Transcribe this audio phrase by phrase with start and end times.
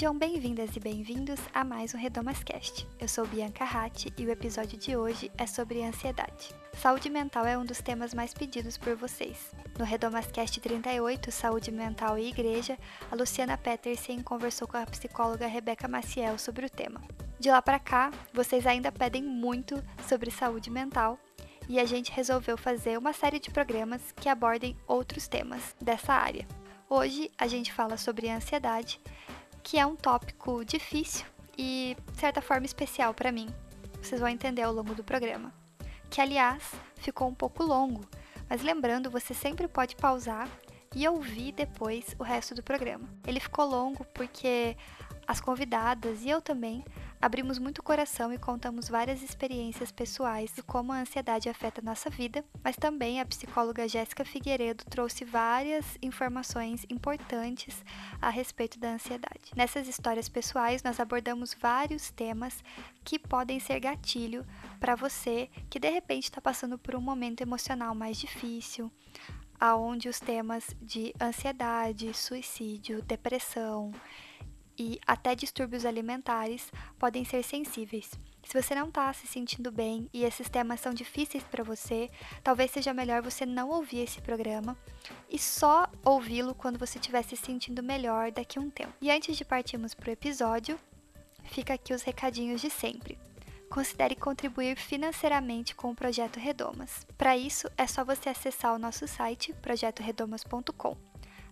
[0.00, 2.88] Sejam bem-vindas e bem-vindos a mais um Redomas Cast.
[2.98, 6.54] Eu sou Bianca Ratti e o episódio de hoje é sobre ansiedade.
[6.72, 9.52] Saúde mental é um dos temas mais pedidos por vocês.
[9.78, 12.78] No Redomascast 38, Saúde Mental e Igreja,
[13.10, 17.02] a Luciana Petersen conversou com a psicóloga Rebeca Maciel sobre o tema.
[17.38, 21.18] De lá para cá, vocês ainda pedem muito sobre saúde mental
[21.68, 26.48] e a gente resolveu fazer uma série de programas que abordem outros temas dessa área.
[26.88, 28.98] Hoje a gente fala sobre ansiedade,
[29.62, 33.48] que é um tópico difícil e, de certa forma, especial para mim.
[34.02, 35.52] Vocês vão entender ao longo do programa
[36.10, 38.04] que aliás ficou um pouco longo,
[38.48, 40.48] mas lembrando, você sempre pode pausar
[40.94, 43.08] e ouvir depois o resto do programa.
[43.24, 44.76] Ele ficou longo porque
[45.26, 46.84] as convidadas e eu também
[47.20, 52.08] abrimos muito o coração e contamos várias experiências pessoais de como a ansiedade afeta nossa
[52.08, 57.84] vida, mas também a psicóloga Jéssica Figueiredo trouxe várias informações importantes
[58.20, 59.52] a respeito da ansiedade.
[59.54, 62.64] Nessas histórias pessoais, nós abordamos vários temas
[63.04, 64.46] que podem ser gatilho
[64.78, 68.90] para você que de repente está passando por um momento emocional mais difícil,
[69.58, 73.92] aonde os temas de ansiedade, suicídio, depressão
[74.80, 78.10] e até distúrbios alimentares podem ser sensíveis.
[78.42, 82.08] Se você não está se sentindo bem e esses temas são difíceis para você,
[82.42, 84.74] talvez seja melhor você não ouvir esse programa
[85.28, 88.94] e só ouvi-lo quando você estiver se sentindo melhor daqui a um tempo.
[89.02, 90.80] E antes de partirmos para o episódio,
[91.44, 93.18] fica aqui os recadinhos de sempre
[93.68, 97.06] considere contribuir financeiramente com o Projeto Redomas.
[97.16, 100.96] Para isso, é só você acessar o nosso site projetoredomas.com.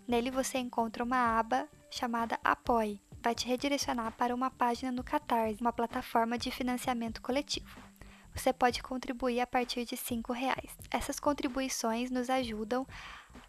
[0.09, 3.01] Nele você encontra uma aba chamada Apoie.
[3.23, 7.89] Vai te redirecionar para uma página no Catarse, uma plataforma de financiamento coletivo.
[8.35, 10.77] Você pode contribuir a partir de R$ reais.
[10.91, 12.87] Essas contribuições nos ajudam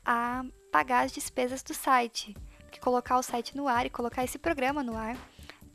[0.04, 2.36] a pagar as despesas do site,
[2.72, 5.16] que colocar o site no ar e colocar esse programa no ar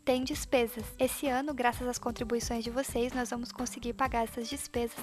[0.05, 0.85] tem despesas.
[0.99, 4.99] Esse ano, graças às contribuições de vocês, nós vamos conseguir pagar essas despesas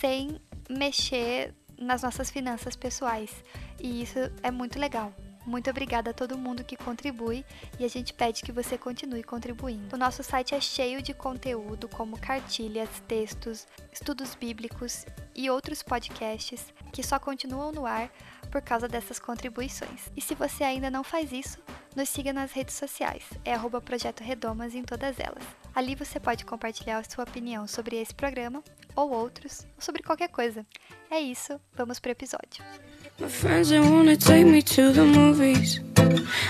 [0.00, 3.30] sem mexer nas nossas finanças pessoais.
[3.80, 5.12] E isso é muito legal.
[5.44, 7.44] Muito obrigada a todo mundo que contribui
[7.78, 9.94] e a gente pede que você continue contribuindo.
[9.94, 15.04] O nosso site é cheio de conteúdo como cartilhas, textos, estudos bíblicos
[15.34, 18.10] e outros podcasts que só continuam no ar
[18.50, 20.10] por causa dessas contribuições.
[20.16, 21.58] E se você ainda não faz isso,
[21.96, 25.42] nos siga nas redes sociais, é arroba Projeto Redomas em todas elas.
[25.74, 28.62] Ali você pode compartilhar a sua opinião sobre esse programa,
[28.94, 30.66] ou outros, ou sobre qualquer coisa.
[31.10, 32.62] É isso, vamos pro episódio.
[33.22, 35.78] My friends they wanna take me to the movies.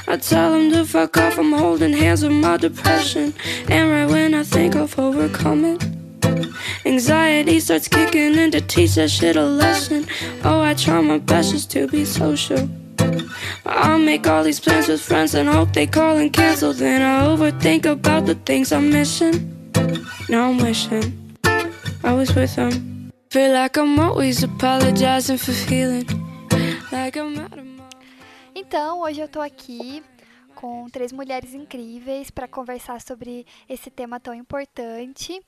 [0.08, 3.34] I tell them to fuck off, I'm holding hands with my depression.
[3.68, 4.96] And right when I think I've
[6.86, 10.06] anxiety starts kicking in to teach that shit a lesson.
[10.44, 12.66] Oh, I try my best just to be social.
[13.66, 16.72] I make all these plans with friends and hope they call and cancel.
[16.72, 19.36] Then I overthink about the things I'm missing.
[20.30, 21.36] Now I'm wishing
[22.02, 23.10] I was with them.
[23.30, 26.21] Feel like I'm always apologizing for feeling
[28.54, 30.04] Então, hoje eu tô aqui
[30.54, 35.40] com três mulheres incríveis para conversar sobre esse tema tão importante.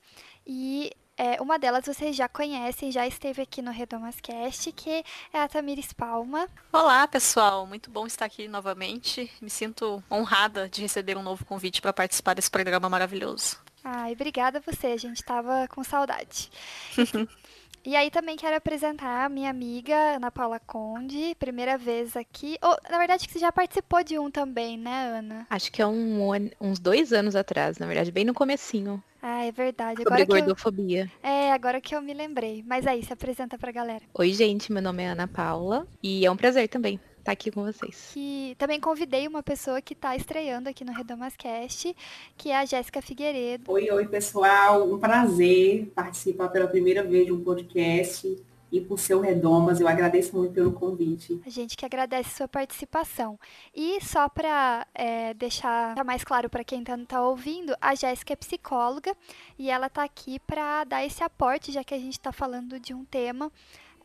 [0.45, 5.47] E é, uma delas vocês já conhecem, já esteve aqui no Redomascast, que é a
[5.47, 6.47] Tamires Palma.
[6.73, 7.67] Olá, pessoal.
[7.67, 9.31] Muito bom estar aqui novamente.
[9.39, 13.59] Me sinto honrada de receber um novo convite para participar desse programa maravilhoso.
[13.83, 14.87] Ai, obrigada a você.
[14.87, 16.49] A gente estava com saudade.
[17.85, 22.57] E aí também quero apresentar a minha amiga Ana Paula Conde, primeira vez aqui.
[22.63, 25.45] Oh, na verdade, que você já participou de um também, né, Ana?
[25.51, 29.03] Acho que é um, uns dois anos atrás, na verdade, bem no comecinho.
[29.21, 30.01] Ah, é verdade.
[30.01, 31.11] Sobre agora gordofobia.
[31.23, 31.29] Eu...
[31.29, 32.63] É, agora que eu me lembrei.
[32.65, 34.01] Mas aí, se apresenta pra galera.
[34.15, 37.63] Oi, gente, meu nome é Ana Paula e é um prazer também estar aqui com
[37.63, 38.13] vocês.
[38.15, 41.95] E também convidei uma pessoa que está estreando aqui no Redomascast,
[42.37, 43.71] que é a Jéssica Figueiredo.
[43.71, 44.87] Oi, oi, pessoal.
[44.87, 48.37] Um prazer participar pela primeira vez de um podcast
[48.71, 49.79] e por seu Redomas.
[49.79, 51.41] Eu agradeço muito pelo convite.
[51.45, 53.39] A gente que agradece sua participação.
[53.73, 58.35] E só para é, deixar mais claro para quem está tá ouvindo, a Jéssica é
[58.35, 59.15] psicóloga
[59.57, 62.93] e ela está aqui para dar esse aporte, já que a gente está falando de
[62.93, 63.51] um tema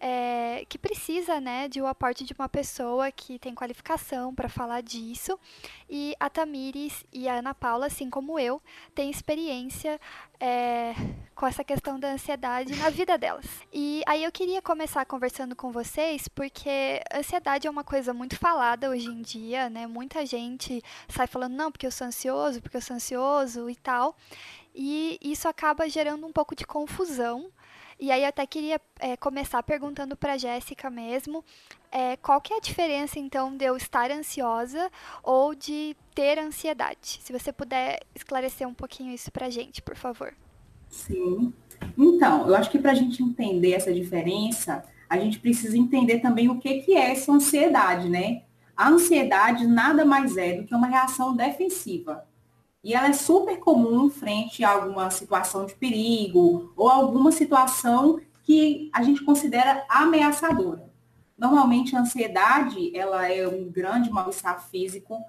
[0.00, 4.48] é, que precisa né, de o um aporte de uma pessoa que tem qualificação para
[4.48, 5.38] falar disso.
[5.88, 8.62] E a Tamires e a Ana Paula, assim como eu,
[8.94, 10.00] têm experiência
[10.40, 10.94] é,
[11.34, 13.44] com essa questão da ansiedade na vida delas.
[13.70, 18.88] E aí eu queria começar conversando com vocês, porque ansiedade é uma coisa muito falada
[18.88, 19.86] hoje em dia, né?
[19.86, 24.16] Muita gente sai falando, não, porque eu sou ansioso, porque eu sou ansioso e tal.
[24.74, 27.50] E isso acaba gerando um pouco de confusão
[28.00, 31.44] e aí eu até queria é, começar perguntando para Jéssica mesmo,
[31.92, 34.90] é, qual que é a diferença então de eu estar ansiosa
[35.22, 37.20] ou de ter ansiedade?
[37.22, 40.32] Se você puder esclarecer um pouquinho isso para gente, por favor.
[40.88, 41.52] Sim.
[41.96, 46.48] Então, eu acho que para a gente entender essa diferença, a gente precisa entender também
[46.48, 48.42] o que, que é essa ansiedade, né?
[48.76, 52.24] A ansiedade nada mais é do que uma reação defensiva.
[52.82, 58.90] E ela é super comum frente a alguma situação de perigo ou alguma situação que
[58.92, 60.90] a gente considera ameaçadora.
[61.36, 65.22] Normalmente a ansiedade, ela é um grande mal-estar físico,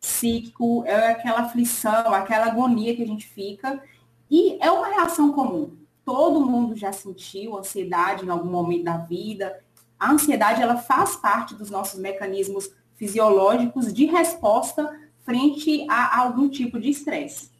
[0.00, 3.82] psíquico, é aquela aflição, aquela agonia que a gente fica,
[4.30, 5.76] e é uma reação comum.
[6.04, 9.58] Todo mundo já sentiu ansiedade em algum momento da vida.
[9.98, 14.88] A ansiedade, ela faz parte dos nossos mecanismos fisiológicos de resposta
[15.28, 17.50] frente a algum tipo de estresse.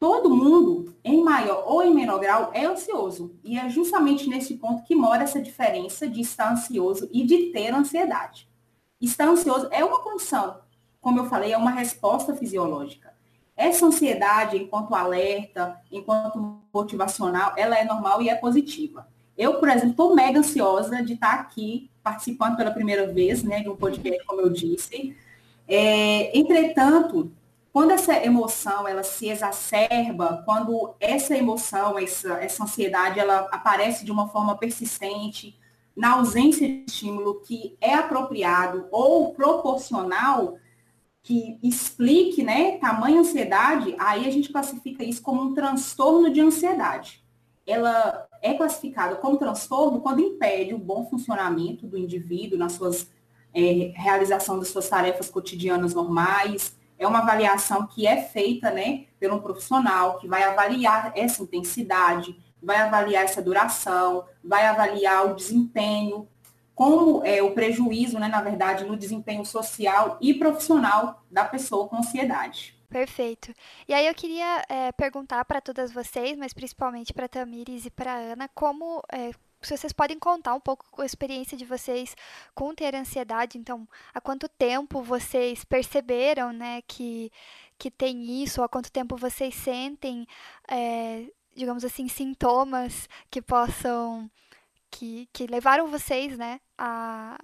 [0.00, 3.38] Todo mundo, em maior ou em menor grau, é ansioso.
[3.44, 7.72] E é justamente nesse ponto que mora essa diferença de estar ansioso e de ter
[7.72, 8.48] ansiedade.
[9.00, 10.58] Estar ansioso é uma condição,
[11.00, 13.14] como eu falei, é uma resposta fisiológica.
[13.56, 19.06] Essa ansiedade, enquanto alerta, enquanto motivacional, ela é normal e é positiva.
[19.38, 23.68] Eu, por exemplo, estou mega ansiosa de estar aqui participando pela primeira vez né, de
[23.68, 25.16] um podcast, como eu disse.
[25.74, 27.32] É, entretanto,
[27.72, 34.12] quando essa emoção ela se exacerba, quando essa emoção, essa, essa ansiedade, ela aparece de
[34.12, 35.58] uma forma persistente,
[35.96, 40.58] na ausência de estímulo que é apropriado ou proporcional,
[41.22, 47.24] que explique, né, tamanha ansiedade, aí a gente classifica isso como um transtorno de ansiedade.
[47.66, 53.08] Ela é classificada como transtorno quando impede o bom funcionamento do indivíduo nas suas
[53.54, 56.76] é, realização das suas tarefas cotidianas normais.
[56.98, 62.36] É uma avaliação que é feita né, por um profissional que vai avaliar essa intensidade,
[62.62, 66.28] vai avaliar essa duração, vai avaliar o desempenho,
[66.74, 71.96] como é o prejuízo, né, na verdade, no desempenho social e profissional da pessoa com
[71.96, 72.76] ansiedade.
[72.88, 73.52] Perfeito.
[73.88, 78.14] E aí eu queria é, perguntar para todas vocês, mas principalmente para Tamires e para
[78.14, 79.30] Ana, como é,
[79.62, 82.16] se vocês podem contar um pouco a experiência de vocês
[82.54, 87.30] com ter ansiedade, então, há quanto tempo vocês perceberam, né, que,
[87.78, 90.26] que tem isso, ou há quanto tempo vocês sentem,
[90.68, 94.30] é, digamos assim, sintomas que possam,
[94.90, 97.38] que, que levaram vocês, né, a,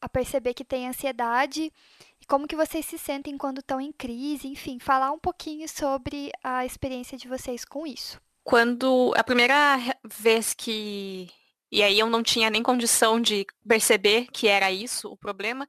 [0.00, 1.72] a perceber que tem ansiedade,
[2.20, 6.30] e como que vocês se sentem quando estão em crise, enfim, falar um pouquinho sobre
[6.42, 8.20] a experiência de vocês com isso.
[8.42, 11.30] Quando a primeira vez que
[11.74, 15.66] e aí eu não tinha nem condição de perceber que era isso o problema,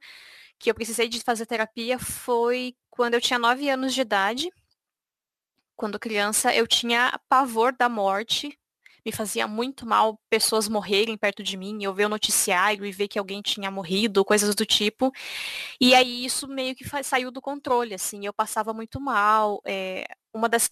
[0.56, 4.48] que eu precisei de fazer terapia foi quando eu tinha 9 anos de idade.
[5.74, 8.56] Quando criança, eu tinha pavor da morte.
[9.04, 13.08] Me fazia muito mal pessoas morrerem perto de mim, eu ver o noticiário e ver
[13.08, 15.12] que alguém tinha morrido, coisas do tipo.
[15.80, 19.60] E aí isso meio que saiu do controle, assim, eu passava muito mal.
[19.66, 20.70] É, uma das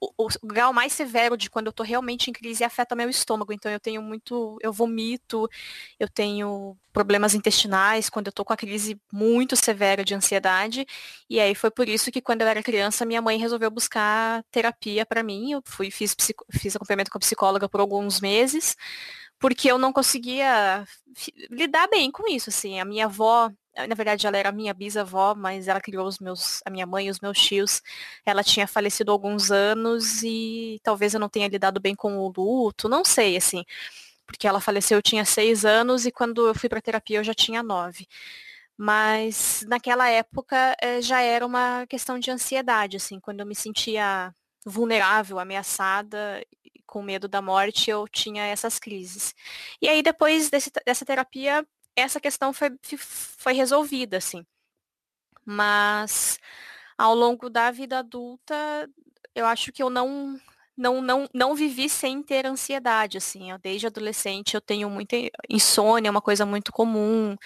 [0.00, 3.52] o, o, grau mais severo de quando eu tô realmente em crise afeta meu estômago.
[3.52, 5.48] Então eu tenho muito, eu vomito,
[5.98, 10.86] eu tenho problemas intestinais quando eu tô com a crise muito severa de ansiedade.
[11.28, 15.04] E aí foi por isso que quando eu era criança, minha mãe resolveu buscar terapia
[15.04, 15.52] para mim.
[15.52, 16.16] Eu fui fiz,
[16.50, 18.76] fiz acompanhamento com a psicóloga por alguns meses,
[19.38, 20.84] porque eu não conseguia
[21.50, 22.80] lidar bem com isso, assim.
[22.80, 23.50] A minha avó
[23.88, 27.10] na verdade ela era minha bisavó, mas ela criou os meus, a minha mãe e
[27.10, 27.82] os meus tios.
[28.24, 32.32] Ela tinha falecido há alguns anos e talvez eu não tenha lidado bem com o
[32.36, 33.64] luto, não sei, assim,
[34.26, 37.34] porque ela faleceu eu tinha seis anos e quando eu fui para terapia eu já
[37.34, 38.06] tinha nove.
[38.76, 44.34] Mas naquela época eh, já era uma questão de ansiedade, assim, quando eu me sentia
[44.64, 46.42] vulnerável, ameaçada,
[46.86, 49.34] com medo da morte, eu tinha essas crises.
[49.80, 51.64] E aí depois desse, dessa terapia
[51.96, 54.44] essa questão foi, foi resolvida, assim.
[55.44, 56.38] Mas
[56.98, 58.54] ao longo da vida adulta,
[59.34, 60.38] eu acho que eu não
[60.76, 65.14] não, não, não vivi sem ter ansiedade, assim, eu, desde adolescente eu tenho muita
[65.48, 67.36] insônia, é uma coisa muito comum,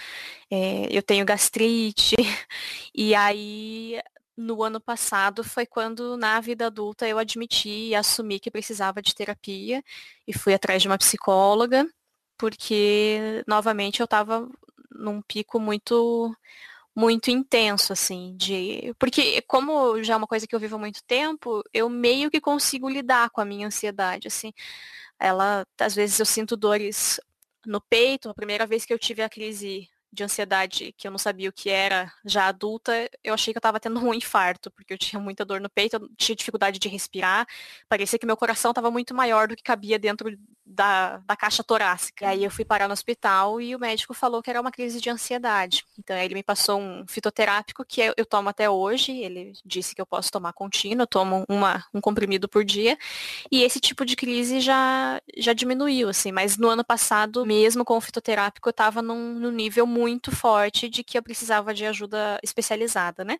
[0.48, 2.14] é, eu tenho gastrite,
[2.94, 4.00] e aí
[4.36, 9.14] no ano passado foi quando na vida adulta eu admiti e assumi que precisava de
[9.14, 9.82] terapia,
[10.28, 11.88] e fui atrás de uma psicóloga,
[12.38, 14.48] porque novamente eu estava
[14.90, 16.34] num pico muito
[16.94, 18.94] muito intenso, assim, de.
[18.98, 22.40] Porque, como já é uma coisa que eu vivo há muito tempo, eu meio que
[22.40, 24.52] consigo lidar com a minha ansiedade, assim.
[25.18, 27.20] Ela, às vezes eu sinto dores
[27.66, 28.28] no peito.
[28.30, 31.52] A primeira vez que eu tive a crise de ansiedade que eu não sabia o
[31.52, 35.20] que era, já adulta, eu achei que eu estava tendo um infarto, porque eu tinha
[35.20, 37.46] muita dor no peito, eu tinha dificuldade de respirar,
[37.88, 40.30] parecia que meu coração estava muito maior do que cabia dentro
[40.64, 42.24] da, da caixa torácica.
[42.24, 45.00] E aí eu fui parar no hospital e o médico falou que era uma crise
[45.00, 45.84] de ansiedade.
[45.98, 50.00] Então ele me passou um fitoterápico que eu, eu tomo até hoje, ele disse que
[50.00, 52.96] eu posso tomar contínuo, eu tomo uma, um comprimido por dia,
[53.50, 57.96] e esse tipo de crise já, já diminuiu, assim, mas no ano passado, mesmo com
[57.96, 62.38] o fitoterápico, eu estava num, num nível muito forte de que eu precisava de ajuda
[62.42, 63.38] especializada, né?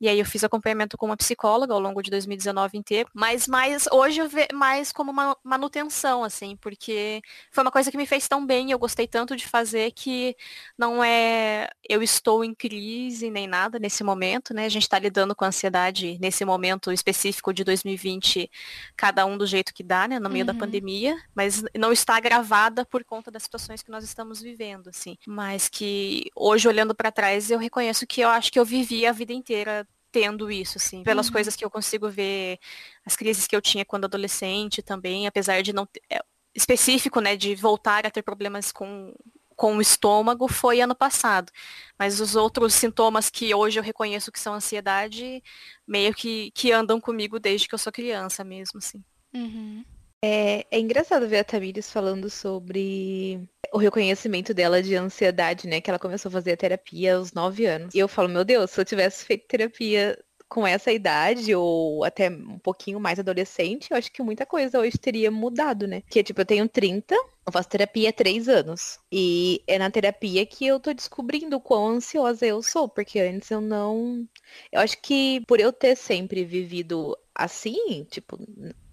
[0.00, 3.86] E aí eu fiz acompanhamento com uma psicóloga ao longo de 2019 inteiro, mas mais
[3.92, 8.28] hoje eu vejo mais como uma manutenção, assim, porque foi uma coisa que me fez
[8.28, 10.34] tão bem, eu gostei tanto de fazer que
[10.78, 14.64] não é eu estou em crise nem nada nesse momento, né?
[14.64, 18.50] A gente está lidando com ansiedade nesse momento específico de 2020,
[18.96, 20.18] cada um do jeito que dá, né?
[20.20, 20.52] No meio uhum.
[20.52, 25.18] da pandemia, mas não está gravada por conta das situações que nós estamos vivendo, assim.
[25.26, 29.12] Mas que hoje olhando para trás eu reconheço que eu acho que eu vivi a
[29.12, 31.32] vida inteira tendo isso, assim, pelas uhum.
[31.32, 32.58] coisas que eu consigo ver,
[33.04, 36.22] as crises que eu tinha quando adolescente também, apesar de não ter, é,
[36.54, 39.14] específico, né, de voltar a ter problemas com
[39.54, 41.52] com o estômago foi ano passado.
[41.96, 45.40] Mas os outros sintomas que hoje eu reconheço que são ansiedade,
[45.86, 49.04] meio que, que andam comigo desde que eu sou criança mesmo, assim.
[49.32, 49.84] Uhum.
[50.24, 55.80] É, é engraçado ver a Tamires falando sobre o reconhecimento dela de ansiedade, né?
[55.80, 57.94] Que ela começou a fazer a terapia aos 9 anos.
[57.94, 60.16] E eu falo, meu Deus, se eu tivesse feito terapia
[60.52, 64.98] com essa idade, ou até um pouquinho mais adolescente, eu acho que muita coisa hoje
[64.98, 66.02] teria mudado, né?
[66.10, 68.98] Que tipo, eu tenho 30, eu faço terapia há 3 anos.
[69.10, 73.62] E é na terapia que eu tô descobrindo quão ansiosa eu sou, porque antes eu
[73.62, 74.28] não.
[74.70, 78.38] Eu acho que por eu ter sempre vivido assim, tipo,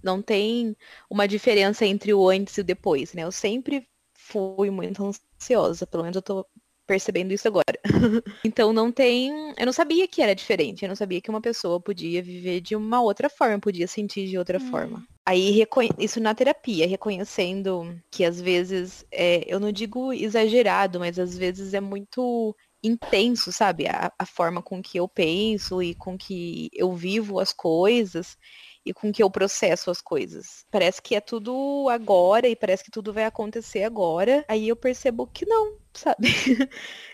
[0.01, 0.77] não tem
[1.09, 3.23] uma diferença entre o antes e o depois, né?
[3.23, 6.45] Eu sempre fui muito ansiosa, pelo menos eu tô
[6.89, 7.79] percebendo isso agora.
[8.43, 11.79] então não tem, eu não sabia que era diferente, eu não sabia que uma pessoa
[11.79, 14.71] podia viver de uma outra forma, podia sentir de outra hum.
[14.71, 15.07] forma.
[15.23, 15.63] Aí
[15.99, 21.75] isso na terapia, reconhecendo que às vezes, é, eu não digo exagerado, mas às vezes
[21.75, 23.85] é muito intenso, sabe?
[23.85, 28.35] A, a forma com que eu penso e com que eu vivo as coisas
[28.83, 30.65] e com que eu processo as coisas.
[30.71, 34.43] Parece que é tudo agora e parece que tudo vai acontecer agora.
[34.47, 36.27] Aí eu percebo que não, sabe?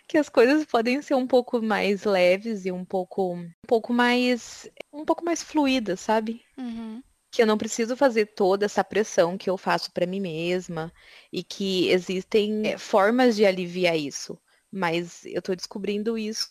[0.08, 4.70] que as coisas podem ser um pouco mais leves e um pouco um pouco mais
[4.94, 6.42] um pouco mais fluidas, sabe?
[6.58, 7.02] Uhum
[7.36, 10.92] que eu não preciso fazer toda essa pressão que eu faço para mim mesma
[11.34, 14.40] e que existem é, formas de aliviar isso.
[14.72, 16.50] Mas eu estou descobrindo isso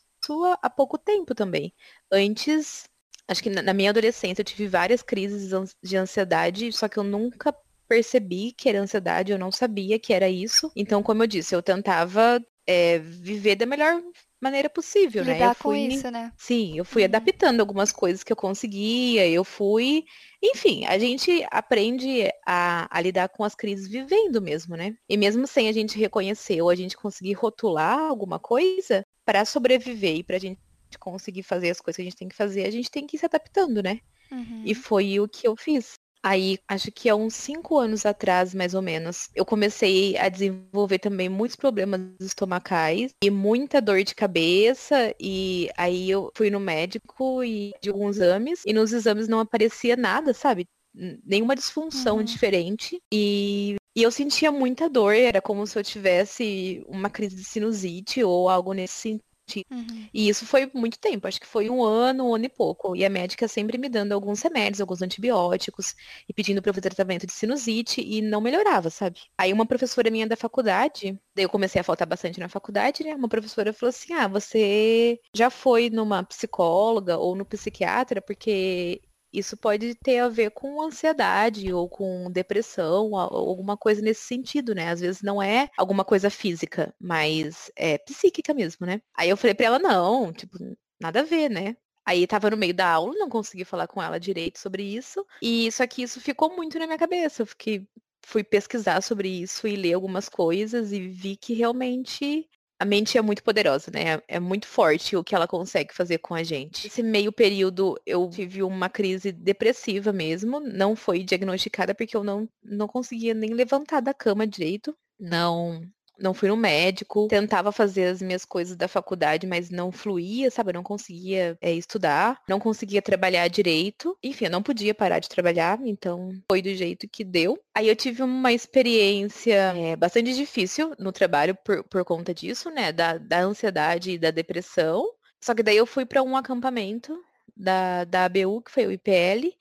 [0.60, 1.72] há pouco tempo também.
[2.12, 2.84] Antes
[3.26, 5.50] acho que na minha adolescência eu tive várias crises
[5.82, 7.54] de ansiedade, só que eu nunca
[7.88, 10.70] percebi que era ansiedade, eu não sabia que era isso.
[10.74, 14.02] Então, como eu disse, eu tentava é, viver da melhor
[14.40, 15.50] maneira possível, Lidar né?
[15.50, 16.32] Eu fui, com isso, né?
[16.36, 17.06] Sim, eu fui uhum.
[17.06, 20.04] adaptando algumas coisas que eu conseguia, eu fui.
[20.42, 24.94] Enfim, a gente aprende a, a, lidar com as crises vivendo mesmo, né?
[25.08, 30.16] E mesmo sem a gente reconhecer ou a gente conseguir rotular alguma coisa, para sobreviver
[30.16, 30.60] e pra gente
[31.00, 33.18] conseguir fazer as coisas que a gente tem que fazer, a gente tem que ir
[33.18, 34.00] se adaptando, né?
[34.30, 34.62] Uhum.
[34.64, 35.94] E foi o que eu fiz.
[36.24, 40.98] Aí, acho que há uns cinco anos atrás, mais ou menos, eu comecei a desenvolver
[40.98, 45.14] também muitos problemas estomacais e muita dor de cabeça.
[45.20, 49.96] E aí eu fui no médico e de alguns exames, e nos exames não aparecia
[49.96, 50.64] nada, sabe?
[50.94, 52.24] Nenhuma disfunção uhum.
[52.24, 52.98] diferente.
[53.12, 58.24] E e eu sentia muita dor, era como se eu tivesse uma crise de sinusite
[58.24, 59.20] ou algo nesse
[59.70, 60.08] Uhum.
[60.12, 62.94] E isso foi muito tempo, acho que foi um ano, um ano e pouco.
[62.96, 65.94] E a médica sempre me dando alguns remédios, alguns antibióticos,
[66.28, 69.20] e pedindo para eu fazer tratamento de sinusite, e não melhorava, sabe?
[69.38, 73.14] Aí uma professora minha da faculdade, daí eu comecei a faltar bastante na faculdade, né?
[73.14, 79.02] Uma professora falou assim: ah, você já foi numa psicóloga ou no psiquiatra, porque
[79.34, 84.74] isso pode ter a ver com ansiedade ou com depressão, ou alguma coisa nesse sentido,
[84.74, 84.90] né?
[84.90, 89.00] Às vezes não é alguma coisa física, mas é psíquica mesmo, né?
[89.16, 90.56] Aí eu falei pra ela, não, tipo,
[91.00, 91.76] nada a ver, né?
[92.06, 95.24] Aí tava no meio da aula, não consegui falar com ela direito sobre isso.
[95.40, 97.42] E só que isso ficou muito na minha cabeça.
[97.42, 97.86] Eu fiquei,
[98.24, 102.48] fui pesquisar sobre isso e ler algumas coisas e vi que realmente
[102.84, 104.20] a mente é muito poderosa, né?
[104.28, 106.86] É muito forte o que ela consegue fazer com a gente.
[106.86, 112.46] Esse meio período eu tive uma crise depressiva mesmo, não foi diagnosticada porque eu não,
[112.62, 114.94] não conseguia nem levantar da cama direito.
[115.18, 115.82] não
[116.18, 120.70] não fui no médico, tentava fazer as minhas coisas da faculdade, mas não fluía, sabe?
[120.70, 124.16] Eu não conseguia é, estudar, não conseguia trabalhar direito.
[124.22, 127.58] Enfim, eu não podia parar de trabalhar, então foi do jeito que deu.
[127.74, 132.92] Aí eu tive uma experiência é, bastante difícil no trabalho por, por conta disso, né?
[132.92, 135.04] Da, da ansiedade e da depressão.
[135.40, 137.18] Só que daí eu fui para um acampamento
[137.56, 139.52] da, da ABU, que foi o IPL,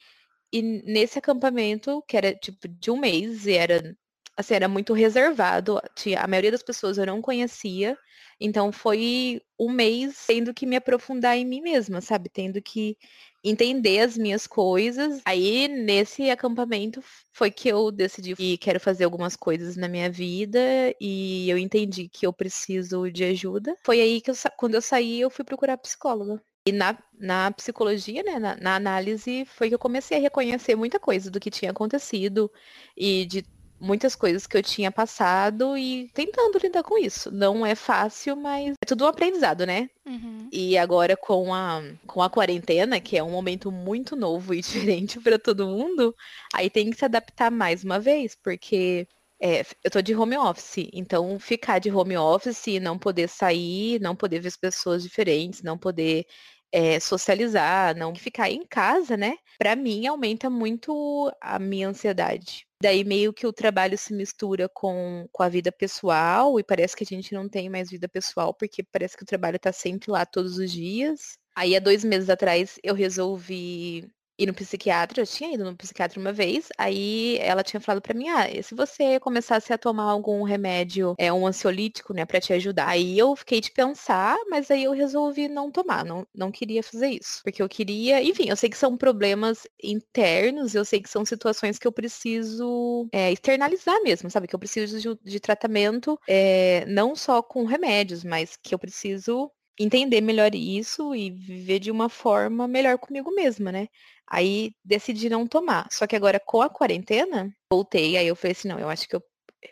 [0.51, 3.95] e nesse acampamento, que era tipo de um mês, e era
[4.35, 5.79] assim, era muito reservado.
[6.17, 7.97] A maioria das pessoas eu não conhecia.
[8.39, 12.29] Então foi um mês tendo que me aprofundar em mim mesma, sabe?
[12.29, 12.97] Tendo que
[13.43, 15.21] entender as minhas coisas.
[15.25, 20.59] Aí, nesse acampamento, foi que eu decidi que quero fazer algumas coisas na minha vida
[20.99, 23.75] e eu entendi que eu preciso de ajuda.
[23.83, 26.41] Foi aí que eu, quando eu saí, eu fui procurar psicóloga.
[26.65, 30.97] E na, na psicologia, né, na, na, análise, foi que eu comecei a reconhecer muita
[30.97, 32.49] coisa do que tinha acontecido
[32.95, 33.43] e de
[33.79, 37.31] muitas coisas que eu tinha passado e tentando lidar com isso.
[37.31, 39.89] Não é fácil, mas é tudo um aprendizado, né?
[40.05, 40.47] Uhum.
[40.51, 45.19] E agora com a, com a quarentena, que é um momento muito novo e diferente
[45.19, 46.15] para todo mundo,
[46.53, 49.07] aí tem que se adaptar mais uma vez, porque
[49.41, 54.15] é, eu tô de home office, então ficar de home office, não poder sair, não
[54.15, 56.25] poder ver as pessoas diferentes, não poder
[56.71, 59.35] é, socializar, não ficar em casa, né?
[59.59, 62.65] Para mim aumenta muito a minha ansiedade.
[62.83, 67.05] Daí meio que o trabalho se mistura com, com a vida pessoal e parece que
[67.05, 70.25] a gente não tem mais vida pessoal porque parece que o trabalho tá sempre lá
[70.25, 71.37] todos os dias.
[71.55, 74.05] Aí há dois meses atrás eu resolvi
[74.37, 78.13] ir no psiquiatra, eu tinha ido no psiquiatra uma vez, aí ela tinha falado para
[78.13, 82.53] mim, ah, se você começasse a tomar algum remédio, é um ansiolítico, né, para te
[82.53, 82.87] ajudar.
[82.89, 87.09] Aí eu fiquei de pensar, mas aí eu resolvi não tomar, não, não queria fazer
[87.09, 91.25] isso, porque eu queria, enfim, eu sei que são problemas internos, eu sei que são
[91.25, 96.85] situações que eu preciso é, externalizar mesmo, sabe, que eu preciso de, de tratamento, é,
[96.87, 102.09] não só com remédios, mas que eu preciso entender melhor isso e viver de uma
[102.09, 103.87] forma melhor comigo mesma, né?
[104.27, 105.87] Aí decidi não tomar.
[105.91, 109.15] Só que agora com a quarentena, voltei, aí eu falei assim, não, eu acho que
[109.15, 109.23] eu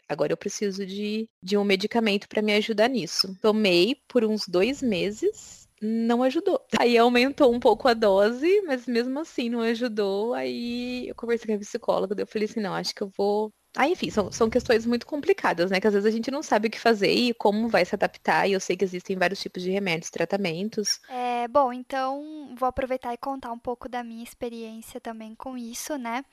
[0.08, 3.36] agora eu preciso de, de um medicamento para me ajudar nisso.
[3.42, 6.62] Tomei por uns dois meses, não ajudou.
[6.80, 10.34] Aí aumentou um pouco a dose, mas mesmo assim não ajudou.
[10.34, 13.88] Aí eu conversei com a psicóloga, eu falei assim, não, acho que eu vou ah,
[13.88, 15.80] enfim, são, são questões muito complicadas, né?
[15.80, 18.48] Que às vezes a gente não sabe o que fazer e como vai se adaptar.
[18.48, 21.00] E eu sei que existem vários tipos de remédios, tratamentos.
[21.10, 25.98] É, bom, então vou aproveitar e contar um pouco da minha experiência também com isso,
[25.98, 26.26] né?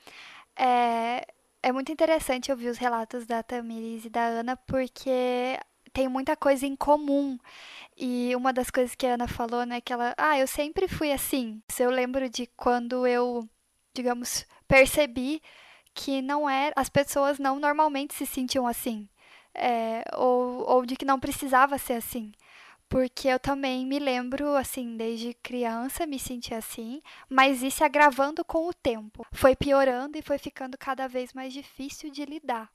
[0.53, 1.25] É,
[1.63, 5.57] é muito interessante ouvir os relatos da Tamiris e da Ana, porque
[5.93, 7.37] tem muita coisa em comum.
[7.97, 11.11] E uma das coisas que a Ana falou, né, que ela, ah, eu sempre fui
[11.11, 11.61] assim.
[11.79, 13.47] Eu lembro de quando eu,
[13.93, 15.41] digamos, percebi
[15.99, 19.09] que não é, as pessoas não normalmente se sentiam assim,
[19.53, 22.31] é, ou, ou de que não precisava ser assim.
[22.87, 28.67] Porque eu também me lembro, assim, desde criança me senti assim, mas isso agravando com
[28.69, 29.27] o tempo.
[29.33, 32.71] Foi piorando e foi ficando cada vez mais difícil de lidar.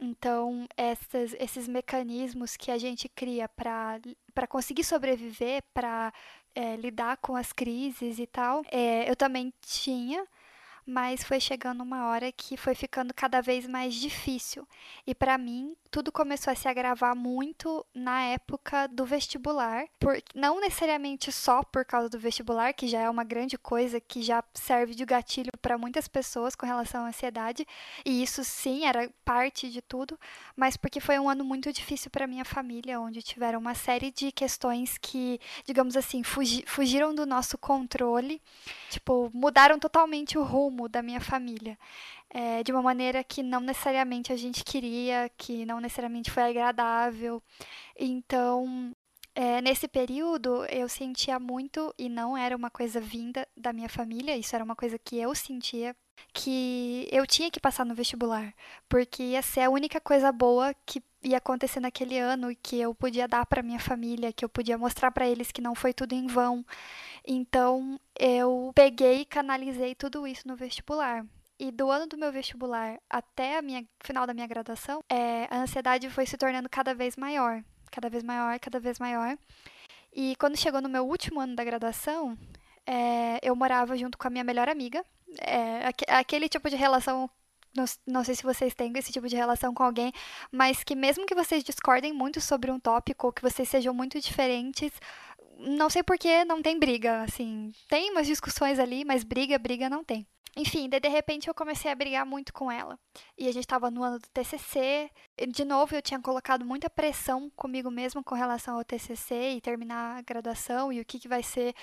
[0.00, 4.00] Então, essas, esses mecanismos que a gente cria para
[4.48, 6.12] conseguir sobreviver, para
[6.54, 10.26] é, lidar com as crises e tal, é, eu também tinha
[10.86, 14.66] mas foi chegando uma hora que foi ficando cada vez mais difícil.
[15.06, 20.60] E para mim, tudo começou a se agravar muito na época do vestibular, por, não
[20.60, 24.94] necessariamente só por causa do vestibular, que já é uma grande coisa que já serve
[24.94, 27.66] de gatilho para muitas pessoas com relação à ansiedade,
[28.04, 30.18] e isso sim era parte de tudo,
[30.56, 34.32] mas porque foi um ano muito difícil para minha família, onde tiveram uma série de
[34.32, 38.40] questões que, digamos assim, fugi, fugiram do nosso controle,
[38.88, 41.78] tipo, mudaram totalmente o rumo da minha família
[42.30, 47.42] é, de uma maneira que não necessariamente a gente queria, que não necessariamente foi agradável.
[47.98, 48.94] Então,
[49.34, 54.36] é, nesse período, eu sentia muito, e não era uma coisa vinda da minha família,
[54.36, 55.94] isso era uma coisa que eu sentia,
[56.32, 58.54] que eu tinha que passar no vestibular,
[58.88, 62.94] porque ia ser a única coisa boa que ia acontecer naquele ano e que eu
[62.94, 66.14] podia dar para minha família, que eu podia mostrar para eles que não foi tudo
[66.14, 66.64] em vão.
[67.26, 71.24] Então, eu peguei e canalizei tudo isso no vestibular.
[71.58, 75.62] E do ano do meu vestibular até a minha final da minha graduação, é, a
[75.62, 79.38] ansiedade foi se tornando cada vez maior, cada vez maior, cada vez maior.
[80.12, 82.36] E quando chegou no meu último ano da graduação,
[82.86, 85.04] é, eu morava junto com a minha melhor amiga.
[85.40, 87.28] É, aquele tipo de relação
[87.74, 90.12] não, não, sei se vocês têm esse tipo de relação com alguém,
[90.50, 94.20] mas que mesmo que vocês discordem muito sobre um tópico ou que vocês sejam muito
[94.20, 94.92] diferentes,
[95.58, 97.72] não sei por que não tem briga, assim.
[97.88, 100.26] Tem umas discussões ali, mas briga, briga não tem.
[100.54, 102.98] Enfim, de repente eu comecei a brigar muito com ela.
[103.38, 105.10] E a gente estava no ano do TCC.
[105.48, 110.18] De novo, eu tinha colocado muita pressão comigo mesma com relação ao TCC e terminar
[110.18, 111.74] a graduação e o que, que vai ser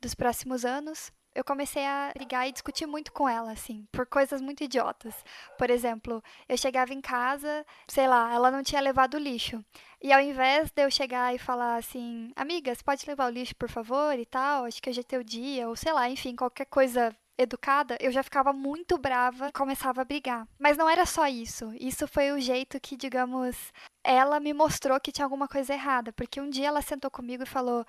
[0.00, 1.12] dos próximos anos.
[1.34, 5.14] Eu comecei a brigar e discutir muito com ela, assim, por coisas muito idiotas.
[5.58, 9.64] Por exemplo, eu chegava em casa, sei lá, ela não tinha levado o lixo.
[10.00, 13.56] E ao invés de eu chegar e falar assim, amiga, você pode levar o lixo,
[13.56, 16.66] por favor, e tal, acho que hoje é teu dia, ou sei lá, enfim, qualquer
[16.66, 20.46] coisa educada, eu já ficava muito brava e começava a brigar.
[20.58, 21.72] Mas não era só isso.
[21.80, 26.12] Isso foi o jeito que, digamos, ela me mostrou que tinha alguma coisa errada.
[26.12, 27.84] Porque um dia ela sentou comigo e falou: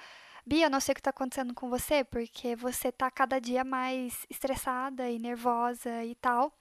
[0.48, 3.64] Bia, eu não sei o que está acontecendo com você, porque você está cada dia
[3.64, 6.54] mais estressada e nervosa e tal.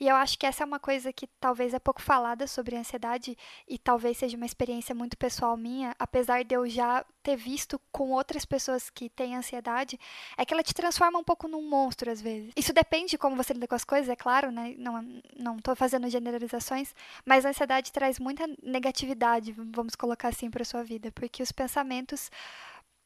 [0.00, 3.38] E eu acho que essa é uma coisa que talvez é pouco falada sobre ansiedade
[3.68, 8.10] e talvez seja uma experiência muito pessoal minha, apesar de eu já ter visto com
[8.10, 10.00] outras pessoas que têm ansiedade,
[10.36, 12.52] é que ela te transforma um pouco num monstro às vezes.
[12.56, 14.74] Isso depende de como você lida com as coisas, é claro, né?
[14.76, 16.92] Não, não tô fazendo generalizações,
[17.24, 22.30] mas a ansiedade traz muita negatividade, vamos colocar assim, para sua vida, porque os pensamentos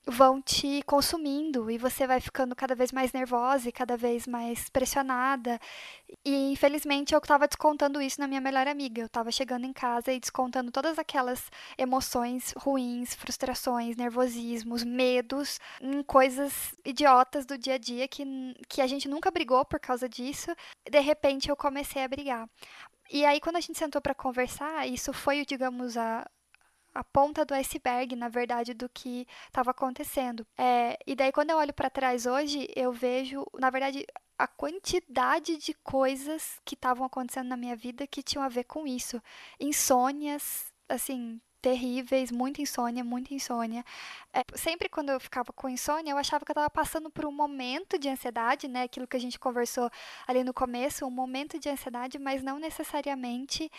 [0.07, 4.69] vão te consumindo e você vai ficando cada vez mais nervosa e cada vez mais
[4.69, 5.61] pressionada.
[6.25, 9.01] E infelizmente eu estava descontando isso na minha melhor amiga.
[9.01, 16.03] Eu estava chegando em casa e descontando todas aquelas emoções ruins, frustrações, nervosismos, medos em
[16.03, 18.25] coisas idiotas do dia a dia que,
[18.69, 20.51] que a gente nunca brigou por causa disso.
[20.91, 22.49] De repente eu comecei a brigar.
[23.11, 26.27] E aí, quando a gente sentou para conversar, isso foi, digamos, a,
[26.95, 30.47] a ponta do iceberg, na verdade, do que estava acontecendo.
[30.59, 34.07] É, e daí, quando eu olho para trás hoje, eu vejo, na verdade,
[34.39, 38.87] a quantidade de coisas que estavam acontecendo na minha vida que tinham a ver com
[38.87, 39.23] isso.
[39.61, 43.85] Insônias, assim, terríveis, muita insônia, muita insônia.
[44.33, 47.31] É, sempre quando eu ficava com insônia, eu achava que eu estava passando por um
[47.33, 48.83] momento de ansiedade, né?
[48.83, 49.89] Aquilo que a gente conversou
[50.27, 53.71] ali no começo, um momento de ansiedade, mas não necessariamente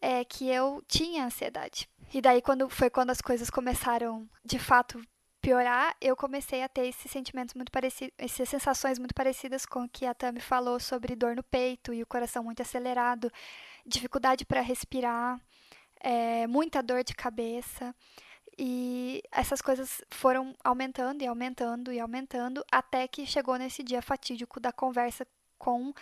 [0.00, 1.88] é, que eu tinha ansiedade.
[2.12, 5.00] E daí quando foi quando as coisas começaram de fato
[5.40, 9.88] piorar, eu comecei a ter esses sentimentos muito parecidos, essas sensações muito parecidas com o
[9.88, 13.30] que a Tami falou sobre dor no peito e o coração muito acelerado,
[13.86, 15.40] dificuldade para respirar,
[16.00, 17.94] é, muita dor de cabeça.
[18.60, 24.58] E essas coisas foram aumentando e aumentando e aumentando até que chegou nesse dia fatídico
[24.58, 25.24] da conversa
[25.56, 25.92] com,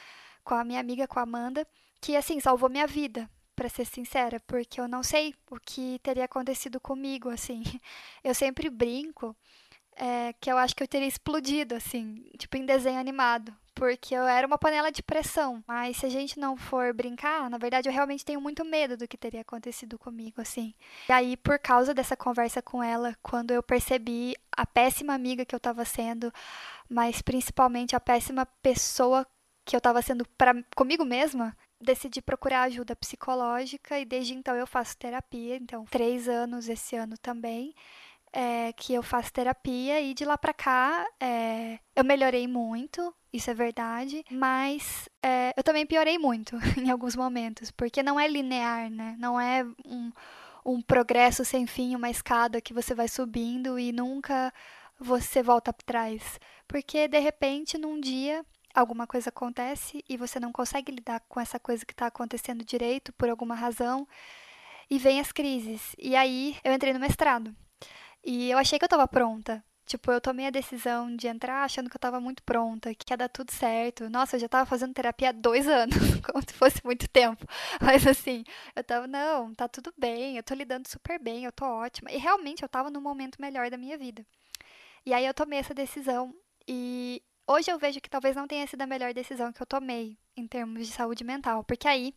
[0.42, 1.66] com a minha amiga, com a Amanda,
[2.00, 6.27] que assim salvou minha vida, para ser sincera, porque eu não sei o que teria
[6.27, 7.62] acontecido comigo, assim.
[8.23, 9.35] Eu sempre brinco
[9.97, 14.27] é, que eu acho que eu teria explodido, assim, tipo em desenho animado, porque eu
[14.27, 15.64] era uma panela de pressão.
[15.66, 19.09] Mas se a gente não for brincar, na verdade eu realmente tenho muito medo do
[19.09, 20.75] que teria acontecido comigo, assim.
[21.09, 25.55] E aí, por causa dessa conversa com ela, quando eu percebi a péssima amiga que
[25.55, 26.33] eu estava sendo,
[26.88, 29.27] mas principalmente a péssima pessoa
[29.64, 34.66] que eu estava sendo para comigo mesma, decidi procurar ajuda psicológica e desde então eu
[34.66, 35.56] faço terapia.
[35.56, 37.74] Então, três anos esse ano também.
[38.32, 43.50] É, que eu faço terapia e de lá pra cá é, eu melhorei muito, isso
[43.50, 48.90] é verdade, mas é, eu também piorei muito em alguns momentos, porque não é linear,
[48.90, 49.16] né?
[49.18, 50.12] Não é um,
[50.66, 54.52] um progresso sem fim, uma escada que você vai subindo e nunca
[54.98, 56.40] você volta para trás.
[56.66, 58.44] Porque de repente, num dia,
[58.76, 63.12] alguma coisa acontece e você não consegue lidar com essa coisa que está acontecendo direito
[63.14, 64.06] por alguma razão
[64.90, 65.94] e vem as crises.
[65.98, 67.54] E aí eu entrei no mestrado.
[68.24, 69.64] E eu achei que eu estava pronta.
[69.86, 73.16] Tipo, eu tomei a decisão de entrar achando que eu estava muito pronta, que ia
[73.16, 74.10] dar tudo certo.
[74.10, 77.46] Nossa, eu já estava fazendo terapia há dois anos, como se fosse muito tempo.
[77.80, 81.64] Mas assim, eu tava, não, tá tudo bem, eu tô lidando super bem, eu tô
[81.64, 82.10] ótima.
[82.10, 84.26] E realmente eu tava no momento melhor da minha vida.
[85.04, 86.34] E aí eu tomei essa decisão
[86.66, 90.18] e Hoje eu vejo que talvez não tenha sido a melhor decisão que eu tomei
[90.37, 92.12] em termos de saúde mental, porque aí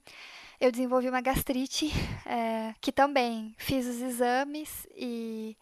[0.59, 1.91] eu desenvolvi uma gastrite,
[2.25, 5.55] é, que também fiz os exames e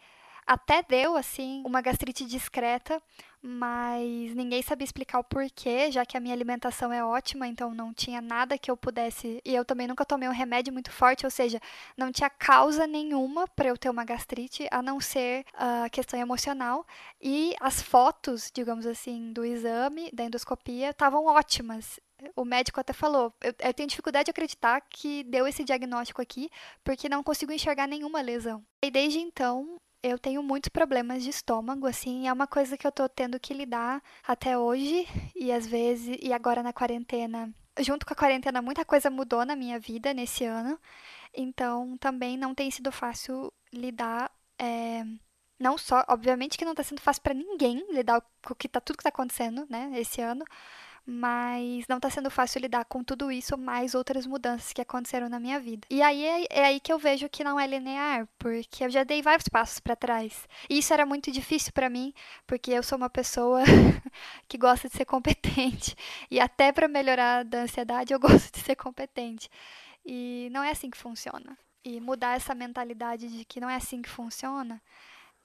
[0.48, 3.02] até deu, assim, uma gastrite discreta,
[3.42, 7.94] mas ninguém sabia explicar o porquê, já que a minha alimentação é ótima, então não
[7.94, 9.42] tinha nada que eu pudesse.
[9.46, 11.60] E eu também nunca tomei um remédio muito forte, ou seja,
[11.98, 16.86] não tinha causa nenhuma para eu ter uma gastrite, a não ser a questão emocional.
[17.22, 22.00] E as fotos, digamos assim, do exame, da endoscopia, estavam ótimas
[22.36, 26.50] o médico até falou, eu, eu, tenho dificuldade de acreditar que deu esse diagnóstico aqui,
[26.84, 28.66] porque não consigo enxergar nenhuma lesão.
[28.82, 32.92] E desde então, eu tenho muitos problemas de estômago, assim, é uma coisa que eu
[32.92, 37.54] tô tendo que lidar até hoje e às vezes e agora na quarentena.
[37.80, 40.80] Junto com a quarentena, muita coisa mudou na minha vida nesse ano,
[41.34, 45.04] então também não tem sido fácil lidar é,
[45.60, 48.82] Não só, obviamente que não está sendo fácil para ninguém lidar com o que tá,
[48.82, 50.46] tudo que está acontecendo, né, esse ano,
[51.10, 55.40] mas não está sendo fácil lidar com tudo isso, mais outras mudanças que aconteceram na
[55.40, 55.88] minha vida.
[55.90, 59.06] E aí é, é aí que eu vejo que não é linear, porque eu já
[59.06, 60.46] dei vários passos para trás.
[60.70, 62.14] E isso era muito difícil para mim,
[62.46, 63.62] porque eu sou uma pessoa
[64.50, 65.96] que gosta de ser competente.
[66.30, 69.50] E até para melhorar da ansiedade, eu gosto de ser competente.
[70.06, 71.58] E não é assim que funciona.
[71.86, 74.82] E mudar essa mentalidade de que não é assim que funciona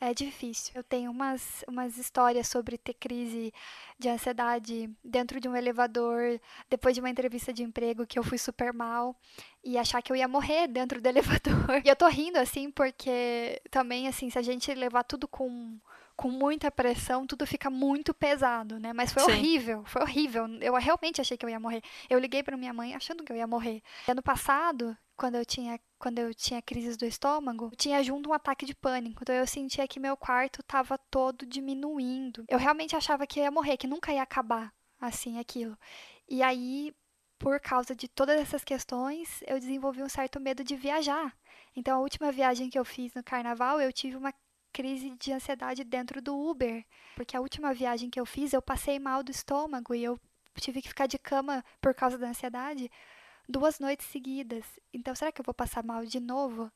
[0.03, 0.73] é difícil.
[0.75, 3.55] Eu tenho umas, umas histórias sobre ter crise
[3.97, 8.37] de ansiedade dentro de um elevador, depois de uma entrevista de emprego que eu fui
[8.37, 9.17] super mal
[9.63, 11.81] e achar que eu ia morrer dentro do elevador.
[11.85, 15.79] E eu tô rindo assim porque também assim, se a gente levar tudo com
[16.15, 18.93] com muita pressão, tudo fica muito pesado, né?
[18.93, 19.33] Mas foi Sim.
[19.33, 20.47] horrível, foi horrível.
[20.61, 21.83] Eu realmente achei que eu ia morrer.
[22.09, 23.83] Eu liguei para minha mãe achando que eu ia morrer.
[24.07, 28.67] Ano passado, quando eu tinha quando eu tinha crises do estômago, tinha junto um ataque
[28.67, 29.23] de pânico.
[29.23, 32.45] Então eu sentia que meu quarto estava todo diminuindo.
[32.49, 35.79] Eu realmente achava que ia morrer, que nunca ia acabar assim aquilo.
[36.29, 36.93] E aí,
[37.39, 41.33] por causa de todas essas questões, eu desenvolvi um certo medo de viajar.
[41.77, 44.35] Então a última viagem que eu fiz no carnaval, eu tive uma
[44.73, 48.99] crise de ansiedade dentro do Uber, porque a última viagem que eu fiz, eu passei
[48.99, 50.19] mal do estômago e eu
[50.57, 52.91] tive que ficar de cama por causa da ansiedade
[53.49, 54.65] duas noites seguidas.
[54.93, 56.71] Então, será que eu vou passar mal de novo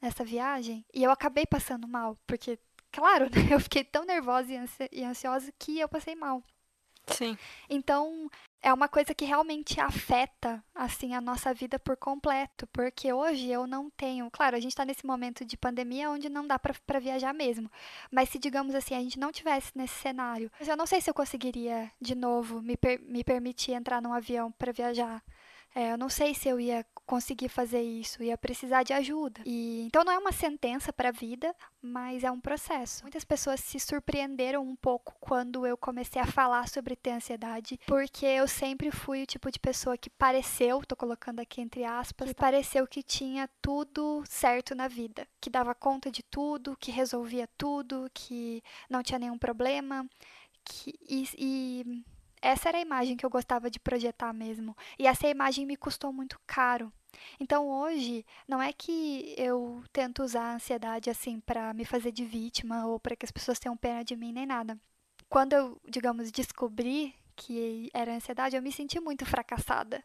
[0.00, 0.84] nessa viagem?
[0.92, 2.58] E eu acabei passando mal, porque,
[2.92, 4.52] claro, né, eu fiquei tão nervosa
[4.92, 6.42] e ansiosa que eu passei mal.
[7.14, 7.36] Sim.
[7.68, 8.30] Então,
[8.62, 12.66] é uma coisa que realmente afeta, assim, a nossa vida por completo.
[12.68, 14.30] Porque hoje eu não tenho.
[14.30, 17.70] Claro, a gente está nesse momento de pandemia onde não dá para viajar mesmo.
[18.10, 21.14] Mas se, digamos assim, a gente não tivesse nesse cenário, eu não sei se eu
[21.14, 25.22] conseguiria, de novo, me, per me permitir entrar num avião para viajar.
[25.78, 29.42] É, eu não sei se eu ia conseguir fazer isso, ia precisar de ajuda.
[29.46, 33.04] E então não é uma sentença para a vida, mas é um processo.
[33.04, 38.26] Muitas pessoas se surpreenderam um pouco quando eu comecei a falar sobre ter ansiedade, porque
[38.26, 42.34] eu sempre fui o tipo de pessoa que pareceu, tô colocando aqui entre aspas, que
[42.34, 48.10] pareceu que tinha tudo certo na vida, que dava conta de tudo, que resolvia tudo,
[48.12, 50.04] que não tinha nenhum problema,
[50.64, 52.04] que e, e
[52.40, 54.76] essa era a imagem que eu gostava de projetar mesmo.
[54.98, 56.92] E essa imagem me custou muito caro.
[57.40, 62.24] Então hoje, não é que eu tento usar a ansiedade assim para me fazer de
[62.24, 64.78] vítima ou para que as pessoas tenham pena de mim nem nada.
[65.28, 70.02] Quando eu, digamos, descobri que era ansiedade, eu me senti muito fracassada.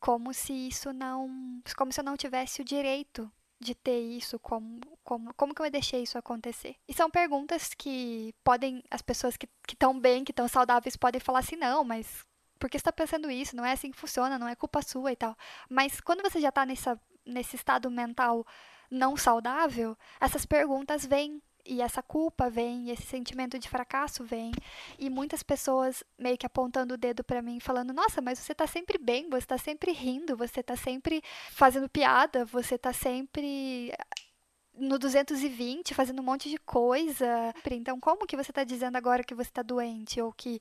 [0.00, 3.30] Como se isso não, como se eu não tivesse o direito
[3.62, 6.76] de ter isso, como, como, como que eu deixei isso acontecer?
[6.86, 11.38] E são perguntas que podem, as pessoas que estão bem, que estão saudáveis, podem falar
[11.38, 12.26] assim, não, mas
[12.58, 13.56] por que você está pensando isso?
[13.56, 15.36] Não é assim que funciona, não é culpa sua e tal.
[15.68, 18.46] Mas quando você já está nesse estado mental
[18.90, 24.52] não saudável, essas perguntas vêm e essa culpa vem, esse sentimento de fracasso vem,
[24.98, 28.66] e muitas pessoas meio que apontando o dedo para mim, falando: "Nossa, mas você tá
[28.66, 31.22] sempre bem, você tá sempre rindo, você tá sempre
[31.52, 33.92] fazendo piada, você tá sempre
[34.74, 37.54] no 220 fazendo um monte de coisa.
[37.70, 40.60] Então, como que você está dizendo agora que você está doente, ou que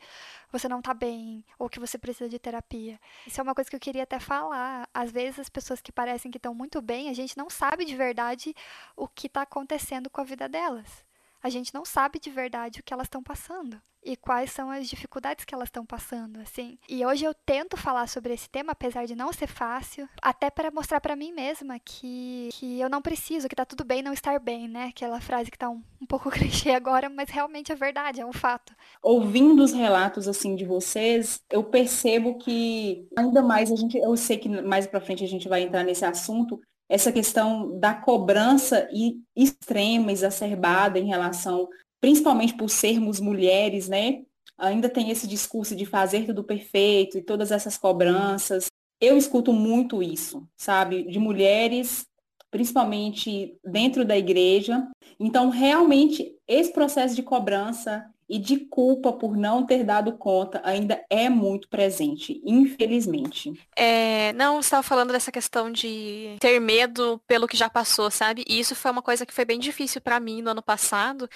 [0.52, 3.00] você não está bem, ou que você precisa de terapia?
[3.26, 4.88] Isso é uma coisa que eu queria até falar.
[4.93, 7.95] Às vezes, as pessoas que parecem que estão muito bem, a gente não sabe de
[7.95, 8.54] verdade
[8.95, 11.11] o que está acontecendo com a vida delas
[11.41, 14.88] a gente não sabe de verdade o que elas estão passando e quais são as
[14.88, 16.77] dificuldades que elas estão passando, assim.
[16.89, 20.71] E hoje eu tento falar sobre esse tema, apesar de não ser fácil, até para
[20.71, 24.39] mostrar para mim mesma que, que eu não preciso, que tá tudo bem não estar
[24.39, 24.86] bem, né?
[24.86, 28.34] Aquela frase que tá um, um pouco clichê agora, mas realmente é verdade, é um
[28.34, 28.73] fato.
[29.04, 34.38] Ouvindo os relatos assim de vocês, eu percebo que ainda mais a gente, eu sei
[34.38, 36.60] que mais para frente a gente vai entrar nesse assunto,
[36.91, 38.86] essa questão da cobrança
[39.34, 41.69] extrema, exacerbada em relação,
[42.01, 44.23] principalmente por sermos mulheres, né?
[44.58, 48.65] Ainda tem esse discurso de fazer tudo perfeito e todas essas cobranças.
[48.99, 51.04] Eu escuto muito isso, sabe?
[51.04, 52.06] De mulheres,
[52.51, 54.86] principalmente dentro da igreja.
[55.17, 61.03] Então, realmente, esse processo de cobrança e de culpa por não ter dado conta ainda
[61.09, 63.51] é muito presente, infelizmente.
[63.75, 68.45] É, não, você estava falando dessa questão de ter medo pelo que já passou, sabe?
[68.47, 71.29] E isso foi uma coisa que foi bem difícil para mim no ano passado,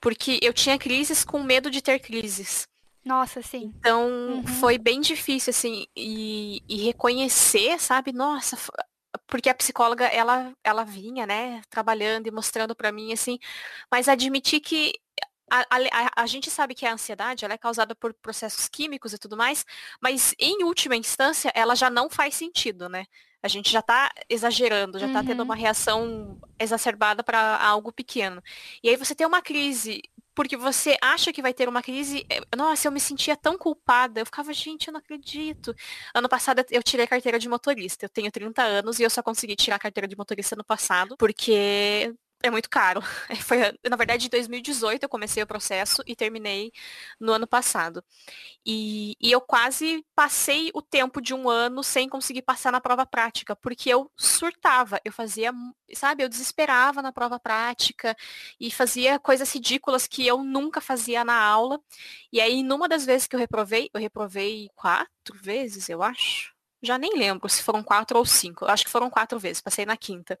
[0.00, 2.66] porque eu tinha crises com medo de ter crises.
[3.04, 3.72] Nossa, sim.
[3.78, 4.46] Então, uhum.
[4.46, 8.12] foi bem difícil, assim, e, e reconhecer, sabe?
[8.12, 8.58] Nossa,
[9.28, 13.38] porque a psicóloga ela ela vinha né trabalhando e mostrando para mim assim
[13.90, 14.92] mas admitir que
[15.50, 19.18] a, a, a, gente sabe que a ansiedade ela é causada por processos químicos e
[19.18, 19.64] tudo mais,
[20.00, 23.06] mas em última instância ela já não faz sentido, né?
[23.42, 25.44] A gente já tá exagerando, já tá tendo Uhum.
[25.46, 28.42] uma reação exacerbada para algo pequeno.
[28.82, 30.02] E aí você tem uma crise
[30.34, 32.24] porque você acha que vai ter uma crise.
[32.30, 34.20] eh, Nossa, eu me sentia tão culpada.
[34.20, 35.74] Eu ficava, gente, eu não acredito.
[36.14, 38.04] Ano passado eu tirei a carteira de motorista.
[38.06, 41.16] Eu tenho 30 anos e eu só consegui tirar a carteira de motorista no passado,
[41.18, 43.00] porque é muito caro.
[43.42, 46.72] Foi, na verdade, em 2018 eu comecei o processo e terminei
[47.18, 48.02] no ano passado.
[48.66, 53.06] E, e eu quase passei o tempo de um ano sem conseguir passar na prova
[53.06, 55.52] prática, porque eu surtava, eu fazia,
[55.94, 58.16] sabe, eu desesperava na prova prática
[58.60, 61.80] e fazia coisas ridículas que eu nunca fazia na aula.
[62.32, 66.49] E aí, numa das vezes que eu reprovei, eu reprovei quatro vezes, eu acho.
[66.82, 68.64] Já nem lembro se foram quatro ou cinco.
[68.64, 70.38] Eu acho que foram quatro vezes, passei na quinta.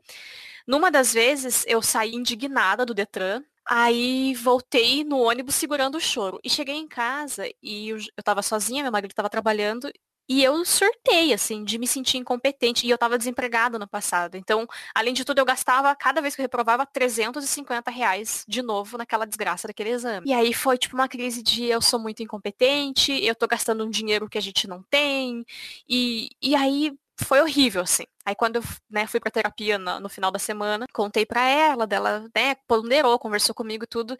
[0.66, 6.40] Numa das vezes, eu saí indignada do Detran, Aí voltei no ônibus segurando o choro.
[6.42, 9.92] E cheguei em casa e eu, eu tava sozinha, meu marido tava trabalhando.
[10.30, 12.86] E eu surtei, assim, de me sentir incompetente.
[12.86, 14.36] E eu tava desempregada no passado.
[14.36, 14.64] Então,
[14.94, 19.26] além de tudo, eu gastava, cada vez que eu reprovava, 350 reais de novo naquela
[19.26, 20.30] desgraça daquele exame.
[20.30, 23.90] E aí foi, tipo, uma crise de eu sou muito incompetente, eu tô gastando um
[23.90, 25.44] dinheiro que a gente não tem.
[25.88, 28.04] E, e aí foi horrível, assim.
[28.24, 31.86] Aí quando eu né, fui pra terapia no, no, final da semana, contei pra ela,
[31.86, 34.16] dela, né, ponderou, conversou comigo e tudo.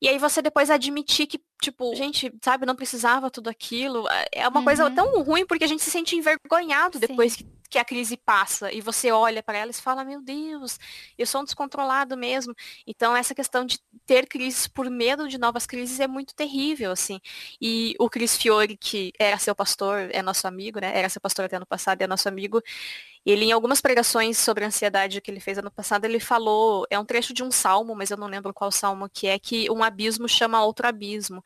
[0.00, 4.04] E aí você depois admitir que, tipo, gente, sabe, não precisava tudo aquilo.
[4.32, 4.64] É uma uhum.
[4.64, 7.06] coisa tão ruim porque a gente se sente envergonhado Sim.
[7.06, 8.72] depois que, que, a crise passa.
[8.72, 10.78] E você olha para ela e fala, meu Deus,
[11.18, 12.54] eu sou um descontrolado mesmo.
[12.86, 17.20] Então essa questão de ter crises por medo de novas crises é muito terrível, assim.
[17.60, 20.96] E o Cris Fiore, que era seu pastor, é nosso amigo, né?
[20.96, 22.60] Era seu pastor até ano passado, é nosso amigo.
[23.24, 27.04] Ele, em algumas pregações sobre ansiedade que ele fez ano passado, ele falou, é um
[27.04, 30.28] trecho de um salmo, mas eu não lembro qual salmo que é, que um abismo
[30.28, 31.42] chama outro abismo.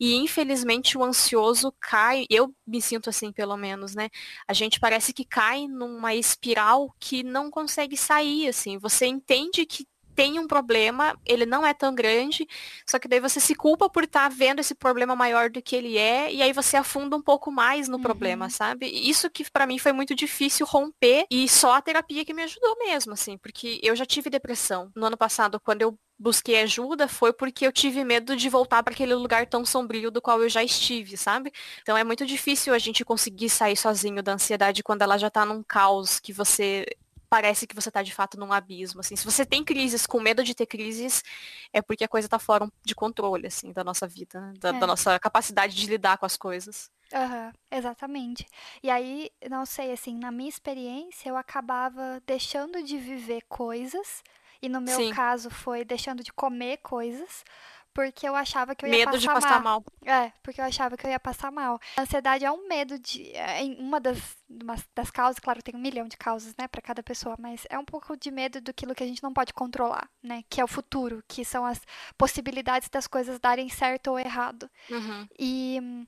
[0.00, 4.10] E infelizmente o ansioso cai, eu me sinto assim pelo menos, né?
[4.48, 8.78] A gente parece que cai numa espiral que não consegue sair, assim.
[8.78, 12.46] Você entende que tem um problema, ele não é tão grande,
[12.86, 15.74] só que daí você se culpa por estar tá vendo esse problema maior do que
[15.74, 18.02] ele é, e aí você afunda um pouco mais no uhum.
[18.02, 18.86] problema, sabe?
[18.86, 22.76] Isso que para mim foi muito difícil romper, e só a terapia que me ajudou
[22.78, 24.90] mesmo, assim, porque eu já tive depressão.
[24.94, 28.94] No ano passado, quando eu busquei ajuda, foi porque eu tive medo de voltar para
[28.94, 31.52] aquele lugar tão sombrio do qual eu já estive, sabe?
[31.82, 35.44] Então é muito difícil a gente conseguir sair sozinho da ansiedade quando ela já tá
[35.44, 36.86] num caos que você
[37.32, 39.16] parece que você está de fato num abismo, assim.
[39.16, 41.24] Se você tem crises, com medo de ter crises,
[41.72, 44.52] é porque a coisa está fora de controle, assim, da nossa vida, né?
[44.58, 44.72] da, é.
[44.78, 46.90] da, nossa capacidade de lidar com as coisas.
[47.10, 48.46] Uhum, exatamente.
[48.82, 54.22] E aí, não sei, assim, na minha experiência, eu acabava deixando de viver coisas,
[54.60, 55.10] e no meu Sim.
[55.10, 57.44] caso foi deixando de comer coisas,
[57.94, 59.84] porque eu achava que eu ia medo passar de passar mal.
[60.06, 60.14] mal.
[60.24, 61.78] É, porque eu achava que eu ia passar mal.
[61.96, 63.30] A ansiedade é um medo de.
[63.34, 67.02] É uma das, uma das causas, claro, tem um milhão de causas, né, para cada
[67.02, 70.42] pessoa, mas é um pouco de medo daquilo que a gente não pode controlar, né,
[70.48, 71.80] que é o futuro, que são as
[72.16, 74.70] possibilidades das coisas darem certo ou errado.
[74.90, 75.28] Uhum.
[75.38, 76.06] E.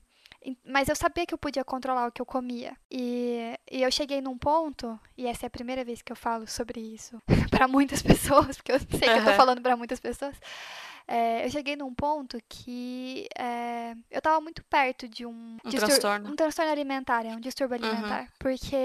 [0.63, 2.77] Mas eu sabia que eu podia controlar o que eu comia.
[2.91, 6.45] E, e eu cheguei num ponto, e essa é a primeira vez que eu falo
[6.47, 7.19] sobre isso
[7.49, 9.17] para muitas pessoas, porque eu sei que Uhum.
[9.17, 10.35] eu tô falando para muitas pessoas.
[11.07, 16.29] É, eu cheguei num ponto que é, eu tava muito perto de um, Um transtorno.
[16.31, 17.85] um transtorno alimentar, é um distúrbio Uhum.
[17.85, 18.31] alimentar.
[18.39, 18.75] Porque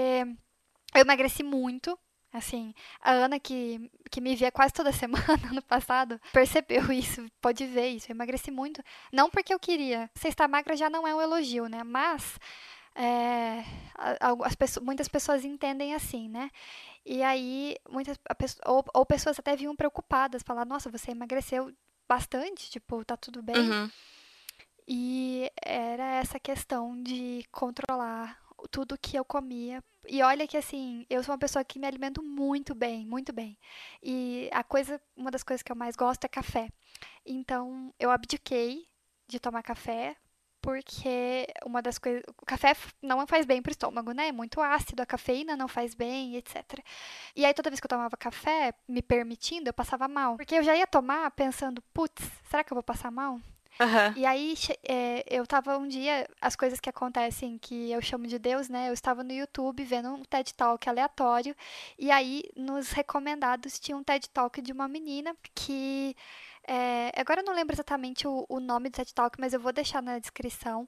[0.93, 1.97] eu emagreci muito.
[2.33, 7.65] Assim, a Ana, que, que me via quase toda semana no passado, percebeu isso, pode
[7.65, 8.09] ver isso.
[8.09, 8.81] Eu emagreci muito.
[9.11, 10.09] Não porque eu queria.
[10.15, 11.83] Você estar magra já não é um elogio, né?
[11.83, 12.39] Mas
[12.95, 13.63] é,
[14.45, 16.49] as pessoas- muitas pessoas entendem assim, né?
[17.05, 18.17] E aí, muitas,
[18.65, 21.69] ou, ou pessoas até vinham preocupadas, falar, nossa, você emagreceu
[22.11, 23.55] bastante, tipo, tá tudo bem?
[23.55, 23.89] Uhum.
[24.85, 28.37] E era essa questão de controlar
[28.69, 29.81] tudo que eu comia.
[30.09, 33.57] E olha que assim, eu sou uma pessoa que me alimento muito bem, muito bem.
[34.03, 36.67] E a coisa, uma das coisas que eu mais gosto é café.
[37.25, 38.85] Então, eu abdiquei
[39.25, 40.17] de tomar café
[40.61, 44.27] porque uma das coisas, o café não faz bem pro estômago, né?
[44.27, 46.79] É muito ácido, a cafeína não faz bem, etc.
[47.35, 50.37] E aí toda vez que eu tomava café, me permitindo, eu passava mal.
[50.37, 53.39] Porque eu já ia tomar pensando, putz, será que eu vou passar mal?
[53.79, 54.13] Aham.
[54.15, 54.53] E aí,
[54.87, 58.89] é, eu tava um dia, as coisas que acontecem que eu chamo de Deus, né?
[58.89, 61.55] Eu estava no YouTube vendo um TED Talk aleatório,
[61.97, 66.15] e aí nos recomendados tinha um TED Talk de uma menina que.
[66.67, 69.73] É, agora eu não lembro exatamente o, o nome do TED Talk, mas eu vou
[69.73, 70.87] deixar na descrição,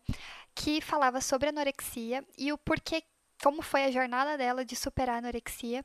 [0.56, 3.04] que falava sobre anorexia e o porquê,
[3.44, 5.84] como foi a jornada dela de superar a anorexia.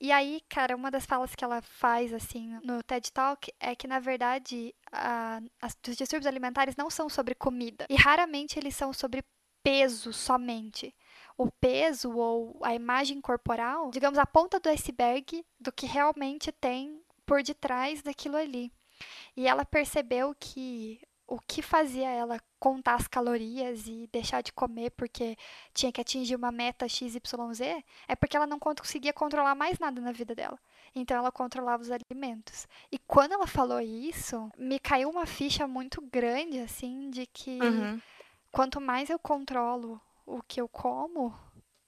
[0.00, 3.86] E aí, cara, uma das falas que ela faz, assim, no TED Talk é que,
[3.86, 7.86] na verdade, a- as- os distúrbios alimentares não são sobre comida.
[7.88, 9.22] E raramente eles são sobre
[9.62, 10.94] peso somente.
[11.38, 17.00] o peso ou a imagem corporal, digamos, a ponta do iceberg do que realmente tem
[17.24, 18.70] por detrás daquilo ali.
[19.36, 24.90] E ela percebeu que o que fazia ela contar as calorias e deixar de comer
[24.90, 25.36] porque
[25.72, 27.22] tinha que atingir uma meta XYZ
[28.06, 30.58] é porque ela não conseguia controlar mais nada na vida dela.
[30.94, 32.68] Então ela controlava os alimentos.
[32.90, 38.00] E quando ela falou isso, me caiu uma ficha muito grande, assim, de que uhum.
[38.50, 41.34] quanto mais eu controlo o que eu como,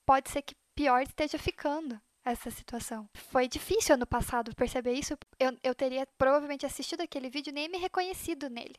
[0.07, 3.09] pode ser que pior esteja ficando essa situação.
[3.15, 5.17] Foi difícil ano passado perceber isso.
[5.39, 8.77] Eu, eu teria provavelmente assistido aquele vídeo e nem me reconhecido nele.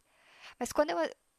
[0.60, 0.98] Mas quando eu,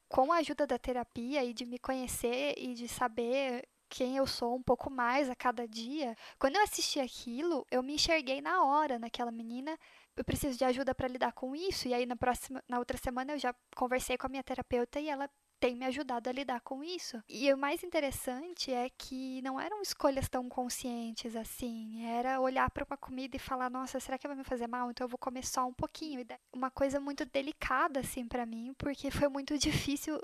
[0.09, 4.57] com a ajuda da terapia e de me conhecer e de saber quem eu sou
[4.57, 8.99] um pouco mais a cada dia, quando eu assisti aquilo, eu me enxerguei na hora
[8.99, 9.79] naquela menina.
[10.17, 11.89] Eu preciso de ajuda para lidar com isso.
[11.89, 15.09] E aí na próxima, na outra semana eu já conversei com a minha terapeuta e
[15.09, 15.29] ela
[15.59, 17.23] tem me ajudado a lidar com isso.
[17.29, 22.05] E o mais interessante é que não eram escolhas tão conscientes assim.
[22.07, 24.91] Era olhar para uma comida e falar: "Nossa, será que vai me fazer mal?
[24.91, 26.25] Então eu vou comer só um pouquinho".
[26.53, 30.21] Uma coisa muito delicada assim para mim, porque foi muito difícil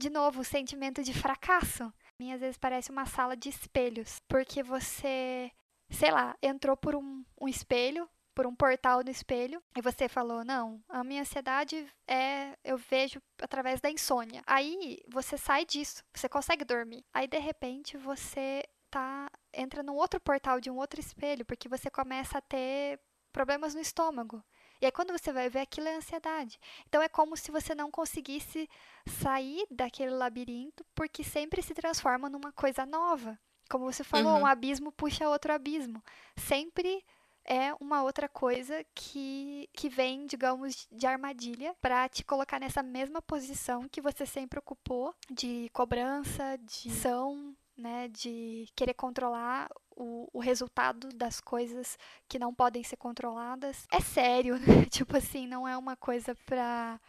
[0.00, 1.84] de novo, o sentimento de fracasso.
[1.84, 5.50] A mim às vezes parece uma sala de espelhos, porque você,
[5.90, 8.08] sei lá, entrou por um, um espelho,
[8.40, 12.56] por um portal no espelho e você falou: Não, a minha ansiedade é.
[12.64, 14.42] Eu vejo através da insônia.
[14.46, 17.04] Aí você sai disso, você consegue dormir.
[17.12, 19.30] Aí de repente você tá.
[19.52, 22.98] entra num outro portal de um outro espelho, porque você começa a ter
[23.30, 24.42] problemas no estômago.
[24.80, 26.58] E aí quando você vai ver aquilo é ansiedade.
[26.88, 28.66] Então é como se você não conseguisse
[29.06, 33.38] sair daquele labirinto porque sempre se transforma numa coisa nova.
[33.68, 34.40] Como você falou, uhum.
[34.40, 36.02] um abismo puxa outro abismo.
[36.38, 37.04] Sempre
[37.44, 43.20] é uma outra coisa que, que vem, digamos, de armadilha para te colocar nessa mesma
[43.22, 50.38] posição que você sempre ocupou de cobrança, de ação, né, de querer controlar o, o,
[50.38, 53.86] resultado das coisas que não podem ser controladas.
[53.90, 54.84] É sério, né?
[54.90, 57.00] Tipo assim, não é uma coisa pra.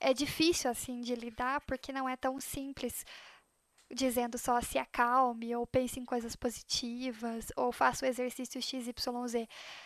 [0.00, 3.04] É, é difícil, assim, de lidar, porque não é tão simples
[3.92, 8.88] dizendo só se acalme, ou pense em coisas positivas, ou faça o exercício XYZ.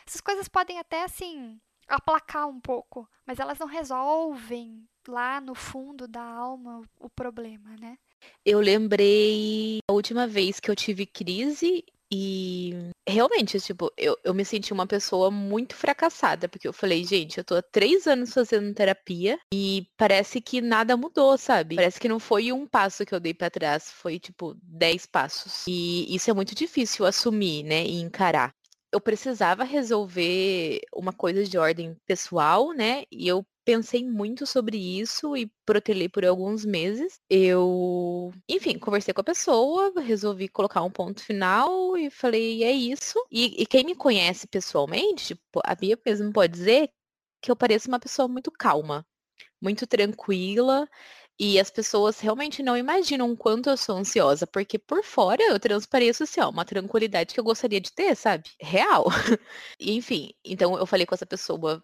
[0.06, 6.08] Essas coisas podem até, assim, aplacar um pouco, mas elas não resolvem lá no fundo
[6.08, 7.98] da alma o problema, né?
[8.44, 14.44] Eu lembrei a última vez que eu tive crise e realmente, tipo, eu, eu me
[14.44, 18.72] senti uma pessoa muito fracassada, porque eu falei, gente, eu tô há três anos fazendo
[18.74, 21.76] terapia e parece que nada mudou, sabe?
[21.76, 25.64] Parece que não foi um passo que eu dei para trás, foi tipo dez passos.
[25.66, 28.52] E isso é muito difícil assumir, né, e encarar
[28.92, 33.04] eu precisava resolver uma coisa de ordem pessoal, né?
[33.12, 37.20] E eu pensei muito sobre isso e protelei por alguns meses.
[37.28, 43.18] Eu, enfim, conversei com a pessoa, resolvi colocar um ponto final e falei, é isso.
[43.30, 46.90] E, e quem me conhece pessoalmente, tipo, a Bia mesmo pode dizer
[47.42, 49.04] que eu pareço uma pessoa muito calma,
[49.60, 50.88] muito tranquila.
[51.38, 55.60] E as pessoas realmente não imaginam o quanto eu sou ansiosa, porque por fora eu
[55.60, 58.50] transpareço assim, ó, uma tranquilidade que eu gostaria de ter, sabe?
[58.60, 59.06] Real.
[59.80, 61.82] enfim, então eu falei com essa pessoa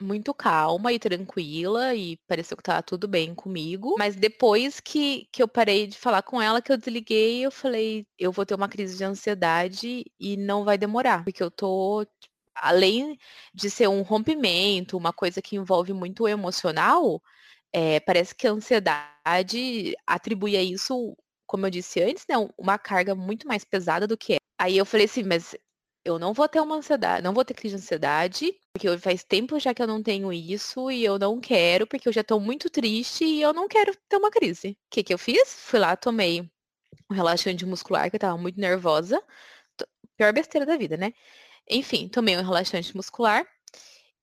[0.00, 3.94] muito calma e tranquila e pareceu que tava tudo bem comigo.
[3.98, 8.06] Mas depois que, que eu parei de falar com ela, que eu desliguei, eu falei,
[8.18, 12.06] eu vou ter uma crise de ansiedade e não vai demorar, porque eu tô
[12.54, 13.18] além
[13.54, 17.20] de ser um rompimento, uma coisa que envolve muito o emocional,
[17.72, 23.14] é, parece que a ansiedade atribui a isso, como eu disse antes, né, uma carga
[23.14, 24.36] muito mais pesada do que é.
[24.58, 25.54] Aí eu falei assim, mas
[26.04, 29.58] eu não vou ter uma ansiedade, não vou ter crise de ansiedade, porque faz tempo
[29.58, 32.70] já que eu não tenho isso e eu não quero, porque eu já estou muito
[32.70, 34.70] triste e eu não quero ter uma crise.
[34.70, 35.54] O que, que eu fiz?
[35.64, 36.50] Fui lá, tomei
[37.10, 39.22] um relaxante muscular, que eu tava muito nervosa.
[40.16, 41.12] Pior besteira da vida, né?
[41.68, 43.46] Enfim, tomei um relaxante muscular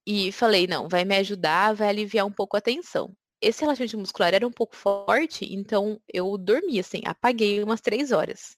[0.06, 3.16] e falei, não, vai me ajudar, vai aliviar um pouco a tensão.
[3.42, 8.58] Esse relaxante muscular era um pouco forte, então eu dormi, assim, apaguei umas três horas.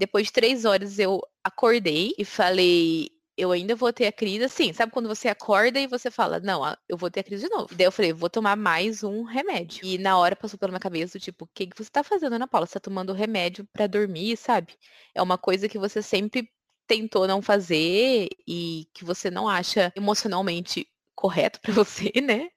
[0.00, 4.72] Depois de três horas eu acordei e falei, eu ainda vou ter a crise, assim,
[4.72, 7.68] sabe quando você acorda e você fala, não, eu vou ter a crise de novo.
[7.70, 9.84] E daí eu falei, vou tomar mais um remédio.
[9.84, 12.48] E na hora passou pela minha cabeça, tipo, o que, que você tá fazendo, Ana
[12.48, 12.66] Paula?
[12.66, 14.74] Você tá tomando remédio para dormir, sabe?
[15.14, 16.48] É uma coisa que você sempre
[16.86, 22.48] tentou não fazer e que você não acha emocionalmente correto para você, né?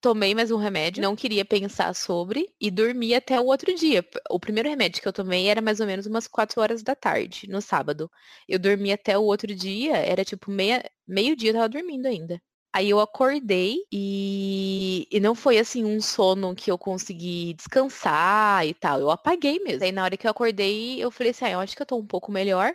[0.00, 4.04] Tomei mais um remédio, não queria pensar sobre e dormi até o outro dia.
[4.30, 7.48] O primeiro remédio que eu tomei era mais ou menos umas 4 horas da tarde,
[7.48, 8.10] no sábado.
[8.48, 12.40] Eu dormi até o outro dia, era tipo meia, meio dia eu tava dormindo ainda.
[12.72, 18.74] Aí eu acordei e, e não foi assim um sono que eu consegui descansar e
[18.74, 19.00] tal.
[19.00, 19.84] Eu apaguei mesmo.
[19.84, 21.96] Aí na hora que eu acordei, eu falei assim, ah, eu acho que eu tô
[21.96, 22.74] um pouco melhor.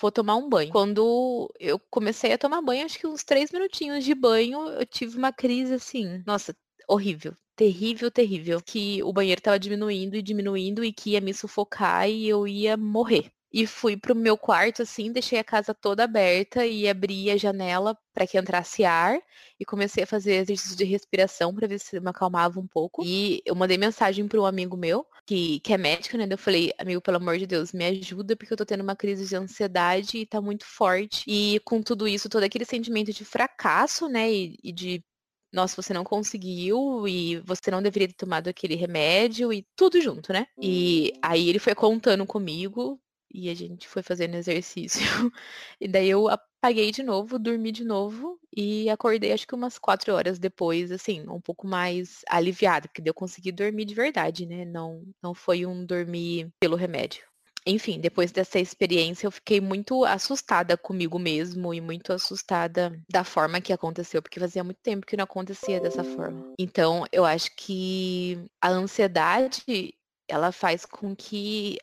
[0.00, 0.70] Vou tomar um banho.
[0.70, 5.16] Quando eu comecei a tomar banho, acho que uns três minutinhos de banho, eu tive
[5.16, 6.22] uma crise assim.
[6.26, 6.54] Nossa,
[6.88, 7.36] horrível.
[7.56, 8.60] Terrível, terrível.
[8.60, 12.76] Que o banheiro tava diminuindo e diminuindo e que ia me sufocar e eu ia
[12.76, 17.36] morrer e fui pro meu quarto assim, deixei a casa toda aberta e abri a
[17.36, 19.16] janela para que entrasse ar
[19.60, 23.04] e comecei a fazer exercícios de respiração para ver se me acalmava um pouco.
[23.04, 26.26] E eu mandei mensagem para um amigo meu que, que é médico, né?
[26.30, 29.26] Eu falei, amigo, pelo amor de Deus, me ajuda porque eu tô tendo uma crise
[29.26, 31.24] de ansiedade e tá muito forte.
[31.26, 34.30] E com tudo isso, todo aquele sentimento de fracasso, né?
[34.32, 35.04] E, e de
[35.52, 40.32] nossa, você não conseguiu e você não deveria ter tomado aquele remédio e tudo junto,
[40.32, 40.46] né?
[40.60, 43.00] E aí ele foi contando comigo
[43.34, 45.00] e a gente foi fazendo exercício.
[45.80, 50.14] E daí eu apaguei de novo, dormi de novo e acordei acho que umas quatro
[50.14, 54.64] horas depois, assim, um pouco mais aliviada, porque eu consegui dormir de verdade, né?
[54.64, 57.24] Não, não foi um dormir pelo remédio.
[57.66, 63.60] Enfim, depois dessa experiência eu fiquei muito assustada comigo mesmo e muito assustada da forma
[63.60, 66.52] que aconteceu, porque fazia muito tempo que não acontecia dessa forma.
[66.58, 69.94] Então, eu acho que a ansiedade,
[70.28, 71.78] ela faz com que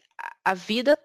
[0.45, 0.97] a vida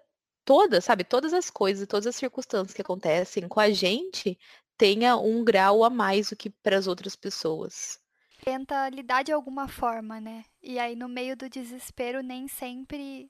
[0.47, 4.39] todas, sabe, todas as coisas, todas as circunstâncias que acontecem com a gente
[4.77, 7.99] tenha um grau a mais do que para as outras pessoas.
[8.45, 10.45] Tenta lidar de alguma forma, né?
[10.63, 13.29] E aí no meio do desespero nem sempre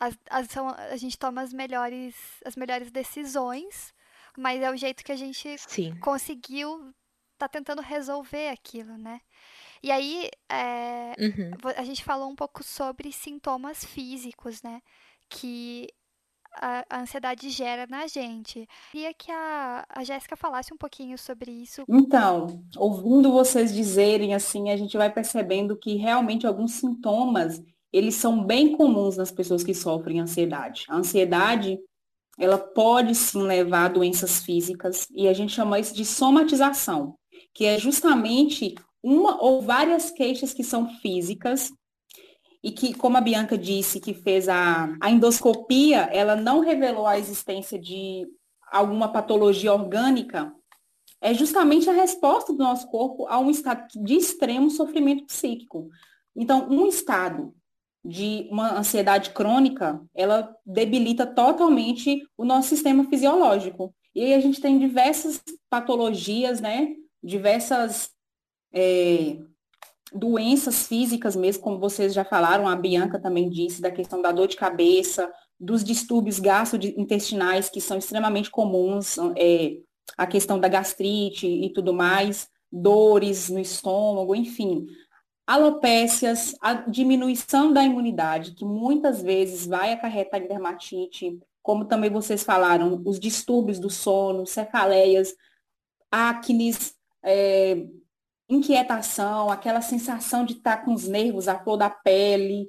[0.00, 0.48] as, as,
[0.90, 3.94] a gente toma as melhores, as melhores decisões,
[4.36, 5.96] mas é o jeito que a gente Sim.
[6.00, 6.92] conseguiu
[7.38, 9.20] tá tentando resolver aquilo, né?
[9.82, 11.50] E aí é, uhum.
[11.76, 14.82] a gente falou um pouco sobre sintomas físicos, né?
[15.28, 15.86] Que
[16.54, 18.66] a, ansiedade gera na gente.
[18.90, 21.82] Queria que a, a Jéssica falasse um pouquinho sobre isso.
[21.88, 28.44] Então, ouvindo vocês dizerem assim, a gente vai percebendo que realmente alguns sintomas, eles são
[28.44, 30.84] bem comuns nas pessoas que sofrem ansiedade.
[30.88, 31.78] A ansiedade,
[32.38, 37.16] ela pode sim levar a doenças físicas e a gente chama isso de somatização,
[37.54, 41.70] que é justamente uma ou várias queixas que são físicas
[42.62, 47.18] e que, como a Bianca disse, que fez a, a endoscopia, ela não revelou a
[47.18, 48.26] existência de
[48.70, 50.52] alguma patologia orgânica,
[51.20, 55.90] é justamente a resposta do nosso corpo a um estado de extremo sofrimento psíquico.
[56.34, 57.54] Então, um estado
[58.02, 63.94] de uma ansiedade crônica, ela debilita totalmente o nosso sistema fisiológico.
[64.14, 66.94] E aí a gente tem diversas patologias, né?
[67.22, 68.10] Diversas
[68.72, 69.36] é,
[70.12, 74.48] doenças físicas mesmo, como vocês já falaram, a Bianca também disse, da questão da dor
[74.48, 79.76] de cabeça, dos distúrbios gastrointestinais, que são extremamente comuns, é,
[80.16, 84.86] a questão da gastrite e tudo mais, dores no estômago, enfim.
[85.46, 93.02] Alopécias, a diminuição da imunidade, que muitas vezes vai acarretar dermatite, como também vocês falaram,
[93.04, 95.34] os distúrbios do sono, cefaleias,
[96.10, 97.84] acnes, é,
[98.50, 102.68] inquietação, aquela sensação de estar com os nervos à flor da pele,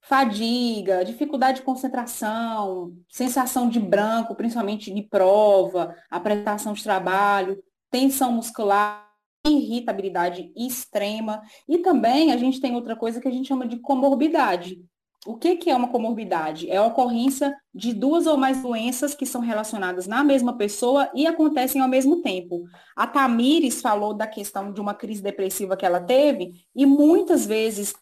[0.00, 9.08] fadiga, dificuldade de concentração, sensação de branco, principalmente de prova, apresentação de trabalho, tensão muscular,
[9.46, 11.42] irritabilidade extrema.
[11.68, 14.82] E também a gente tem outra coisa que a gente chama de comorbidade,
[15.26, 16.70] o que, que é uma comorbidade?
[16.70, 21.26] É a ocorrência de duas ou mais doenças que são relacionadas na mesma pessoa e
[21.26, 22.64] acontecem ao mesmo tempo.
[22.96, 27.94] A Tamires falou da questão de uma crise depressiva que ela teve, e muitas vezes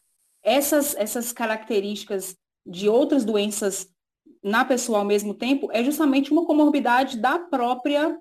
[0.43, 3.89] essas, essas características de outras doenças
[4.43, 8.17] na pessoa ao mesmo tempo é justamente uma comorbidade da própria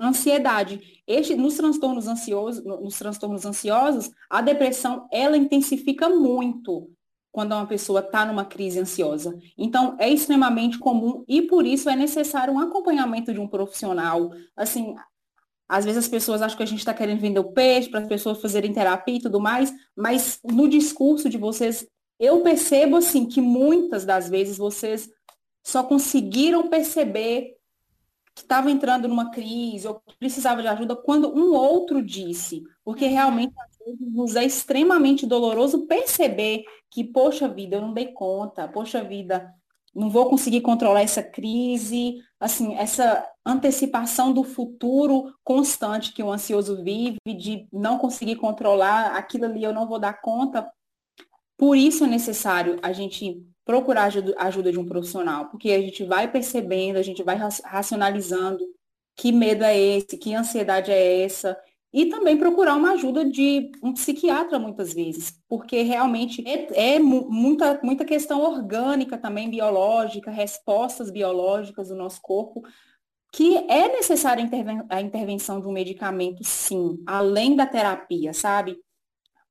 [0.00, 1.02] ansiedade.
[1.06, 6.90] Este, nos transtornos ansiosos, nos transtornos ansiosos, a depressão ela intensifica muito
[7.36, 9.38] quando uma pessoa está numa crise ansiosa.
[9.58, 14.30] Então, é extremamente comum e por isso é necessário um acompanhamento de um profissional.
[14.56, 14.96] Assim,
[15.68, 18.08] às vezes as pessoas acham que a gente está querendo vender o peixe para as
[18.08, 21.86] pessoas fazerem terapia e tudo mais, mas no discurso de vocês,
[22.18, 25.06] eu percebo assim que muitas das vezes vocês
[25.62, 27.54] só conseguiram perceber
[28.34, 33.52] que estava entrando numa crise ou precisava de ajuda quando um outro disse, porque realmente
[34.00, 39.52] nos é extremamente doloroso perceber que, poxa vida, eu não dei conta, poxa vida,
[39.94, 46.82] não vou conseguir controlar essa crise, assim, essa antecipação do futuro constante que o ansioso
[46.82, 50.70] vive, de não conseguir controlar aquilo ali, eu não vou dar conta.
[51.56, 56.04] Por isso é necessário a gente procurar ajuda, ajuda de um profissional, porque a gente
[56.04, 58.62] vai percebendo, a gente vai racionalizando
[59.16, 61.58] que medo é esse, que ansiedade é essa,
[61.92, 67.80] e também procurar uma ajuda de um psiquiatra muitas vezes, porque realmente é, é muita,
[67.82, 72.62] muita questão orgânica também, biológica, respostas biológicas do nosso corpo,
[73.32, 78.78] que é necessária a, interven a intervenção de um medicamento, sim, além da terapia, sabe?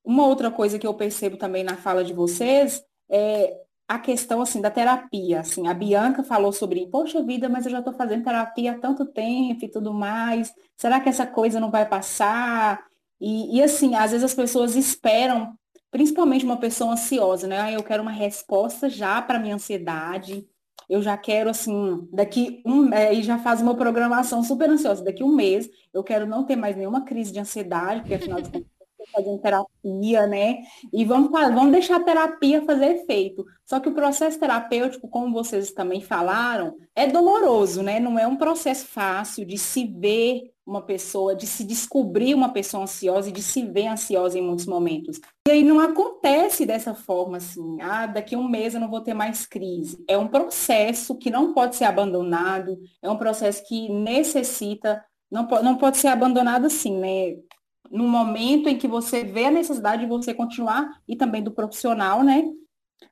[0.04, 4.62] Uma outra coisa que eu percebo também na fala de vocês é a questão assim
[4.62, 8.72] da terapia, assim, a Bianca falou sobre, poxa vida, mas eu já estou fazendo terapia
[8.72, 12.84] há tanto tempo e tudo mais, será que essa coisa não vai passar?
[13.22, 15.54] E, e assim, às vezes as pessoas esperam,
[15.92, 17.62] principalmente uma pessoa ansiosa, né?
[17.62, 20.48] Ah, eu quero uma resposta já para minha ansiedade,
[20.90, 25.24] eu já quero assim, daqui um, é, e já faz uma programação super ansiosa, daqui
[25.24, 28.70] um mês eu quero não ter mais nenhuma crise de ansiedade, porque afinal de contas
[29.12, 30.60] fazendo terapia, né?
[30.94, 33.46] E vamos, vamos deixar a terapia fazer efeito.
[33.66, 38.00] Só que o processo terapêutico, como vocês também falaram, é doloroso, né?
[38.00, 42.84] Não é um processo fácil de se ver uma pessoa, de se descobrir uma pessoa
[42.84, 45.20] ansiosa e de se ver ansiosa em muitos momentos.
[45.48, 49.02] E aí não acontece dessa forma assim, ah, daqui a um mês eu não vou
[49.02, 50.04] ter mais crise.
[50.08, 55.78] É um processo que não pode ser abandonado, é um processo que necessita, não, não
[55.78, 57.36] pode ser abandonado assim, né?
[57.92, 62.24] No momento em que você vê a necessidade de você continuar e também do profissional,
[62.24, 62.44] né?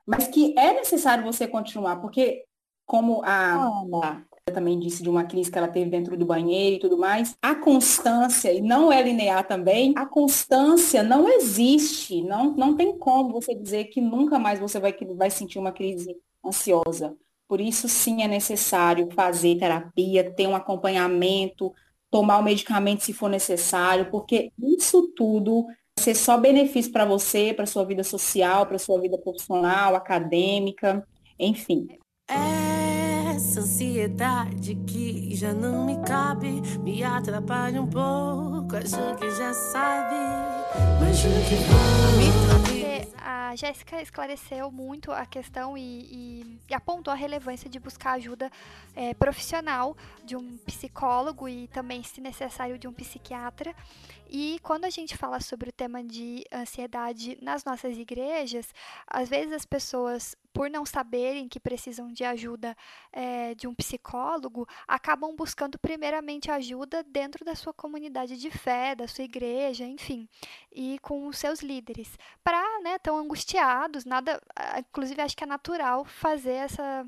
[0.05, 2.43] Mas que é necessário você continuar, porque
[2.85, 6.79] como a Ana também disse de uma crise que ela teve dentro do banheiro e
[6.79, 12.75] tudo mais, a constância, e não é linear também, a constância não existe, não, não
[12.75, 16.15] tem como você dizer que nunca mais você vai, vai sentir uma crise
[16.45, 17.15] ansiosa.
[17.47, 21.71] Por isso, sim, é necessário fazer terapia, ter um acompanhamento,
[22.13, 27.55] tomar o medicamento se for necessário, porque isso tudo vai ser só benefício para você,
[27.55, 31.03] para sua vida social, para sua vida profissional, acadêmica,
[31.39, 31.87] enfim.
[33.33, 36.61] Essa ansiedade que já não me cabe.
[36.83, 40.15] Me atrapalha um pouco, acho que já sabe,
[40.99, 42.63] mas juro que vou me
[43.53, 48.51] a Jéssica esclareceu muito a questão e, e, e, apontou a relevância de buscar ajuda
[48.95, 53.75] é, profissional de um psicólogo e também, se necessário, de um psiquiatra.
[54.35, 58.73] E quando a gente fala sobre o tema de ansiedade nas nossas igrejas,
[59.05, 62.75] às vezes as pessoas por não saberem que precisam de ajuda
[63.11, 69.07] é, de um psicólogo, acabam buscando primeiramente ajuda dentro da sua comunidade de fé, da
[69.07, 70.27] sua igreja, enfim,
[70.71, 74.41] e com os seus líderes, para, né, tão angustiados, nada,
[74.79, 77.05] inclusive acho que é natural fazer essa,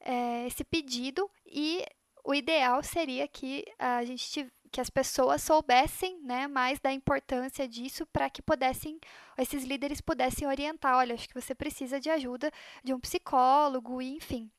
[0.00, 1.84] é, esse pedido e
[2.24, 8.06] o ideal seria que a gente que as pessoas soubessem né, mais da importância disso
[8.06, 8.98] para que pudessem,
[9.36, 12.50] esses líderes pudessem orientar, olha, acho que você precisa de ajuda
[12.84, 14.50] de um psicólogo, enfim.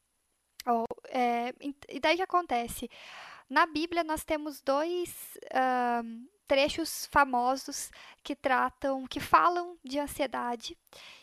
[0.66, 1.53] Ou, é,
[1.88, 2.89] e daí que acontece.
[3.49, 7.91] Na Bíblia nós temos dois uh, trechos famosos
[8.24, 10.78] que tratam, que falam de ansiedade.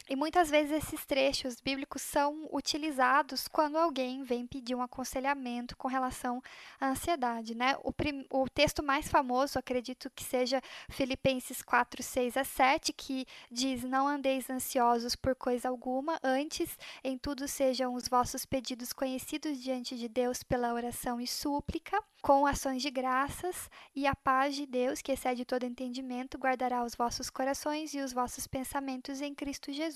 [0.09, 5.89] E muitas vezes esses trechos bíblicos são utilizados quando alguém vem pedir um aconselhamento com
[5.89, 6.41] relação
[6.81, 7.77] à ansiedade, né?
[7.83, 13.27] O, prim, o texto mais famoso, acredito que seja Filipenses 4, 6 a 7, que
[13.51, 19.61] diz: Não andeis ansiosos por coisa alguma, antes em tudo sejam os vossos pedidos conhecidos
[19.61, 24.67] diante de Deus pela oração e súplica, com ações de graças, e a paz de
[24.67, 29.73] Deus, que excede todo entendimento, guardará os vossos corações e os vossos pensamentos em Cristo
[29.73, 29.96] Jesus.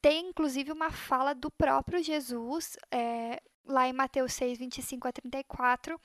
[0.00, 6.00] Tem inclusive uma fala do próprio Jesus, é, lá em Mateus 6, 25 a 34,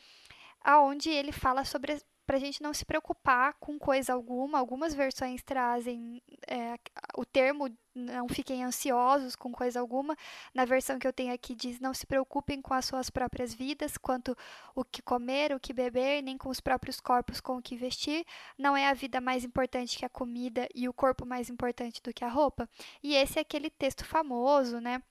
[0.62, 2.02] aonde ele fala sobre
[2.32, 4.58] para a gente não se preocupar com coisa alguma.
[4.58, 6.80] Algumas versões trazem é,
[7.18, 10.16] o termo não fiquem ansiosos com coisa alguma.
[10.54, 13.98] Na versão que eu tenho aqui diz não se preocupem com as suas próprias vidas,
[13.98, 14.34] quanto
[14.74, 18.26] o que comer, o que beber, nem com os próprios corpos com o que vestir.
[18.58, 22.14] Não é a vida mais importante que a comida e o corpo mais importante do
[22.14, 22.70] que a roupa.
[23.04, 25.04] E esse é aquele texto famoso, né?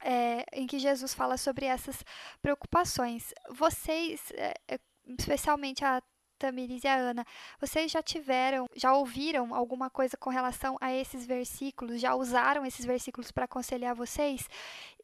[0.00, 2.04] É, em que Jesus fala sobre essas
[2.40, 3.34] preocupações.
[3.50, 4.78] Vocês, é, é
[5.18, 6.00] especialmente a
[6.44, 7.24] Tamires e a Ana,
[7.58, 11.98] vocês já tiveram, já ouviram alguma coisa com relação a esses versículos?
[11.98, 14.46] Já usaram esses versículos para aconselhar vocês?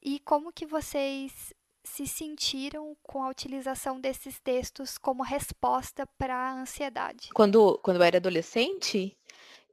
[0.02, 6.60] E como que vocês se sentiram com a utilização desses textos como resposta para a
[6.60, 7.30] ansiedade?
[7.32, 9.16] Quando, quando eu era adolescente,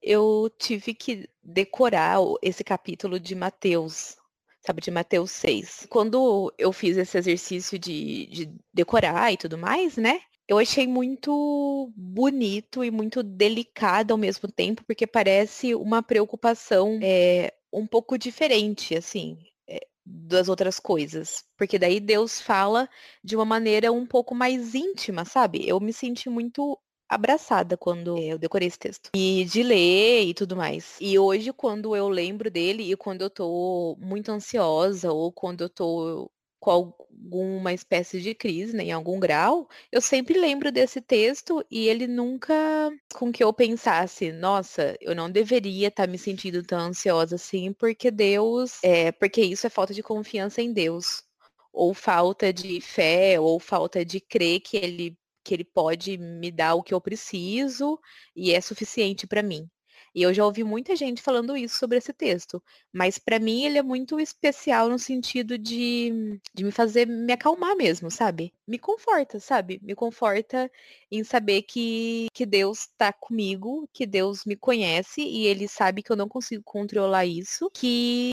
[0.01, 4.15] eu tive que decorar esse capítulo de Mateus,
[4.61, 5.87] sabe, de Mateus 6.
[5.89, 10.21] Quando eu fiz esse exercício de, de decorar e tudo mais, né?
[10.47, 17.53] Eu achei muito bonito e muito delicado ao mesmo tempo, porque parece uma preocupação é,
[17.71, 19.37] um pouco diferente, assim,
[19.67, 21.43] é, das outras coisas.
[21.57, 22.89] Porque daí Deus fala
[23.21, 25.67] de uma maneira um pouco mais íntima, sabe?
[25.67, 26.79] Eu me senti muito
[27.09, 29.09] abraçada quando eu decorei esse texto.
[29.15, 30.97] E de ler e tudo mais.
[30.99, 35.69] E hoje, quando eu lembro dele e quando eu tô muito ansiosa ou quando eu
[35.69, 36.31] tô
[36.67, 41.87] com alguma espécie de crise, né, em algum grau, eu sempre lembro desse texto e
[41.87, 46.77] ele nunca com que eu pensasse, nossa, eu não deveria estar tá me sentindo tão
[46.77, 51.23] ansiosa assim, porque Deus, é, porque isso é falta de confiança em Deus,
[51.71, 56.75] ou falta de fé, ou falta de crer que ele que ele pode me dar
[56.75, 57.97] o que eu preciso
[58.35, 59.69] e é suficiente para mim.
[60.13, 63.77] E eu já ouvi muita gente falando isso sobre esse texto, mas para mim ele
[63.77, 68.53] é muito especial no sentido de, de me fazer me acalmar mesmo, sabe?
[68.67, 69.79] Me conforta, sabe?
[69.83, 70.71] Me conforta
[71.11, 76.11] em saber que, que Deus está comigo, que Deus me conhece e ele sabe que
[76.11, 78.31] eu não consigo controlar isso, que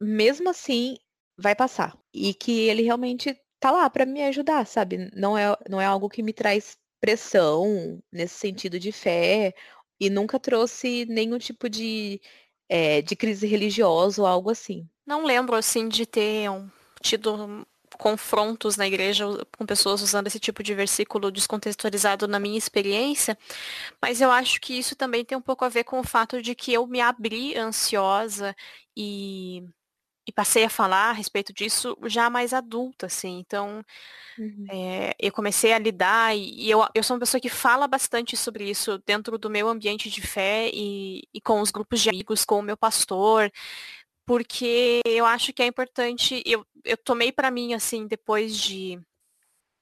[0.00, 0.96] mesmo assim
[1.36, 5.10] vai passar e que ele realmente tá lá para me ajudar, sabe?
[5.14, 9.54] Não é, não é algo que me traz pressão nesse sentido de fé
[10.00, 12.20] e nunca trouxe nenhum tipo de,
[12.68, 14.88] é, de crise religiosa ou algo assim.
[15.06, 16.48] Não lembro, assim, de ter
[17.02, 17.66] tido
[17.98, 19.26] confrontos na igreja
[19.56, 23.36] com pessoas usando esse tipo de versículo descontextualizado na minha experiência,
[24.00, 26.54] mas eu acho que isso também tem um pouco a ver com o fato de
[26.54, 28.56] que eu me abri ansiosa
[28.96, 29.64] e
[30.26, 33.38] e passei a falar a respeito disso já mais adulta, assim.
[33.38, 33.84] Então,
[34.38, 34.66] uhum.
[34.70, 38.36] é, eu comecei a lidar e, e, eu, eu sou uma pessoa que fala bastante
[38.36, 42.44] sobre isso dentro do meu ambiente de fé e, e com os grupos de amigos,
[42.44, 43.50] com o meu pastor,
[44.26, 46.42] porque eu acho que é importante.
[46.46, 49.00] Eu, eu tomei para mim, assim, depois de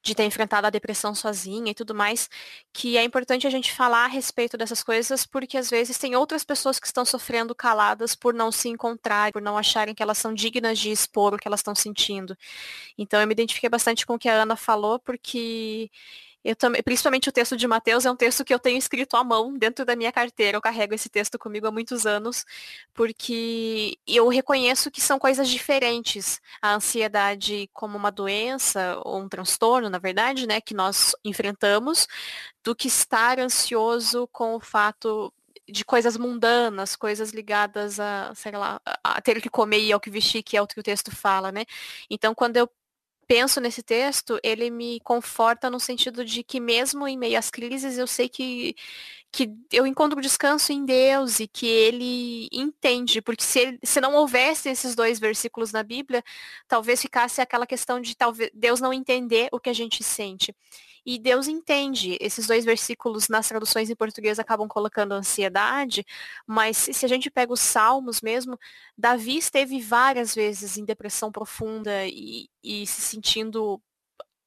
[0.09, 2.29] de ter enfrentado a depressão sozinha e tudo mais,
[2.73, 6.45] que é importante a gente falar a respeito dessas coisas, porque às vezes tem outras
[6.45, 10.35] pessoas que estão sofrendo caladas por não se encontrar, por não acharem que elas são
[10.35, 12.37] dignas de expor o que elas estão sentindo.
[12.97, 15.91] Então eu me identifiquei bastante com o que a Ana falou, porque
[16.45, 19.25] eu também, principalmente o texto de Mateus é um texto que eu tenho escrito à
[19.25, 20.57] mão dentro da minha carteira.
[20.57, 22.47] Eu carrego esse texto comigo há muitos anos,
[22.95, 26.41] porque eu reconheço que são coisas diferentes.
[26.63, 32.07] A ansiedade como uma doença ou um transtorno, na verdade, né, que nós enfrentamos,
[32.65, 35.33] do que estar ansioso com o fato
[35.69, 40.11] de coisas mundanas, coisas ligadas a, sei lá, a ter que comer e ao que
[40.11, 41.65] vestir, que é o que o texto fala, né?
[42.09, 42.71] Então, quando eu
[43.29, 47.99] penso nesse texto, ele me conforta no sentido de que mesmo em meio às crises,
[47.99, 48.75] eu sei que,
[49.31, 54.15] que eu encontro descanso em Deus e que ele entende, porque se, ele, se não
[54.15, 56.25] houvesse esses dois versículos na Bíblia,
[56.67, 60.55] talvez ficasse aquela questão de talvez Deus não entender o que a gente sente.
[61.05, 62.17] E Deus entende.
[62.21, 66.05] Esses dois versículos nas traduções em português acabam colocando ansiedade,
[66.47, 68.59] mas se a gente pega os salmos mesmo,
[68.97, 73.81] Davi esteve várias vezes em depressão profunda e, e se sentindo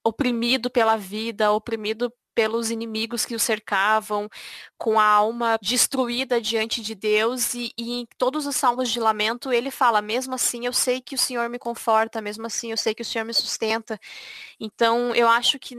[0.04, 4.30] oprimido pela vida, oprimido pelos inimigos que o cercavam,
[4.78, 9.52] com a alma destruída diante de Deus, e, e, em todos os salmos de lamento
[9.52, 12.96] ele fala, mesmo assim eu sei que o Senhor me conforta, mesmo assim eu sei
[12.96, 14.00] que o Senhor me sustenta.
[14.60, 15.76] Então eu acho que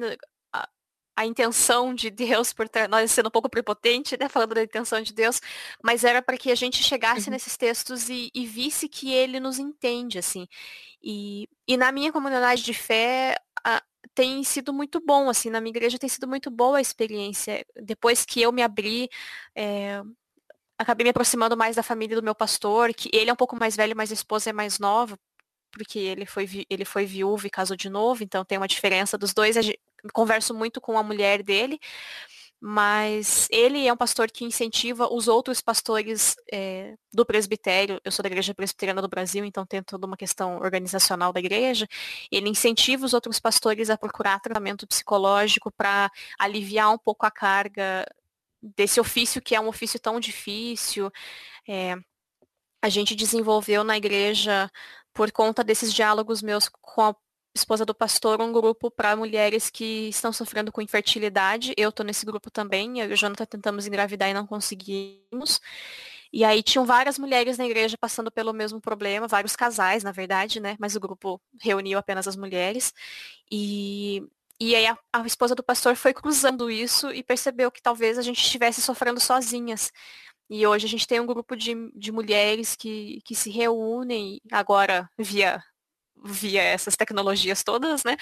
[1.17, 5.01] a intenção de Deus por ter, nós sendo um pouco prepotente, né, falando da intenção
[5.01, 5.41] de Deus,
[5.83, 7.33] mas era para que a gente chegasse uhum.
[7.33, 10.49] nesses textos e, e, visse que ele nos entende, assim.
[11.03, 13.83] E, e na minha comunidade de fé a,
[14.15, 17.65] tem sido muito bom, assim, na minha igreja tem sido muito boa a experiência.
[17.77, 19.09] Depois que eu me abri,
[19.55, 20.03] é,
[20.79, 23.77] acabei me aproximando mais da família do meu pastor, que ele é um pouco mais
[23.77, 25.19] velho, mas a esposa é mais nova,
[25.73, 29.35] porque ele foi, ele foi viúvo e casou de novo, então tem uma diferença dos
[29.35, 29.57] dois
[30.13, 31.79] converso muito com a mulher dele,
[32.61, 38.01] mas ele é um pastor que incentiva os outros pastores é, do presbitério.
[38.05, 41.89] Eu sou da Igreja Presbiteriana do Brasil, então tem toda uma questão organizacional da igreja.
[42.31, 48.07] Ele incentiva os outros pastores a procurar tratamento psicológico para aliviar um pouco a carga
[48.63, 51.11] desse ofício que é um ofício tão difícil.
[51.69, 51.97] É,
[52.81, 54.71] a gente desenvolveu na igreja,
[55.13, 57.17] por conta desses diálogos meus com a
[57.55, 61.75] esposa do pastor, um grupo para mulheres que estão sofrendo com infertilidade.
[61.77, 65.61] Eu estou nesse grupo também, eu e o Jonathan tentamos engravidar e não conseguimos.
[66.33, 70.61] E aí tinham várias mulheres na igreja passando pelo mesmo problema, vários casais, na verdade,
[70.61, 70.77] né?
[70.81, 72.95] Mas o grupo reuniu apenas as mulheres.
[73.51, 74.27] E,
[74.59, 78.23] e aí a, a esposa do pastor foi cruzando isso e percebeu que talvez a
[78.23, 79.93] gente estivesse sofrendo sozinhas.
[80.53, 85.09] E hoje a gente tem um grupo de, de mulheres que, que se reúnem agora
[85.19, 85.63] via
[86.25, 88.17] via essas tecnologias todas, né?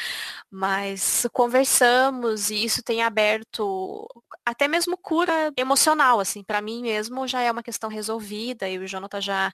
[0.51, 4.07] Mas conversamos e isso tem aberto
[4.47, 8.87] até mesmo cura emocional, assim, para mim mesmo já é uma questão resolvida, e o
[8.87, 9.53] Jonathan já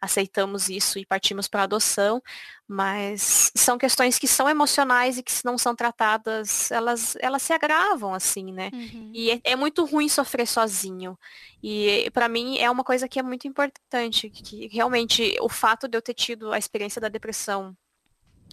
[0.00, 2.22] aceitamos isso e partimos para adoção,
[2.68, 7.52] Mas são questões que são emocionais e que se não são tratadas, elas, elas se
[7.52, 8.70] agravam, assim, né?
[8.72, 9.12] Uhum.
[9.14, 11.16] E é, é muito ruim sofrer sozinho.
[11.62, 15.96] E para mim é uma coisa que é muito importante, que realmente o fato de
[15.96, 17.76] eu ter tido a experiência da depressão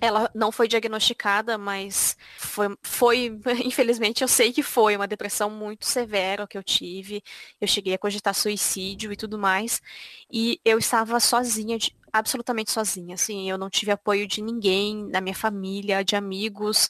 [0.04, 5.86] ela não foi diagnosticada, mas foi, foi, infelizmente, eu sei que foi uma depressão muito
[5.86, 7.24] severa que eu tive.
[7.60, 9.82] Eu cheguei a cogitar suicídio e tudo mais.
[10.30, 11.78] E eu estava sozinha,
[12.12, 16.90] absolutamente sozinha, assim, eu não tive apoio de ninguém, da minha família, de amigos.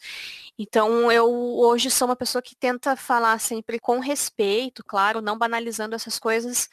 [0.57, 5.93] Então, eu hoje sou uma pessoa que tenta falar sempre com respeito, claro, não banalizando
[5.95, 6.67] essas coisas,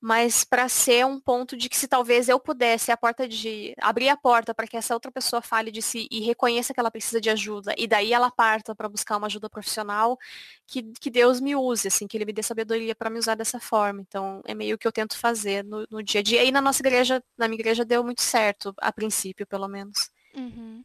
[0.00, 4.08] mas para ser um ponto de que se talvez eu pudesse a porta de abrir
[4.08, 7.20] a porta para que essa outra pessoa fale de si e reconheça que ela precisa
[7.20, 10.18] de ajuda e daí ela parta para buscar uma ajuda profissional,
[10.66, 13.58] que, que Deus me use, assim, que ele me dê sabedoria para me usar dessa
[13.58, 14.00] forma.
[14.00, 16.44] Então é meio que eu tento fazer no, no dia a dia.
[16.44, 20.10] E na nossa igreja, na minha igreja deu muito certo, a princípio, pelo menos.
[20.34, 20.84] Uhum.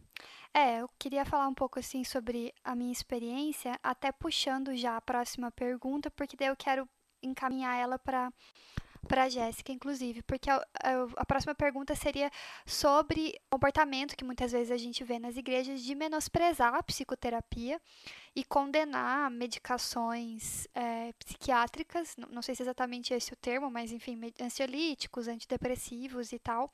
[0.53, 5.01] É, eu queria falar um pouco assim sobre a minha experiência, até puxando já a
[5.01, 6.87] próxima pergunta, porque daí eu quero
[7.23, 8.31] encaminhar ela para
[9.07, 12.31] para a Jéssica, inclusive, porque a, a, a, próxima pergunta seria
[12.65, 17.81] sobre o comportamento que muitas vezes a gente vê nas igrejas de menosprezar a psicoterapia
[18.35, 23.91] e condenar medicações é, psiquiátricas, não, não sei se é exatamente esse o termo, mas
[23.91, 26.71] enfim, ansiolíticos, antidepressivos e tal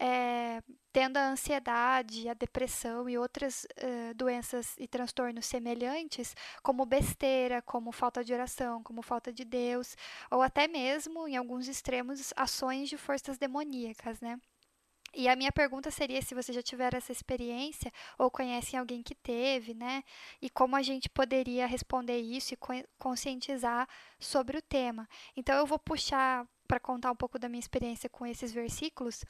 [0.00, 7.60] é, tendo a ansiedade, a depressão e outras uh, doenças e transtornos semelhantes, como besteira,
[7.62, 9.96] como falta de oração, como falta de Deus,
[10.30, 14.38] ou até mesmo, em alguns extremos, ações de forças demoníacas, né?
[15.14, 19.14] E a minha pergunta seria se você já tiver essa experiência ou conhecem alguém que
[19.14, 20.04] teve, né?
[20.40, 22.58] E como a gente poderia responder isso e
[22.98, 23.88] conscientizar
[24.20, 25.08] sobre o tema.
[25.34, 29.24] Então eu vou puxar para contar um pouco da minha experiência com esses versículos.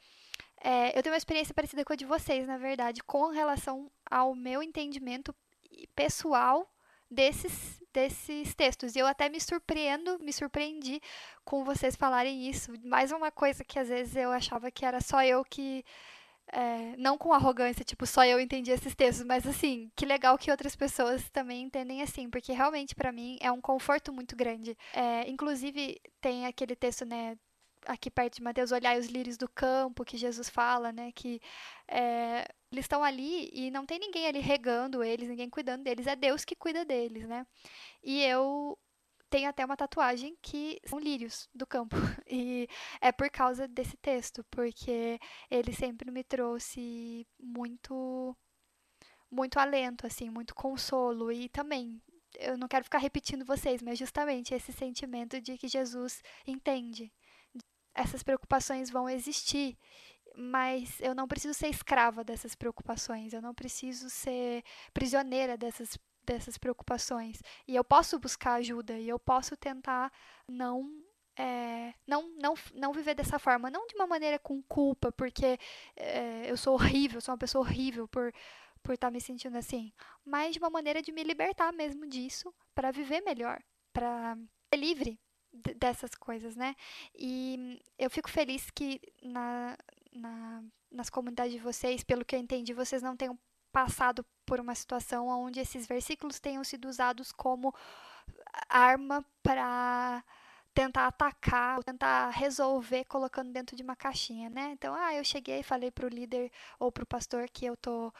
[0.60, 4.34] É, eu tenho uma experiência parecida com a de vocês, na verdade, com relação ao
[4.34, 5.34] meu entendimento
[5.94, 6.68] pessoal
[7.10, 8.94] desses, desses textos.
[8.94, 11.00] E eu até me surpreendo, me surpreendi
[11.44, 12.72] com vocês falarem isso.
[12.84, 15.84] Mais uma coisa que às vezes eu achava que era só eu que.
[16.50, 20.50] É, não com arrogância, tipo, só eu entendi esses textos, mas assim, que legal que
[20.50, 24.74] outras pessoas também entendem assim, porque realmente para mim é um conforto muito grande.
[24.94, 27.36] É, inclusive, tem aquele texto, né,
[27.88, 31.10] aqui perto de Mateus, olhar os lírios do campo, que Jesus fala, né?
[31.12, 31.40] Que
[31.88, 36.14] é, eles estão ali e não tem ninguém ali regando eles, ninguém cuidando deles, é
[36.14, 37.46] Deus que cuida deles, né?
[38.02, 38.78] E eu
[39.30, 41.96] tenho até uma tatuagem que são lírios do campo.
[42.30, 42.68] E
[43.00, 45.18] é por causa desse texto, porque
[45.50, 48.36] ele sempre me trouxe muito
[49.30, 52.02] muito alento, assim, muito consolo e também
[52.38, 57.12] eu não quero ficar repetindo vocês, mas justamente esse sentimento de que Jesus entende,
[57.98, 59.76] essas preocupações vão existir,
[60.36, 64.62] mas eu não preciso ser escrava dessas preocupações, eu não preciso ser
[64.94, 67.42] prisioneira dessas dessas preocupações.
[67.66, 70.12] E eu posso buscar ajuda e eu posso tentar
[70.46, 71.02] não
[71.36, 75.58] é, não, não, não viver dessa forma, não de uma maneira com culpa, porque
[75.96, 78.32] é, eu sou horrível, sou uma pessoa horrível por
[78.82, 79.92] por estar tá me sentindo assim,
[80.24, 83.60] mas de uma maneira de me libertar mesmo disso para viver melhor,
[83.92, 84.36] para
[84.72, 85.18] ser livre
[85.76, 86.74] dessas coisas, né?
[87.14, 89.76] E eu fico feliz que na,
[90.12, 93.38] na, nas comunidades de vocês, pelo que eu entendi, vocês não tenham
[93.72, 97.74] passado por uma situação onde esses versículos tenham sido usados como
[98.68, 100.24] arma para
[100.74, 104.70] tentar atacar, tentar resolver colocando dentro de uma caixinha, né?
[104.72, 107.76] Então, ah, eu cheguei e falei para o líder ou para o pastor que eu
[107.76, 108.12] tô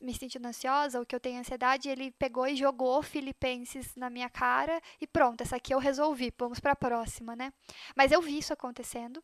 [0.00, 4.30] me sentindo ansiosa ou que eu tenho ansiedade, ele pegou e jogou Filipenses na minha
[4.30, 7.52] cara e pronto, essa aqui eu resolvi, vamos para a próxima, né?
[7.94, 9.22] Mas eu vi isso acontecendo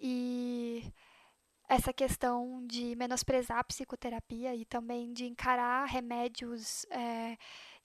[0.00, 0.92] e
[1.68, 7.36] essa questão de menosprezar a psicoterapia e também de encarar remédios é,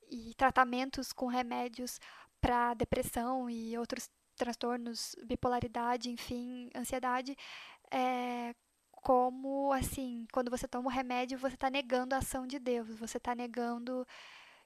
[0.10, 2.00] e tratamentos com remédios
[2.40, 7.36] para depressão e outros transtornos, bipolaridade, enfim, ansiedade,
[7.92, 8.56] é,
[9.02, 13.18] como, assim, quando você toma o remédio, você está negando a ação de Deus, você
[13.18, 14.08] está negando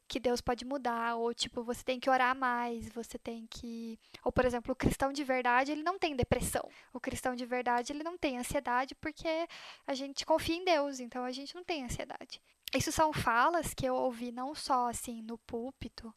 [0.07, 3.97] que Deus pode mudar, ou tipo, você tem que orar mais, você tem que.
[4.23, 6.69] Ou, por exemplo, o cristão de verdade, ele não tem depressão.
[6.93, 9.47] O cristão de verdade, ele não tem ansiedade porque
[9.87, 12.41] a gente confia em Deus, então a gente não tem ansiedade.
[12.75, 16.13] Isso são falas que eu ouvi não só assim no púlpito,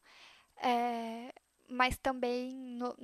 [0.57, 1.33] é,
[1.67, 2.95] mas também no,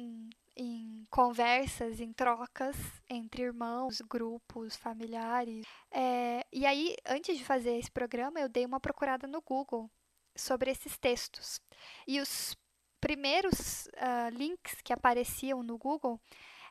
[0.55, 2.75] em conversas, em trocas
[3.09, 5.65] entre irmãos, grupos, familiares.
[5.91, 9.89] É, e aí, antes de fazer esse programa, eu dei uma procurada no Google
[10.35, 11.59] sobre esses textos.
[12.07, 12.55] E os
[12.99, 16.19] primeiros uh, links que apareciam no Google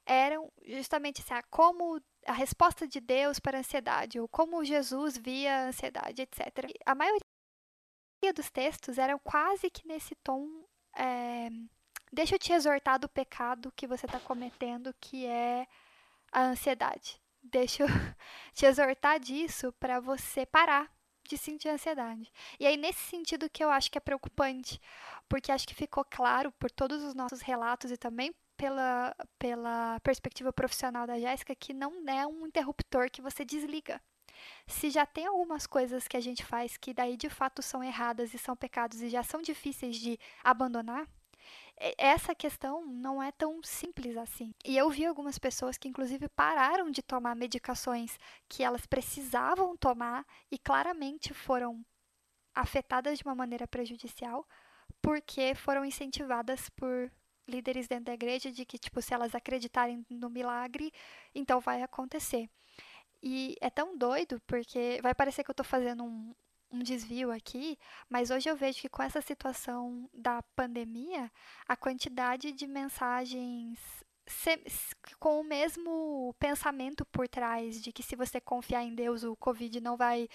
[0.06, 5.16] eram justamente assim, ah, como a resposta de Deus para a ansiedade, ou como Jesus
[5.16, 6.70] via a ansiedade, etc.
[6.84, 7.20] A maioria
[8.34, 10.48] dos textos eram quase que nesse tom.
[10.96, 11.48] É,
[12.14, 15.66] deixa eu te exortar do pecado que você está cometendo, que é
[16.32, 17.20] a ansiedade.
[17.42, 17.88] Deixa eu
[18.54, 20.90] te exortar disso para você parar
[21.28, 22.30] de sentir ansiedade.
[22.60, 24.80] E aí, nesse sentido que eu acho que é preocupante,
[25.28, 30.52] porque acho que ficou claro por todos os nossos relatos e também pela, pela perspectiva
[30.52, 34.00] profissional da Jéssica que não é um interruptor que você desliga.
[34.66, 38.34] Se já tem algumas coisas que a gente faz que daí de fato são erradas
[38.34, 41.08] e são pecados e já são difíceis de abandonar,
[41.76, 44.52] essa questão não é tão simples assim.
[44.64, 48.18] E eu vi algumas pessoas que, inclusive, pararam de tomar medicações
[48.48, 51.84] que elas precisavam tomar e claramente foram
[52.54, 54.46] afetadas de uma maneira prejudicial
[55.02, 57.10] porque foram incentivadas por
[57.46, 60.92] líderes dentro da igreja de que, tipo, se elas acreditarem no milagre,
[61.34, 62.48] então vai acontecer.
[63.22, 66.34] E é tão doido porque vai parecer que eu estou fazendo um,
[66.74, 71.30] um desvio aqui, mas hoje eu vejo que com essa situação da pandemia,
[71.68, 73.78] a quantidade de mensagens
[75.20, 79.80] com o mesmo pensamento por trás de que se você confiar em Deus o Covid
[79.80, 80.28] não vai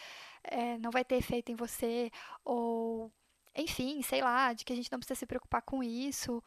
[0.43, 2.11] é, não vai ter efeito em você
[2.45, 3.11] ou
[3.55, 6.41] enfim sei lá de que a gente não precisa se preocupar com isso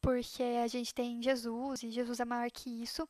[0.00, 3.08] porque a gente tem Jesus e Jesus é maior que isso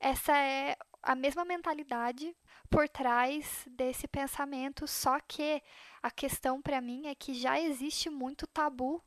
[0.00, 2.36] essa é a mesma mentalidade
[2.70, 5.62] por trás desse pensamento, só que
[6.02, 9.02] a questão para mim é que já existe muito tabu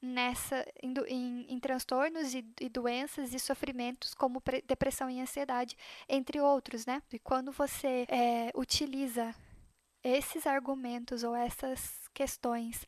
[0.00, 5.76] nessa em, em, em transtornos e, e, doenças e sofrimentos como depressão e ansiedade,
[6.08, 7.02] entre outros, né?
[7.12, 9.34] E quando você é, utiliza
[10.02, 12.86] esses argumentos ou essas questões,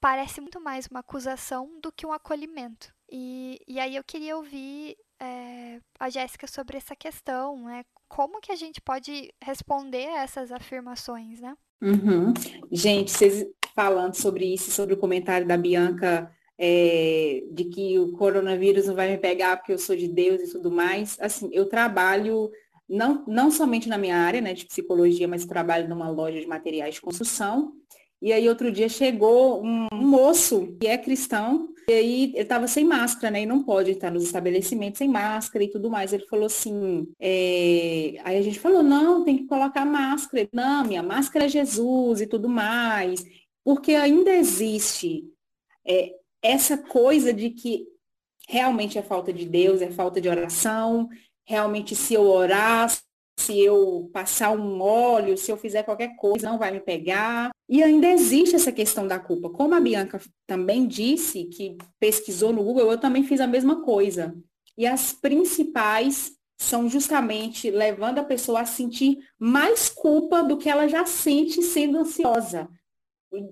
[0.00, 2.95] parece muito mais uma acusação do que um acolhimento.
[3.10, 7.84] E, e aí eu queria ouvir é, a Jéssica sobre essa questão, né?
[8.08, 11.54] Como que a gente pode responder a essas afirmações, né?
[11.82, 12.32] Uhum.
[12.70, 18.86] Gente, vocês falando sobre isso, sobre o comentário da Bianca é, de que o coronavírus
[18.86, 21.18] não vai me pegar porque eu sou de Deus e tudo mais.
[21.20, 22.50] Assim, eu trabalho
[22.88, 26.94] não, não somente na minha área né, de psicologia, mas trabalho numa loja de materiais
[26.94, 27.72] de construção.
[28.22, 32.84] E aí outro dia chegou um, moço que é cristão, e aí ele estava sem
[32.84, 33.42] máscara, né?
[33.42, 36.12] E não pode estar nos estabelecimentos sem máscara e tudo mais.
[36.12, 38.20] Ele falou assim, é...
[38.24, 40.48] aí a gente falou, não, tem que colocar máscara.
[40.52, 43.24] Não, minha máscara é Jesus e tudo mais.
[43.64, 45.24] Porque ainda existe
[45.86, 46.12] é,
[46.42, 47.86] essa coisa de que
[48.48, 51.08] realmente é falta de Deus, é falta de oração,
[51.44, 52.88] realmente se eu orar,
[53.38, 57.50] se eu passar um óleo, se eu fizer qualquer coisa, não vai me pegar.
[57.68, 59.50] E ainda existe essa questão da culpa.
[59.50, 64.36] Como a Bianca também disse, que pesquisou no Google, eu também fiz a mesma coisa.
[64.78, 70.88] E as principais são justamente levando a pessoa a sentir mais culpa do que ela
[70.88, 72.68] já sente sendo ansiosa.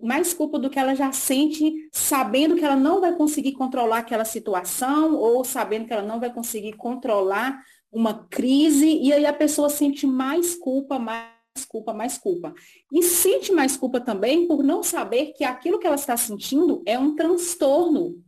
[0.02, 4.24] Mais culpa do que ela já sente sabendo que ela não vai conseguir controlar aquela
[4.24, 7.60] situação ou sabendo que ela não vai conseguir controlar
[7.92, 12.52] uma crise e aí a pessoa sente mais culpa, mais culpa, mais culpa.
[12.92, 16.98] E sente mais culpa também por não saber que aquilo que ela está sentindo é
[16.98, 18.20] um transtorno,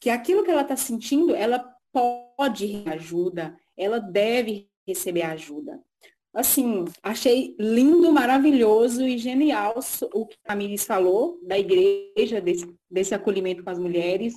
[0.00, 5.80] que aquilo que ela está sentindo, ela pode ajuda, ela deve receber ajuda.
[6.34, 9.78] Assim, achei lindo, maravilhoso e genial
[10.12, 14.34] o que a Miris falou da igreja, desse, desse acolhimento com as mulheres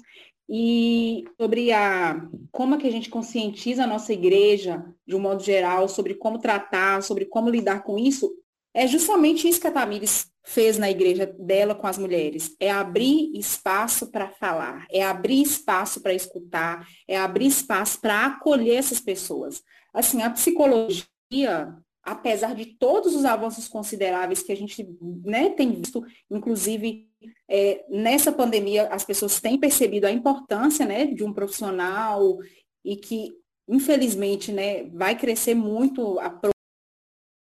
[0.50, 5.43] e sobre a como é que a gente conscientiza a nossa igreja, de um modo
[5.43, 8.32] geral, sobre como tratar, sobre como lidar com isso,
[8.74, 12.56] é justamente isso que a Tamires fez na igreja dela com as mulheres.
[12.60, 18.76] É abrir espaço para falar, é abrir espaço para escutar, é abrir espaço para acolher
[18.76, 19.64] essas pessoas.
[19.93, 21.76] Assim, a psicologia,
[22.08, 24.88] apesar de todos os avanços consideráveis que a gente
[25.26, 26.01] né, tem visto,
[26.32, 27.12] inclusive
[27.49, 32.38] é, nessa pandemia as pessoas têm percebido a importância né, de um profissional
[32.82, 33.34] e que,
[33.68, 36.39] infelizmente, né, vai crescer muito a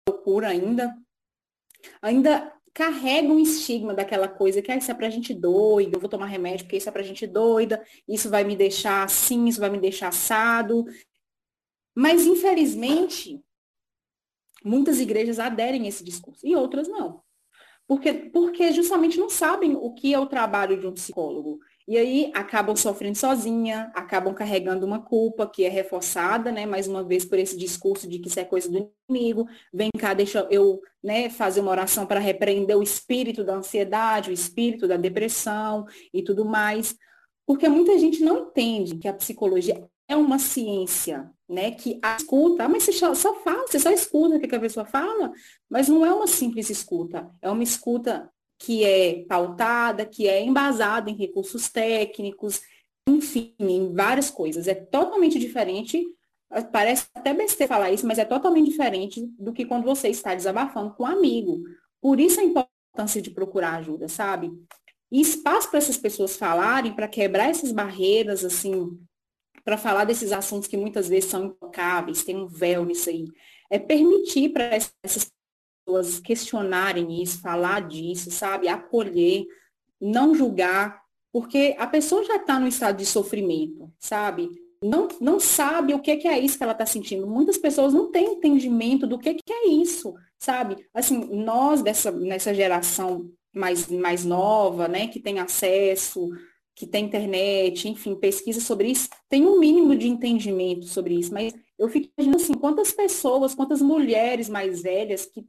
[0.06, 0.94] procura ainda,
[2.02, 6.10] ainda carrega um estigma daquela coisa que ah, isso é pra gente doida, eu vou
[6.10, 9.70] tomar remédio porque isso é pra gente doida, isso vai me deixar assim, isso vai
[9.70, 10.84] me deixar assado.
[11.94, 13.42] Mas, infelizmente,
[14.64, 17.22] Muitas igrejas aderem a esse discurso e outras não.
[17.86, 21.58] Porque, porque justamente não sabem o que é o trabalho de um psicólogo.
[21.88, 27.02] E aí acabam sofrendo sozinha, acabam carregando uma culpa que é reforçada, né, mais uma
[27.02, 29.48] vez por esse discurso de que isso é coisa do inimigo.
[29.74, 34.32] Vem cá, deixa eu né, fazer uma oração para repreender o espírito da ansiedade, o
[34.32, 35.84] espírito da depressão
[36.14, 36.94] e tudo mais.
[37.44, 41.70] Porque muita gente não entende que a psicologia é uma ciência, né?
[41.70, 45.32] Que a escuta, mas você só fala, você só escuta o que a pessoa fala,
[45.70, 51.08] mas não é uma simples escuta, é uma escuta que é pautada, que é embasada
[51.08, 52.60] em recursos técnicos,
[53.08, 54.66] enfim, em várias coisas.
[54.66, 56.04] É totalmente diferente,
[56.72, 60.92] parece até besteira falar isso, mas é totalmente diferente do que quando você está desabafando
[60.94, 61.62] com um amigo.
[62.02, 64.50] Por isso a importância de procurar ajuda, sabe?
[65.12, 68.98] E espaço para essas pessoas falarem, para quebrar essas barreiras, assim,
[69.64, 73.26] para falar desses assuntos que muitas vezes são intocáveis, tem um véu nisso aí.
[73.70, 75.30] É permitir para essas
[75.84, 78.68] pessoas questionarem isso, falar disso, sabe?
[78.68, 79.44] Acolher,
[80.00, 81.02] não julgar,
[81.32, 84.48] porque a pessoa já está no estado de sofrimento, sabe?
[84.82, 87.26] Não, não sabe o que, que é isso que ela está sentindo.
[87.26, 90.76] Muitas pessoas não têm entendimento do que, que é isso, sabe?
[90.94, 96.30] Assim, nós dessa, nessa geração mais, mais nova, né, que tem acesso,
[96.80, 101.54] que tem internet, enfim, pesquisa sobre isso, tem um mínimo de entendimento sobre isso, mas
[101.78, 105.44] eu fico imaginando assim, quantas pessoas, quantas mulheres mais velhas que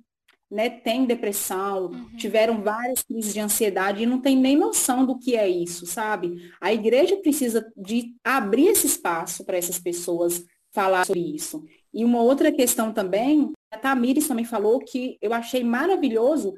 [0.52, 2.18] né, têm depressão, uhum.
[2.18, 6.52] tiveram várias crises de ansiedade e não tem nem noção do que é isso, sabe?
[6.60, 11.64] A igreja precisa de abrir esse espaço para essas pessoas falar sobre isso.
[11.94, 16.54] E uma outra questão também, a Tamires também falou que eu achei maravilhoso,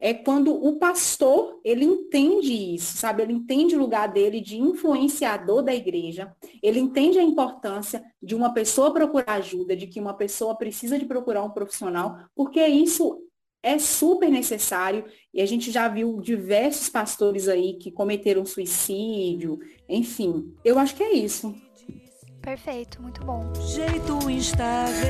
[0.00, 3.22] é quando o pastor, ele entende isso, sabe?
[3.22, 6.32] Ele entende o lugar dele de influenciador da igreja,
[6.62, 11.04] ele entende a importância de uma pessoa procurar ajuda, de que uma pessoa precisa de
[11.04, 13.24] procurar um profissional, porque isso
[13.62, 20.54] é super necessário e a gente já viu diversos pastores aí que cometeram suicídio, enfim.
[20.64, 21.54] Eu acho que é isso.
[22.40, 23.52] Perfeito, muito bom.
[23.66, 25.08] Jeito instável,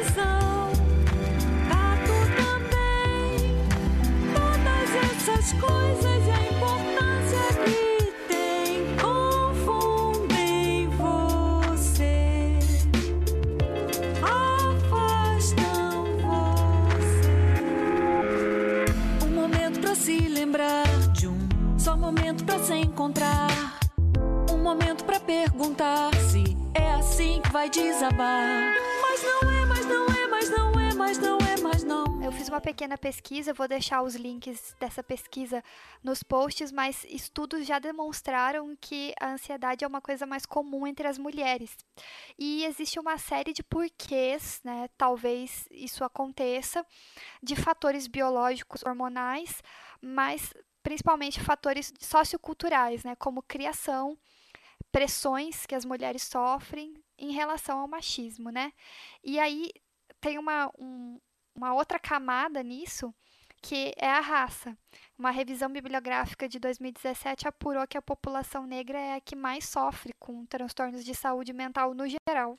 [27.60, 28.72] vai desabar.
[29.02, 32.09] Mas não é, mas não é, mas não é, mas não é, mas não.
[32.30, 35.64] Eu fiz uma pequena pesquisa, vou deixar os links dessa pesquisa
[36.00, 41.08] nos posts, mas estudos já demonstraram que a ansiedade é uma coisa mais comum entre
[41.08, 41.76] as mulheres.
[42.38, 44.88] E existe uma série de porquês, né?
[44.96, 46.86] Talvez isso aconteça,
[47.42, 49.60] de fatores biológicos, hormonais,
[50.00, 50.54] mas
[50.84, 53.16] principalmente fatores socioculturais, né?
[53.16, 54.16] Como criação,
[54.92, 58.72] pressões que as mulheres sofrem em relação ao machismo, né?
[59.24, 59.72] E aí
[60.20, 61.18] tem uma, um,
[61.60, 63.14] uma outra camada nisso,
[63.60, 64.74] que é a raça.
[65.18, 70.14] Uma revisão bibliográfica de 2017 apurou que a população negra é a que mais sofre
[70.18, 72.58] com transtornos de saúde mental no geral.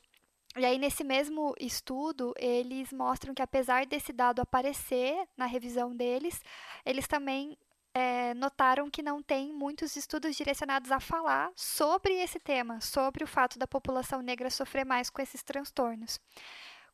[0.56, 6.40] E aí, nesse mesmo estudo, eles mostram que, apesar desse dado aparecer na revisão deles,
[6.86, 7.58] eles também
[7.96, 13.28] é, notaram que não tem muitos estudos direcionados a falar sobre esse tema, sobre o
[13.28, 16.20] fato da população negra sofrer mais com esses transtornos.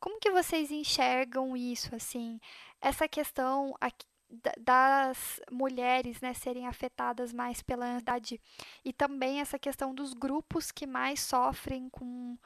[0.00, 2.40] Como que vocês enxergam isso, assim,
[2.80, 4.06] essa questão aqui,
[4.58, 8.40] das mulheres, né, serem afetadas mais pela ansiedade
[8.84, 12.36] e também essa questão dos grupos que mais sofrem com,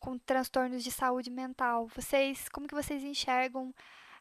[0.00, 1.88] com transtornos de saúde mental.
[1.94, 3.72] Vocês, como que vocês enxergam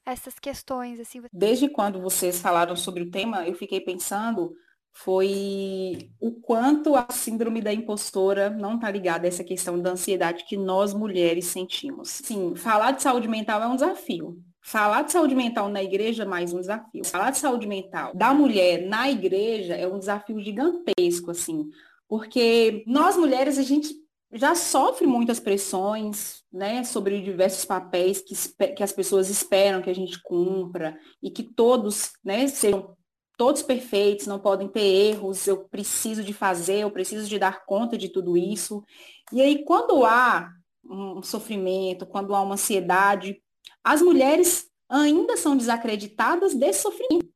[0.05, 1.23] essas questões assim?
[1.33, 4.55] Desde quando vocês falaram sobre o tema, eu fiquei pensando
[4.99, 10.43] foi o quanto a síndrome da impostora não está ligada a essa questão da ansiedade
[10.43, 12.09] que nós mulheres sentimos.
[12.09, 14.41] Sim, falar de saúde mental é um desafio.
[14.59, 17.05] Falar de saúde mental na igreja é mais um desafio.
[17.05, 21.69] Falar de saúde mental da mulher na igreja é um desafio gigantesco, assim,
[22.07, 23.93] porque nós mulheres a gente
[24.33, 28.35] já sofre muitas pressões, né, sobre diversos papéis que,
[28.73, 32.97] que as pessoas esperam que a gente cumpra e que todos, né, sejam
[33.37, 37.97] todos perfeitos, não podem ter erros, eu preciso de fazer, eu preciso de dar conta
[37.97, 38.83] de tudo isso.
[39.31, 40.51] E aí, quando há
[40.83, 43.41] um sofrimento, quando há uma ansiedade,
[43.83, 47.29] as mulheres ainda são desacreditadas desse sofrimento.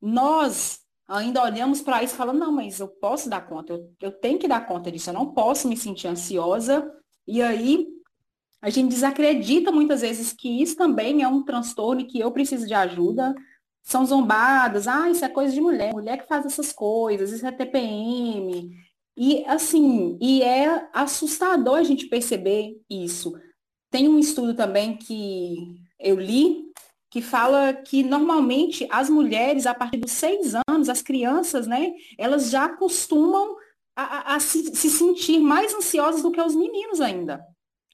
[0.00, 4.12] Nós, ainda olhamos para isso e falamos, não, mas eu posso dar conta, eu, eu
[4.12, 6.90] tenho que dar conta disso, eu não posso me sentir ansiosa.
[7.26, 7.86] E aí
[8.60, 12.66] a gente desacredita muitas vezes que isso também é um transtorno e que eu preciso
[12.66, 13.34] de ajuda.
[13.84, 17.52] São zombadas, ah, isso é coisa de mulher, mulher que faz essas coisas, isso é
[17.52, 18.74] TPM.
[19.16, 23.34] E assim, e é assustador a gente perceber isso.
[23.90, 26.64] Tem um estudo também que eu li
[27.10, 32.50] que fala que normalmente as mulheres, a partir dos seis anos, as crianças, né, elas
[32.50, 33.54] já costumam
[33.94, 37.40] a, a se, se sentir mais ansiosas do que os meninos ainda.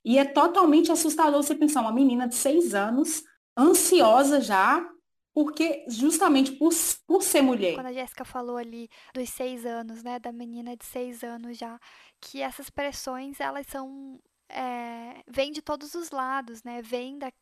[0.02, 3.22] E é totalmente assustador você pensar uma menina de seis anos
[3.58, 4.88] ansiosa já,
[5.32, 6.70] porque justamente por,
[7.06, 7.74] por ser mulher.
[7.74, 11.78] Quando a Jéssica falou ali dos seis anos, né, da menina de seis anos já,
[12.20, 16.82] que essas pressões elas são é, vêm de todos os lados, né?
[16.82, 17.32] Vem da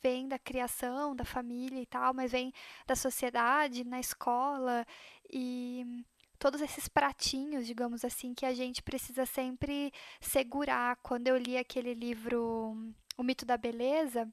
[0.00, 2.52] vem da criação, da família e tal, mas vem
[2.86, 4.86] da sociedade, na escola
[5.32, 5.84] e
[6.38, 10.96] todos esses pratinhos, digamos assim, que a gente precisa sempre segurar.
[11.02, 12.76] Quando eu li aquele livro
[13.16, 14.32] O Mito da Beleza,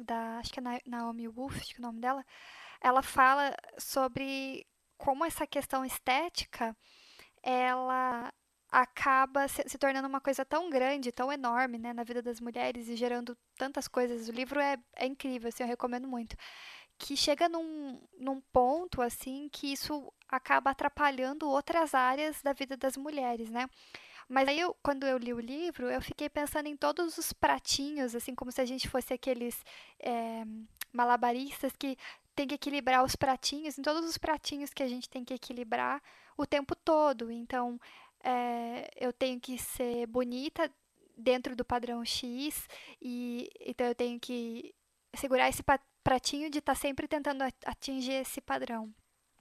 [0.00, 2.24] da acho que é Naomi Wolf, acho que é o nome dela,
[2.80, 4.66] ela fala sobre
[4.96, 6.76] como essa questão estética
[7.42, 8.32] ela
[8.70, 12.88] acaba se, se, tornando uma coisa tão grande, tão enorme, né, na vida das mulheres
[12.88, 14.28] e gerando tantas coisas.
[14.28, 16.36] O livro é, é incrível, assim, eu recomendo muito.
[16.98, 22.96] Que chega num, num ponto, assim, que isso acaba atrapalhando outras áreas da vida das
[22.96, 23.68] mulheres, né?
[24.28, 28.14] Mas aí, eu, quando eu li o livro, eu fiquei pensando em todos os pratinhos,
[28.14, 29.64] assim, como se a gente fosse aqueles
[29.98, 30.44] é,
[30.92, 31.96] malabaristas que
[32.34, 36.02] tem que equilibrar os pratinhos, em todos os pratinhos que a gente tem que equilibrar
[36.36, 37.30] o tempo todo.
[37.32, 37.80] Então,
[38.22, 40.70] é, eu tenho que ser bonita
[41.16, 42.68] dentro do padrão X,
[43.00, 44.74] e então eu tenho que
[45.16, 45.62] segurar esse
[46.04, 48.92] pratinho de estar tá sempre tentando atingir esse padrão.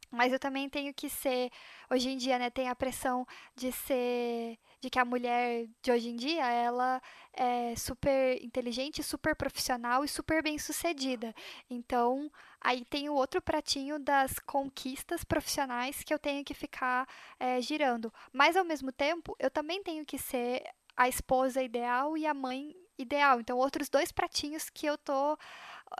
[0.09, 1.51] Mas eu também tenho que ser,
[1.89, 6.09] hoje em dia, né, tem a pressão de ser, de que a mulher de hoje
[6.09, 7.01] em dia, ela
[7.33, 11.33] é super inteligente, super profissional e super bem sucedida.
[11.69, 12.31] Então,
[12.61, 17.07] aí tem o outro pratinho das conquistas profissionais que eu tenho que ficar
[17.39, 18.13] é, girando.
[18.31, 20.63] Mas, ao mesmo tempo, eu também tenho que ser
[20.95, 23.39] a esposa ideal e a mãe ideal.
[23.39, 25.37] Então, outros dois pratinhos que eu tô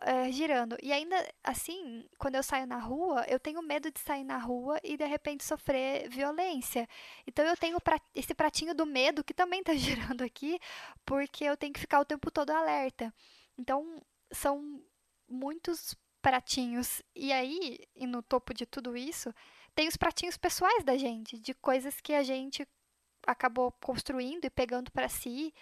[0.02, 0.78] é, girando.
[0.82, 4.80] E ainda assim, quando eu saio na rua, eu tenho medo de sair na rua
[4.84, 6.88] e de repente sofrer violência.
[7.26, 10.60] Então eu tenho pra, esse pratinho do medo que também está girando aqui,
[11.06, 13.14] porque eu tenho que ficar o tempo todo alerta.
[13.58, 14.02] Então
[14.32, 14.82] são
[15.28, 17.02] muitos pratinhos.
[17.16, 19.34] E aí, e no topo de tudo isso,
[19.74, 22.68] tem os pratinhos pessoais da gente, de coisas que a gente
[23.26, 25.54] acabou construindo e pegando para si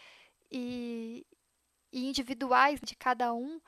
[0.52, 1.26] e,
[1.92, 3.60] e individuais de cada um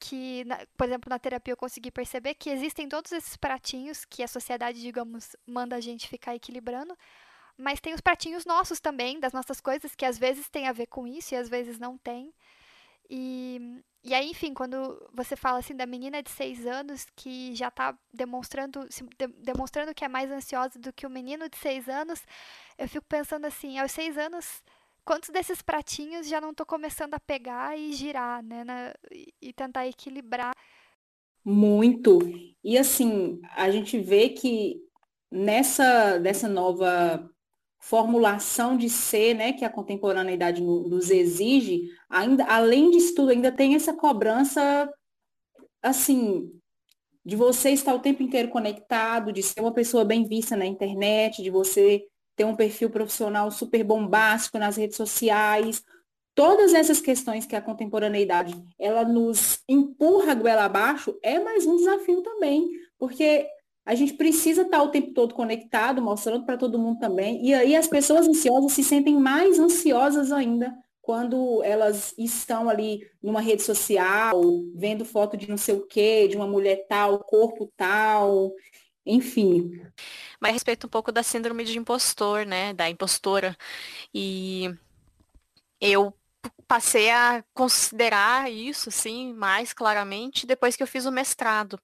[0.00, 0.44] que,
[0.76, 4.80] por exemplo, na terapia eu consegui perceber que existem todos esses pratinhos que a sociedade,
[4.80, 6.96] digamos, manda a gente ficar equilibrando,
[7.56, 10.86] mas tem os pratinhos nossos também, das nossas coisas, que às vezes tem a ver
[10.86, 12.32] com isso e às vezes não tem.
[13.10, 17.68] E, e aí, enfim, quando você fala assim da menina de seis anos que já
[17.68, 22.22] está demonstrando, de, demonstrando que é mais ansiosa do que o menino de seis anos,
[22.78, 24.62] eu fico pensando assim, aos seis anos
[25.10, 28.62] quantos desses pratinhos já não estou começando a pegar e girar, né?
[28.62, 28.94] Na,
[29.42, 30.52] e tentar equilibrar.
[31.44, 32.20] Muito.
[32.62, 34.76] E assim, a gente vê que
[35.28, 37.28] nessa dessa nova
[37.80, 43.74] formulação de ser, né, que a contemporaneidade nos exige, ainda além disso tudo, ainda tem
[43.74, 44.88] essa cobrança
[45.82, 46.52] assim,
[47.24, 51.42] de você estar o tempo inteiro conectado, de ser uma pessoa bem vista na internet,
[51.42, 52.06] de você
[52.40, 55.84] ter um perfil profissional super bombástico nas redes sociais.
[56.34, 62.22] Todas essas questões que a contemporaneidade ela nos empurra goela abaixo é mais um desafio
[62.22, 62.66] também,
[62.98, 63.46] porque
[63.84, 67.44] a gente precisa estar o tempo todo conectado, mostrando para todo mundo também.
[67.44, 73.42] E aí as pessoas ansiosas se sentem mais ansiosas ainda quando elas estão ali numa
[73.42, 74.40] rede social,
[74.74, 78.50] vendo foto de não sei o quê, de uma mulher tal, corpo tal,
[79.04, 79.80] enfim
[80.40, 82.74] mas respeito um pouco da síndrome de impostor, né?
[82.74, 83.56] Da impostora.
[84.14, 84.70] E
[85.80, 86.14] eu
[86.66, 91.80] passei a considerar isso, assim, mais claramente depois que eu fiz o mestrado.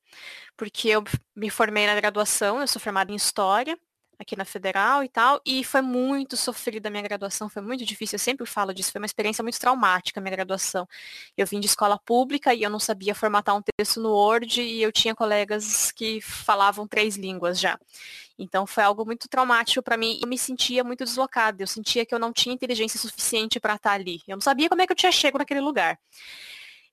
[0.56, 1.04] Porque eu
[1.36, 3.78] me formei na graduação, eu sou formada em História,
[4.18, 8.16] aqui na Federal e tal, e foi muito sofrida a minha graduação, foi muito difícil,
[8.16, 10.88] eu sempre falo disso, foi uma experiência muito traumática a minha graduação.
[11.36, 14.82] Eu vim de escola pública e eu não sabia formatar um texto no Word e
[14.82, 17.78] eu tinha colegas que falavam três línguas já.
[18.38, 20.18] Então foi algo muito traumático para mim.
[20.20, 21.62] Eu me sentia muito deslocada.
[21.62, 24.20] Eu sentia que eu não tinha inteligência suficiente para estar ali.
[24.28, 25.98] Eu não sabia como é que eu tinha chego naquele lugar.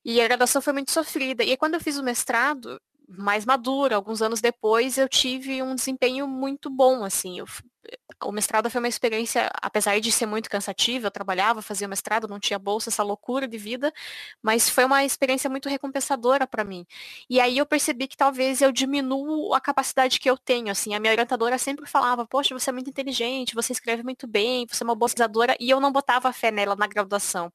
[0.06, 1.44] E a graduação foi muito sofrida.
[1.44, 2.80] E quando eu fiz o mestrado,
[3.18, 7.40] mais madura, alguns anos depois, eu tive um desempenho muito bom, assim.
[7.40, 7.46] Eu,
[8.24, 12.40] o mestrado foi uma experiência, apesar de ser muito cansativa, eu trabalhava, fazia mestrado, não
[12.40, 13.94] tinha bolsa, essa loucura de vida,
[14.42, 16.86] mas foi uma experiência muito recompensadora para mim.
[17.30, 20.94] E aí eu percebi que talvez eu diminuo a capacidade que eu tenho, assim.
[20.96, 24.84] A minha orientadora sempre falava, poxa, você é muito inteligente, você escreve muito bem, você
[24.84, 27.52] é uma boa pesquisadora, e eu não botava fé nela na graduação.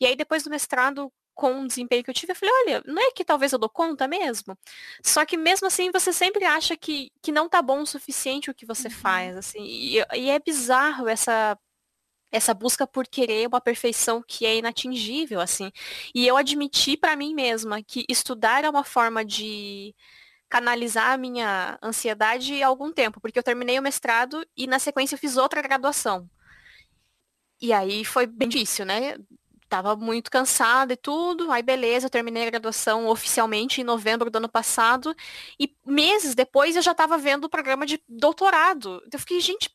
[0.00, 3.02] E aí depois do mestrado, com o desempenho que eu tive, eu falei, olha, não
[3.02, 4.56] é que talvez eu dou conta mesmo?
[5.02, 8.54] Só que mesmo assim você sempre acha que, que não tá bom o suficiente o
[8.54, 8.94] que você uhum.
[8.94, 11.58] faz, assim, e, e é bizarro essa
[12.34, 15.70] essa busca por querer uma perfeição que é inatingível, assim.
[16.12, 19.94] E eu admiti para mim mesma que estudar é uma forma de
[20.48, 25.14] canalizar a minha ansiedade há algum tempo, porque eu terminei o mestrado e na sequência
[25.14, 26.28] eu fiz outra graduação.
[27.60, 29.16] E aí foi bem difícil, né?
[29.68, 31.50] Tava muito cansada e tudo.
[31.50, 35.14] Aí beleza, eu terminei a graduação oficialmente em novembro do ano passado.
[35.58, 39.02] E meses depois eu já estava vendo o programa de doutorado.
[39.12, 39.68] Eu fiquei, gente,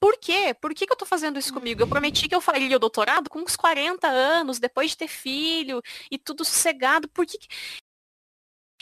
[0.00, 0.54] por quê?
[0.54, 1.82] Por que, que eu tô fazendo isso comigo?
[1.82, 5.82] Eu prometi que eu faria o doutorado com uns 40 anos, depois de ter filho
[6.10, 7.06] e tudo sossegado.
[7.08, 7.38] Por que.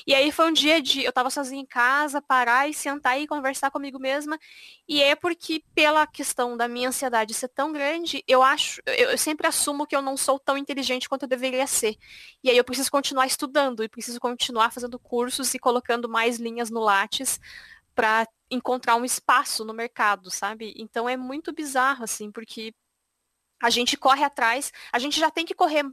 [0.06, 3.26] E aí foi um dia de eu tava sozinha em casa, parar e sentar e
[3.26, 4.38] conversar comigo mesma.
[4.86, 9.46] E é porque pela questão da minha ansiedade ser tão grande, eu acho, eu sempre
[9.46, 11.96] assumo que eu não sou tão inteligente quanto eu deveria ser.
[12.42, 16.70] E aí eu preciso continuar estudando e preciso continuar fazendo cursos e colocando mais linhas
[16.70, 17.40] no Lattes
[17.94, 20.72] para encontrar um espaço no mercado, sabe?
[20.76, 22.72] Então é muito bizarro, assim, porque
[23.60, 25.84] a gente corre atrás, a gente já tem que correr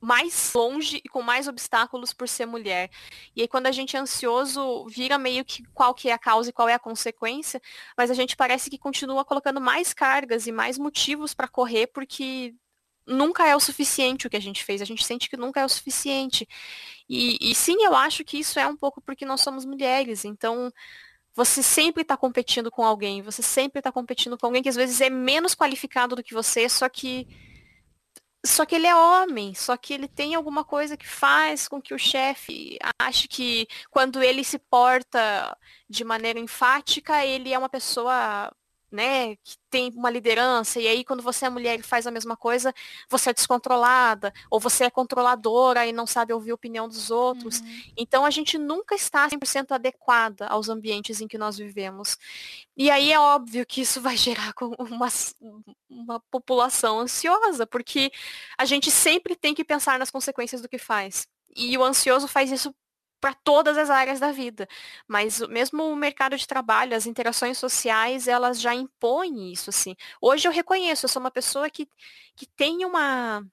[0.00, 2.90] mais longe e com mais obstáculos por ser mulher.
[3.34, 6.50] E aí quando a gente é ansioso, vira meio que qual que é a causa
[6.50, 7.60] e qual é a consequência,
[7.96, 12.54] mas a gente parece que continua colocando mais cargas e mais motivos para correr porque
[13.06, 15.64] nunca é o suficiente o que a gente fez, a gente sente que nunca é
[15.64, 16.46] o suficiente.
[17.08, 20.72] E, e sim, eu acho que isso é um pouco porque nós somos mulheres, então
[21.34, 25.00] você sempre está competindo com alguém, você sempre está competindo com alguém que às vezes
[25.00, 27.26] é menos qualificado do que você, só que
[28.46, 31.94] só que ele é homem, só que ele tem alguma coisa que faz com que
[31.94, 35.56] o chefe ache que quando ele se porta
[35.88, 38.52] de maneira enfática, ele é uma pessoa
[38.90, 42.36] né, que tem uma liderança, e aí quando você é mulher e faz a mesma
[42.36, 42.72] coisa,
[43.08, 47.60] você é descontrolada, ou você é controladora e não sabe ouvir a opinião dos outros.
[47.60, 47.82] Uhum.
[47.96, 52.16] Então a gente nunca está 100% adequada aos ambientes em que nós vivemos.
[52.76, 55.08] E aí é óbvio que isso vai gerar uma,
[55.90, 58.10] uma população ansiosa, porque
[58.56, 61.26] a gente sempre tem que pensar nas consequências do que faz.
[61.54, 62.74] E o ansioso faz isso
[63.20, 64.68] para todas as áreas da vida.
[65.06, 69.96] Mas mesmo o mercado de trabalho, as interações sociais, elas já impõem isso, assim.
[70.20, 71.88] Hoje eu reconheço, eu sou uma pessoa que,
[72.36, 73.44] que tem uma...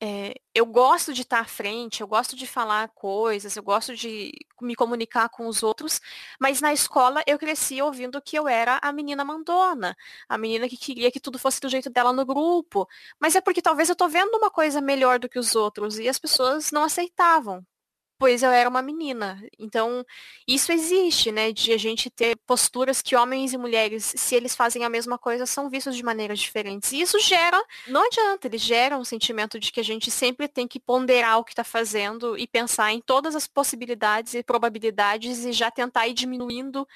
[0.00, 4.30] É, eu gosto de estar à frente, eu gosto de falar coisas, eu gosto de
[4.62, 6.00] me comunicar com os outros,
[6.40, 9.96] mas na escola eu cresci ouvindo que eu era a menina mandona,
[10.28, 12.88] a menina que queria que tudo fosse do jeito dela no grupo.
[13.20, 16.08] Mas é porque talvez eu estou vendo uma coisa melhor do que os outros e
[16.08, 17.66] as pessoas não aceitavam
[18.18, 19.40] pois eu era uma menina.
[19.58, 20.04] Então,
[20.46, 21.52] isso existe, né?
[21.52, 25.46] De a gente ter posturas que homens e mulheres, se eles fazem a mesma coisa,
[25.46, 26.92] são vistos de maneiras diferentes.
[26.92, 30.66] E isso gera, não adianta, ele gera um sentimento de que a gente sempre tem
[30.66, 35.52] que ponderar o que está fazendo e pensar em todas as possibilidades e probabilidades e
[35.52, 36.86] já tentar ir diminuindo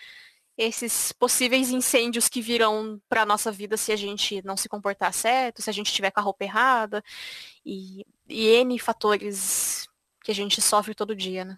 [0.57, 5.63] esses possíveis incêndios que virão para nossa vida se a gente não se comportar certo,
[5.63, 7.03] se a gente estiver com a roupa errada
[7.65, 9.89] e, e N fatores
[10.23, 11.57] que a gente sofre todo dia, né?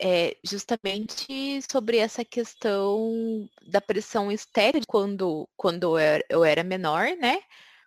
[0.00, 7.16] É justamente sobre essa questão da pressão estéreo quando, quando eu era, eu era menor,
[7.16, 7.40] né?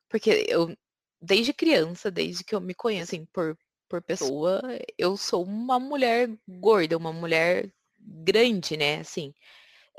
[0.10, 0.76] Porque eu,
[1.22, 3.57] desde criança, desde que eu me conheço assim, por,
[3.88, 4.61] por pessoa,
[4.97, 8.99] eu sou uma mulher gorda, uma mulher grande, né?
[8.99, 9.34] Assim,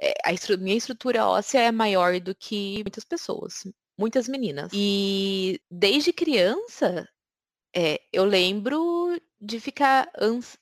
[0.00, 3.66] é, a estru minha estrutura óssea é maior do que muitas pessoas,
[3.98, 4.70] muitas meninas.
[4.74, 7.08] E desde criança,
[7.74, 8.99] é, eu lembro
[9.40, 10.58] de ficar ans...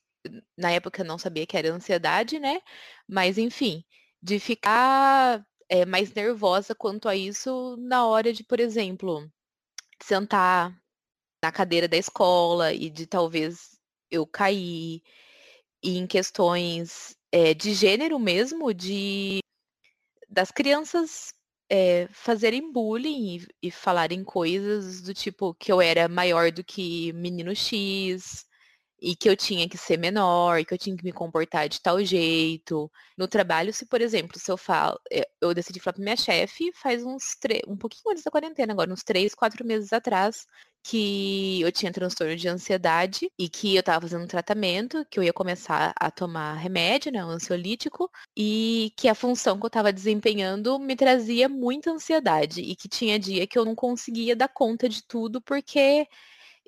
[0.56, 2.60] na época eu não sabia que era ansiedade, né?
[3.08, 3.84] Mas enfim,
[4.22, 9.30] de ficar é, mais nervosa quanto a isso na hora de, por exemplo,
[10.02, 10.76] sentar
[11.42, 13.78] na cadeira da escola e de talvez
[14.10, 15.02] eu cair
[15.82, 19.40] e em questões é, de gênero mesmo, de
[20.28, 21.32] das crianças
[21.70, 27.12] é, fazerem bullying e, e falarem coisas do tipo que eu era maior do que
[27.14, 28.46] menino X,
[29.00, 32.02] e que eu tinha que ser menor, que eu tinha que me comportar de tal
[32.04, 32.90] jeito.
[33.16, 36.70] No trabalho, se, por exemplo, se eu falo, eh, eu decidi falar pra minha chefe
[36.74, 40.46] faz uns três, um pouquinho antes da quarentena agora, uns três, quatro meses atrás,
[40.82, 45.22] que eu tinha transtorno de ansiedade e que eu tava fazendo um tratamento, que eu
[45.22, 49.92] ia começar a tomar remédio, né, um ansiolítico, e que a função que eu tava
[49.92, 54.88] desempenhando me trazia muita ansiedade e que tinha dia que eu não conseguia dar conta
[54.88, 56.06] de tudo porque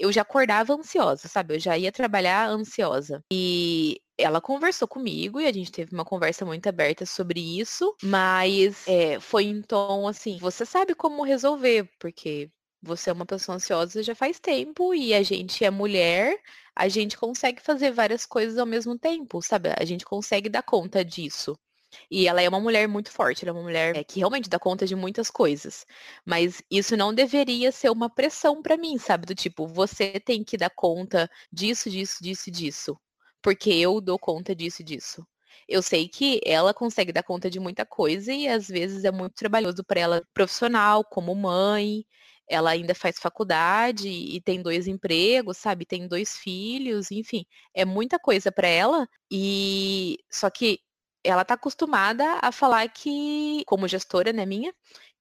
[0.00, 1.56] eu já acordava ansiosa, sabe?
[1.56, 3.22] Eu já ia trabalhar ansiosa.
[3.32, 8.86] E ela conversou comigo e a gente teve uma conversa muito aberta sobre isso, mas
[8.86, 12.50] é, foi em tom assim, você sabe como resolver, porque
[12.82, 16.38] Você é uma pessoa ansiosa já faz tempo e a gente é mulher,
[16.74, 19.70] a gente consegue fazer várias coisas ao mesmo tempo, sabe?
[19.78, 21.54] A gente consegue dar conta disso.
[22.10, 24.58] E ela é uma mulher muito forte, ela é uma mulher é, que realmente dá
[24.58, 25.84] conta de muitas coisas.
[26.24, 29.26] Mas isso não deveria ser uma pressão para mim, sabe?
[29.26, 33.00] Do tipo, você tem que dar conta disso, disso, disso, disso.
[33.42, 35.26] Porque eu dou conta disso disso.
[35.68, 39.34] Eu sei que ela consegue dar conta de muita coisa e às vezes é muito
[39.34, 42.04] trabalhoso para ela profissional, como mãe.
[42.48, 45.86] Ela ainda faz faculdade e tem dois empregos, sabe?
[45.86, 49.08] Tem dois filhos, enfim, é muita coisa para ela.
[49.30, 50.80] E só que
[51.24, 54.72] ela tá acostumada a falar que, como gestora, né, minha,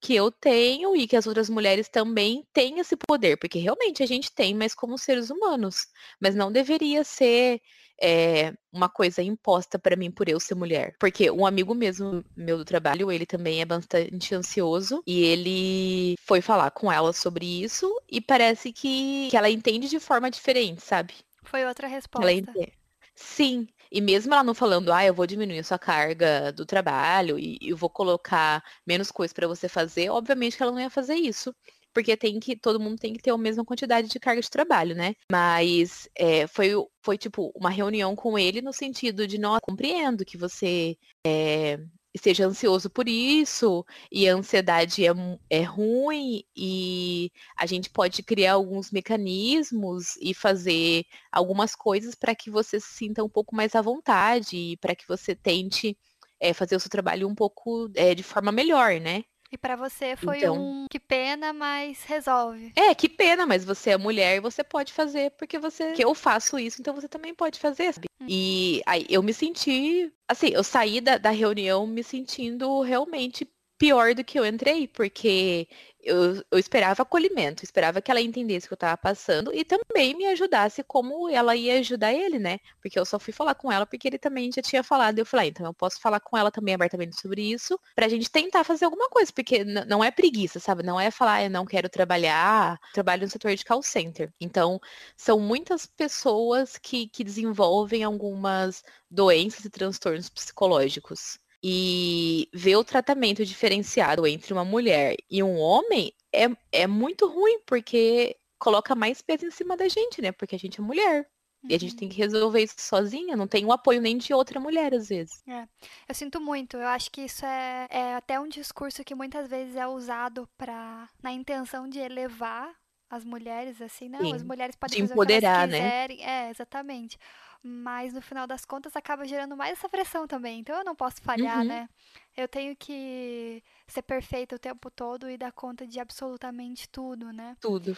[0.01, 4.05] que eu tenho e que as outras mulheres também têm esse poder, porque realmente a
[4.05, 5.87] gente tem, mas como seres humanos.
[6.19, 7.61] Mas não deveria ser
[8.01, 10.95] é, uma coisa imposta para mim por eu ser mulher.
[10.99, 16.41] Porque um amigo mesmo meu do trabalho, ele também é bastante ansioso e ele foi
[16.41, 21.13] falar com ela sobre isso e parece que, que ela entende de forma diferente, sabe?
[21.43, 22.29] Foi outra resposta.
[22.29, 22.73] Ela entende.
[23.15, 27.39] Sim, e mesmo ela não falando, ah, eu vou diminuir a sua carga do trabalho
[27.39, 31.15] e eu vou colocar menos coisa para você fazer, obviamente que ela não ia fazer
[31.15, 31.53] isso.
[31.91, 34.95] Porque tem que, todo mundo tem que ter a mesma quantidade de carga de trabalho,
[34.95, 35.15] né?
[35.31, 36.69] Mas é, foi,
[37.03, 40.95] foi tipo uma reunião com ele no sentido de, não compreendo que você
[41.25, 41.79] é,
[42.13, 45.11] esteja ansioso por isso, e a ansiedade é,
[45.49, 52.49] é ruim, e a gente pode criar alguns mecanismos e fazer algumas coisas para que
[52.49, 55.97] você se sinta um pouco mais à vontade, e para que você tente
[56.39, 59.23] é, fazer o seu trabalho um pouco é, de forma melhor, né?
[59.51, 62.71] E para você foi então, um que pena, mas resolve.
[62.75, 66.13] É, que pena, mas você é mulher e você pode fazer porque você que eu
[66.13, 68.07] faço isso, então você também pode fazer, sabe?
[68.21, 68.27] Hum.
[68.29, 73.47] E aí eu me senti, assim, eu saí da, da reunião me sentindo realmente
[73.79, 75.67] pior do que eu entrei, porque
[76.01, 80.15] eu, eu esperava acolhimento, esperava que ela entendesse o que eu estava passando e também
[80.15, 82.59] me ajudasse como ela ia ajudar ele, né?
[82.81, 85.19] Porque eu só fui falar com ela porque ele também já tinha falado.
[85.19, 88.29] Eu falei, ah, então eu posso falar com ela também abertamente sobre isso, pra gente
[88.29, 90.83] tentar fazer alguma coisa, porque não é preguiça, sabe?
[90.83, 94.31] Não é falar, ah, eu não quero trabalhar, trabalho no setor de call center.
[94.39, 94.79] Então,
[95.17, 101.39] são muitas pessoas que, que desenvolvem algumas doenças e transtornos psicológicos.
[101.61, 107.59] E ver o tratamento diferenciado entre uma mulher e um homem é, é muito ruim,
[107.65, 110.31] porque coloca mais peso em cima da gente, né?
[110.31, 111.27] Porque a gente é mulher.
[111.63, 111.71] Uhum.
[111.71, 114.59] E a gente tem que resolver isso sozinha, não tem o apoio nem de outra
[114.59, 115.41] mulher, às vezes.
[115.47, 115.67] É.
[116.07, 119.75] Eu sinto muito, eu acho que isso é, é até um discurso que muitas vezes
[119.75, 122.73] é usado para na intenção de elevar
[123.09, 124.35] as mulheres, assim, não, Sim.
[124.35, 125.89] as mulheres podem de fazer empoderar, o que elas né?
[125.89, 126.17] quiserem.
[126.17, 126.23] Né?
[126.23, 127.17] É, exatamente
[127.61, 130.59] mas no final das contas acaba gerando mais essa pressão também.
[130.59, 131.65] Então eu não posso falhar, uhum.
[131.65, 131.89] né?
[132.35, 137.57] Eu tenho que ser perfeita o tempo todo e dar conta de absolutamente tudo, né?
[137.59, 137.97] Tudo.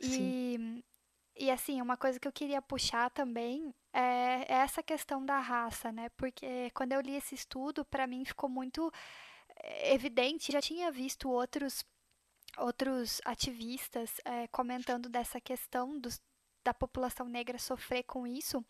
[0.00, 0.82] E, Sim.
[1.36, 5.92] e assim, uma coisa que eu queria puxar também é, é essa questão da raça,
[5.92, 6.08] né?
[6.16, 8.90] Porque quando eu li esse estudo, para mim ficou muito
[9.56, 10.52] eh, evidente.
[10.52, 11.84] Já tinha visto outros
[12.58, 16.20] outros ativistas é, comentando dessa questão dos,
[16.64, 18.64] da população negra sofrer com isso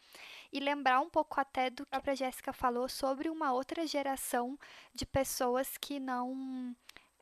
[0.52, 4.58] e lembrar um pouco até do que a Jéssica falou sobre uma outra geração
[4.94, 6.74] de pessoas que não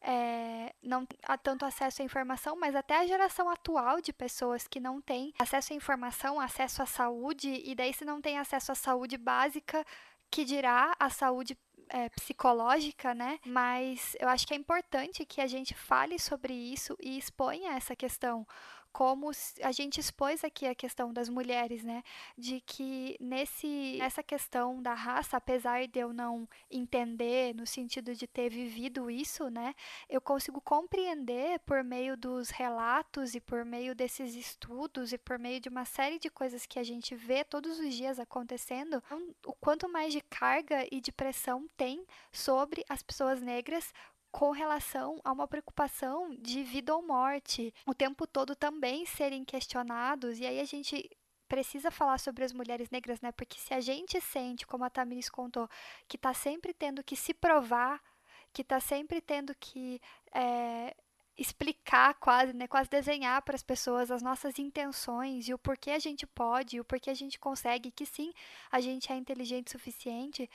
[0.03, 4.81] é, não há tanto acesso à informação, mas até a geração atual de pessoas que
[4.81, 8.75] não têm acesso à informação, acesso à saúde, e daí se não tem acesso à
[8.75, 9.85] saúde básica,
[10.31, 11.59] que dirá a saúde
[11.91, 13.39] é, psicológica, né?
[13.45, 17.95] Mas eu acho que é importante que a gente fale sobre isso e exponha essa
[17.95, 18.47] questão
[18.93, 19.31] como
[19.63, 22.03] a gente expôs aqui a questão das mulheres, né?
[22.37, 28.27] De que nesse nessa questão da raça, apesar de eu não entender no sentido de
[28.27, 29.75] ter vivido isso, né?
[30.09, 35.61] Eu consigo compreender por meio dos relatos e por meio desses estudos e por meio
[35.61, 39.03] de uma série de coisas que a gente vê todos os dias acontecendo,
[39.45, 43.93] o quanto mais de carga e de pressão tem sobre as pessoas negras
[44.31, 50.39] com relação a uma preocupação de vida ou morte, o tempo todo também serem questionados,
[50.39, 51.11] e aí a gente
[51.49, 53.33] precisa falar sobre as mulheres negras, né?
[53.33, 55.69] Porque se a gente sente, como a Tamiris contou,
[56.07, 58.01] que tá sempre tendo que se provar,
[58.53, 60.01] que tá sempre tendo que
[60.33, 60.95] é,
[61.37, 65.99] explicar quase, né, quase desenhar para as pessoas as nossas intenções e o porquê a
[65.99, 68.33] gente pode, e o porquê a gente consegue, que sim,
[68.71, 70.49] a gente é inteligente o suficiente,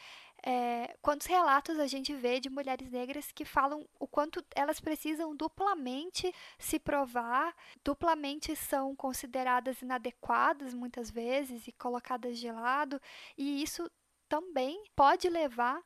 [0.45, 5.35] é, quantos relatos a gente vê de mulheres negras que falam o quanto elas precisam
[5.35, 13.01] duplamente se provar, duplamente são consideradas inadequadas muitas vezes e colocadas de lado,
[13.35, 13.89] e isso
[14.29, 15.81] também pode levar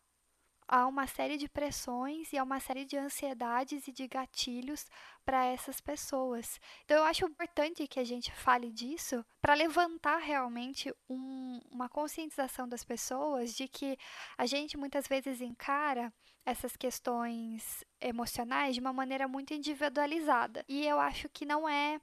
[0.69, 4.85] há uma série de pressões e há uma série de ansiedades e de gatilhos
[5.25, 6.59] para essas pessoas.
[6.85, 12.69] Então eu acho importante que a gente fale disso para levantar realmente um, uma conscientização
[12.69, 13.97] das pessoas de que
[14.37, 16.13] a gente muitas vezes encara
[16.45, 20.63] essas questões emocionais de uma maneira muito individualizada.
[20.67, 21.99] E eu acho que não é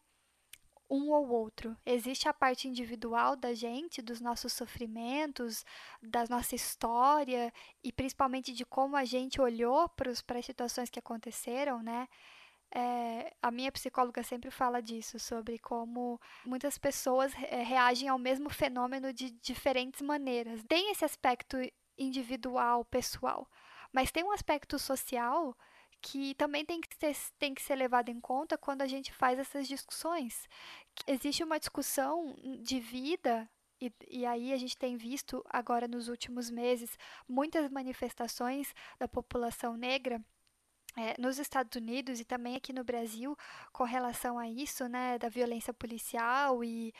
[0.88, 1.76] um ou outro.
[1.84, 5.64] Existe a parte individual da gente, dos nossos sofrimentos,
[6.02, 7.52] da nossa história
[7.82, 12.08] e principalmente de como a gente olhou para as situações que aconteceram, né?
[12.74, 18.50] É, a minha psicóloga sempre fala disso, sobre como muitas pessoas é, reagem ao mesmo
[18.50, 20.62] fenômeno de diferentes maneiras.
[20.64, 21.56] Tem esse aspecto
[21.96, 23.48] individual, pessoal,
[23.92, 25.56] mas tem um aspecto social
[26.02, 29.38] que também tem que, ser, tem que ser levado em conta quando a gente faz
[29.38, 30.48] essas discussões.
[31.06, 33.48] Existe uma discussão de vida,
[33.80, 36.96] e, e aí a gente tem visto agora nos últimos meses
[37.28, 40.20] muitas manifestações da população negra
[40.96, 43.36] é, nos Estados Unidos e também aqui no Brasil
[43.72, 46.92] com relação a isso, né, da violência policial e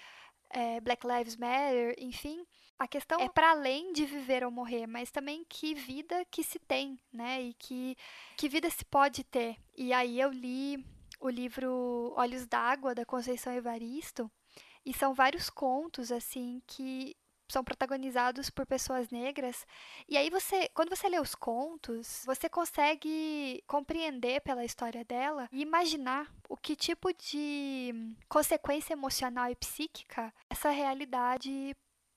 [0.51, 2.45] é, Black Lives Matter, enfim,
[2.79, 6.59] a questão é para além de viver ou morrer, mas também que vida que se
[6.59, 7.43] tem, né?
[7.43, 7.97] E que,
[8.37, 9.57] que vida se pode ter.
[9.77, 10.85] E aí eu li
[11.19, 14.31] o livro Olhos d'Água, da Conceição Evaristo,
[14.85, 17.17] e são vários contos, assim, que
[17.49, 19.67] são protagonizados por pessoas negras.
[20.09, 25.63] E aí você, quando você lê os contos, você consegue compreender pela história dela e
[25.63, 27.95] imaginar o que tipo de
[28.29, 31.75] consequência emocional e psíquica essa realidade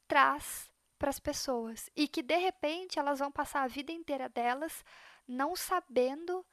[0.10, 4.84] traz para as pessoas e que de repente elas vão passar a vida inteira delas
[5.26, 6.46] não sabendo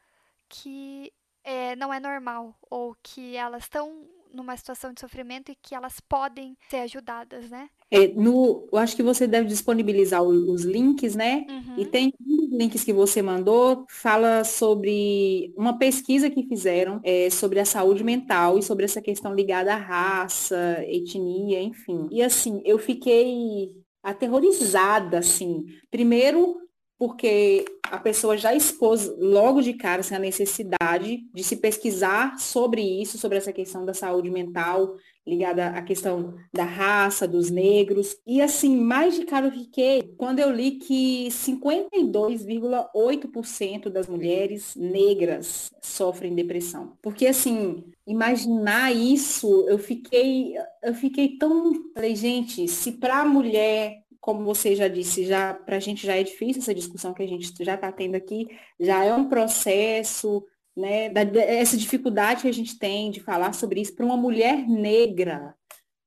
[0.49, 1.12] que
[1.43, 5.99] é, não é normal ou que elas estão numa situação de sofrimento e que elas
[5.99, 7.70] podem ser ajudadas, né?
[7.91, 11.47] É, no, eu acho que você deve disponibilizar os links, né?
[11.49, 11.75] Uhum.
[11.79, 17.31] E tem um dos links que você mandou, fala sobre uma pesquisa que fizeram é,
[17.31, 22.09] sobre a saúde mental e sobre essa questão ligada à raça, etnia, enfim.
[22.11, 23.71] E assim, eu fiquei
[24.03, 25.65] aterrorizada, assim.
[25.91, 26.57] Primeiro,
[26.99, 32.83] porque a pessoa já expôs logo de cara assim, a necessidade de se pesquisar sobre
[32.83, 34.95] isso, sobre essa questão da saúde mental,
[35.27, 38.16] ligada à questão da raça, dos negros.
[38.27, 45.73] E assim, mais de cara eu fiquei quando eu li que 52,8% das mulheres negras
[45.82, 46.97] sofrem depressão.
[47.03, 54.07] Porque assim, imaginar isso, eu fiquei eu fiquei tão, falei, gente, se para a mulher
[54.27, 57.28] como você já disse, já para a gente já é difícil essa discussão que a
[57.28, 58.48] gente já está tendo aqui,
[58.81, 60.44] já é um processo,
[60.77, 64.69] né, da, essa dificuldade que a gente tem de falar sobre isso para uma mulher
[64.69, 65.55] negra.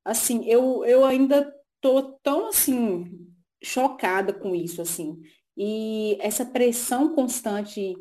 [0.06, 1.52] Assim, eu, eu ainda
[1.82, 3.28] tô tão assim
[3.62, 5.22] chocada com isso, assim.
[5.58, 7.94] E essa pressão constante,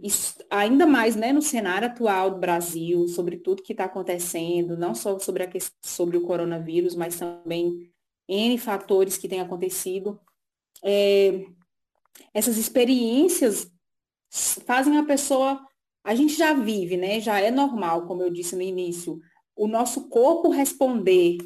[0.48, 5.18] ainda mais né, no cenário atual do Brasil, sobre tudo que está acontecendo, não só
[5.18, 5.50] sobre, a,
[5.84, 7.90] sobre o coronavírus, mas também
[8.28, 10.20] N fatores que têm acontecido.
[10.84, 11.46] É,
[12.32, 13.68] essas experiências
[14.30, 15.60] fazem a pessoa.
[16.04, 17.20] A gente já vive, né?
[17.20, 19.18] Já é normal, como eu disse no início,
[19.56, 21.38] o nosso corpo responder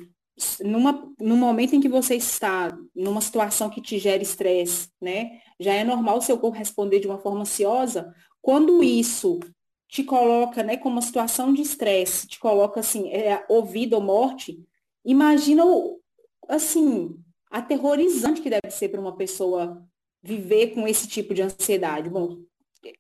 [0.61, 5.41] numa, no momento em que você está numa situação que te gera estresse, né?
[5.59, 8.15] Já é normal o seu corpo responder de uma forma ansiosa.
[8.41, 9.41] Quando isso
[9.89, 14.03] te coloca, né, como uma situação de estresse, te coloca assim, é, ou vida ou
[14.03, 14.59] morte,
[15.05, 16.01] imagina o,
[16.49, 17.15] assim,
[17.51, 19.87] aterrorizante que deve ser para uma pessoa
[20.23, 22.09] viver com esse tipo de ansiedade.
[22.09, 22.39] Bom,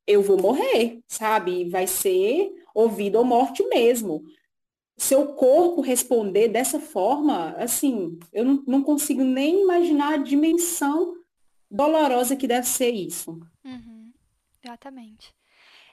[0.06, 1.68] eu vou morrer, sabe?
[1.68, 4.24] Vai ser ouvido ou morte mesmo.
[4.96, 11.14] Seu corpo responder dessa forma, assim, eu não, não consigo nem imaginar a dimensão
[11.70, 13.40] dolorosa que deve ser isso.
[13.64, 14.12] Uhum,
[14.62, 15.34] exatamente.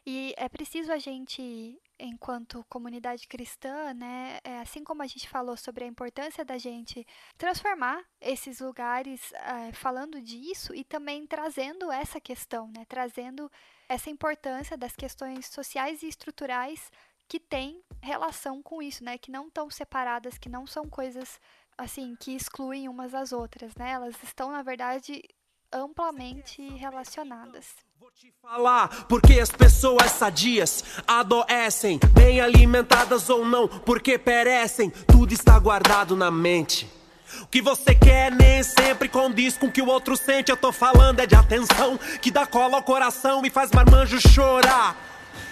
[0.05, 5.57] E é preciso a gente enquanto comunidade cristã, né, é, assim como a gente falou
[5.57, 7.05] sobre a importância da gente
[7.37, 13.51] transformar esses lugares é, falando disso e também trazendo essa questão, né, trazendo
[13.89, 16.91] essa importância das questões sociais e estruturais
[17.27, 21.39] que têm relação com isso, né, que não estão separadas, que não são coisas
[21.77, 25.23] assim que excluem umas às outras, né, elas estão na verdade
[25.71, 27.67] amplamente relacionadas.
[27.99, 35.33] Vou te falar porque as pessoas sadias adoecem, bem alimentadas ou não, porque perecem, tudo
[35.33, 36.98] está guardado na mente.
[37.41, 40.51] O que você quer nem sempre condiz com o que o outro sente.
[40.51, 44.95] Eu tô falando é de atenção que dá cola ao coração e faz marmanjo chorar.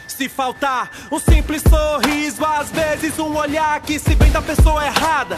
[0.07, 5.37] Se faltar um simples sorriso, às vezes um olhar que se vem da pessoa errada.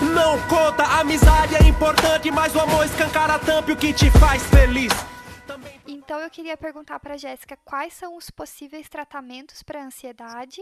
[0.00, 4.42] Não conta, a amizade é importante, mas o amor escancara tampa o que te faz
[4.44, 4.92] feliz.
[5.86, 10.60] Então eu queria perguntar para Jéssica quais são os possíveis tratamentos para ansiedade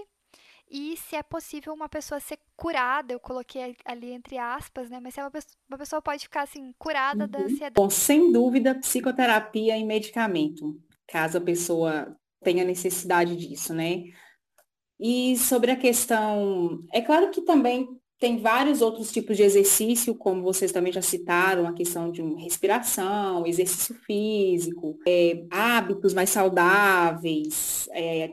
[0.70, 4.99] e se é possível uma pessoa ser curada, eu coloquei ali entre aspas, né?
[5.01, 7.31] Mas se é uma, pessoa, uma pessoa pode ficar assim, curada uhum.
[7.31, 7.74] da ansiedade.
[7.74, 14.05] Bom, sem dúvida, psicoterapia e medicamento, caso a pessoa tenha necessidade disso, né?
[14.99, 17.89] E sobre a questão, é claro que também
[18.19, 23.47] tem vários outros tipos de exercício, como vocês também já citaram, a questão de respiração,
[23.47, 28.32] exercício físico, é, hábitos mais saudáveis, é,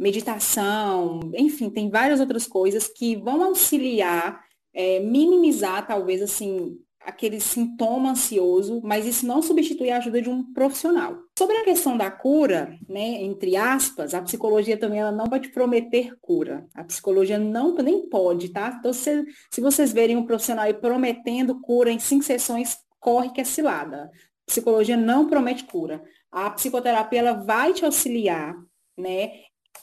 [0.00, 8.10] meditação, enfim, tem várias outras coisas que vão auxiliar, é, minimizar talvez assim aquele sintoma
[8.10, 11.16] ansioso, mas isso não substitui a ajuda de um profissional.
[11.36, 15.48] Sobre a questão da cura, né, entre aspas, a psicologia também ela não vai te
[15.48, 16.66] prometer cura.
[16.74, 18.76] A psicologia não nem pode, tá?
[18.78, 23.40] Então, se, se vocês verem um profissional aí prometendo cura em cinco sessões, corre que
[23.40, 24.04] é cilada.
[24.04, 24.10] A
[24.46, 26.02] psicologia não promete cura.
[26.30, 28.54] A psicoterapia ela vai te auxiliar,
[28.96, 29.32] né,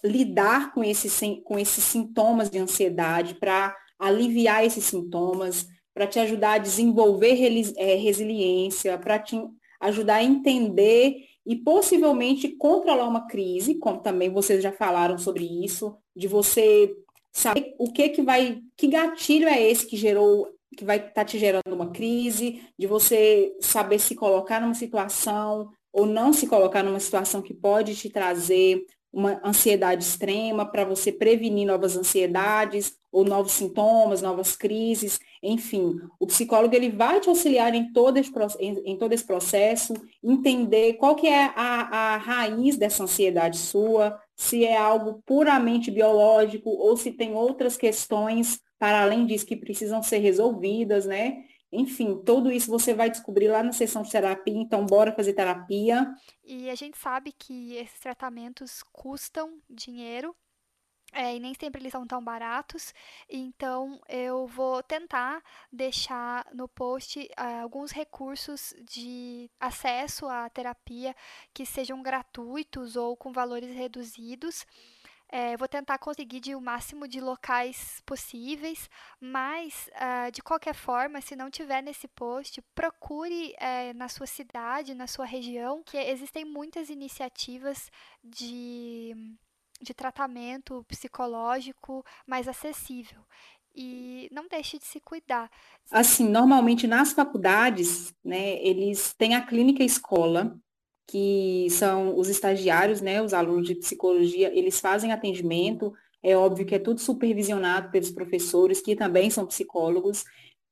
[0.04, 6.54] lidar com esses, com esses sintomas de ansiedade, para aliviar esses sintomas, para te ajudar
[6.54, 7.36] a desenvolver
[7.78, 9.36] é, resiliência, para te
[9.80, 15.96] ajudar a entender e possivelmente controlar uma crise, como também vocês já falaram sobre isso,
[16.16, 16.94] de você
[17.32, 21.26] saber o que que vai, que gatilho é esse que gerou, que vai estar tá
[21.26, 26.84] te gerando uma crise, de você saber se colocar numa situação ou não se colocar
[26.84, 33.24] numa situação que pode te trazer uma ansiedade extrema, para você prevenir novas ansiedades ou
[33.24, 36.00] novos sintomas, novas crises, enfim.
[36.20, 39.94] O psicólogo ele vai te auxiliar em todo esse, em, em todo esse processo,
[40.24, 46.70] entender qual que é a, a raiz dessa ansiedade sua, se é algo puramente biológico
[46.70, 51.47] ou se tem outras questões para além disso que precisam ser resolvidas, né?
[51.72, 56.10] Enfim, tudo isso você vai descobrir lá na sessão de terapia, então bora fazer terapia.
[56.44, 60.35] E a gente sabe que esses tratamentos custam dinheiro,
[61.14, 62.94] é, e nem sempre eles são tão baratos,
[63.30, 65.41] então eu vou tentar
[65.72, 71.15] deixar no post uh, alguns recursos de acesso à terapia
[71.53, 74.65] que sejam gratuitos ou com valores reduzidos.
[75.30, 78.90] É, vou tentar conseguir de o máximo de locais possíveis,
[79.20, 84.95] mas uh, de qualquer forma, se não tiver nesse post, procure é, na sua cidade,
[84.95, 87.91] na sua região, que existem muitas iniciativas
[88.24, 89.14] de,
[89.82, 93.22] de tratamento psicológico mais acessível
[93.78, 95.52] e não deixe de se cuidar.
[95.91, 100.58] Assim, normalmente nas faculdades, né, eles têm a clínica escola,
[101.08, 106.76] que são os estagiários, né, os alunos de psicologia, eles fazem atendimento, é óbvio que
[106.76, 110.26] é tudo supervisionado pelos professores, que também são psicólogos,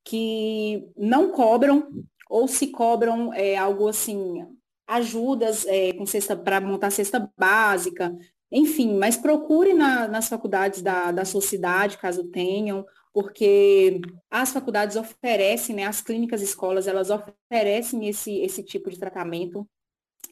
[0.04, 1.88] que não cobram,
[2.28, 4.46] ou se cobram é, algo assim,
[4.86, 8.14] ajudas é, com cesta para montar cesta básica,
[8.52, 14.00] enfim, mas procure na, nas faculdades da, da sociedade, caso tenham, porque
[14.30, 19.66] as faculdades oferecem, né, as clínicas escolas, elas oferecem esse, esse tipo de tratamento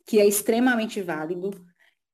[0.07, 1.51] que é extremamente válido.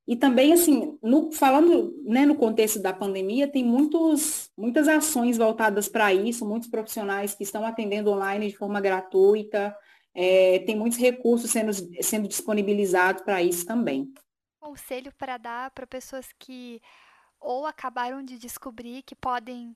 [0.06, 5.88] E também, assim, no, falando né, no contexto da pandemia, tem muitos, muitas ações voltadas
[5.88, 9.76] para isso, muitos profissionais que estão atendendo online de forma gratuita,
[10.14, 11.72] é, tem muitos recursos sendo,
[12.02, 14.12] sendo disponibilizados para isso também.
[14.58, 16.80] Conselho para dar para pessoas que
[17.38, 19.74] ou acabaram de descobrir que podem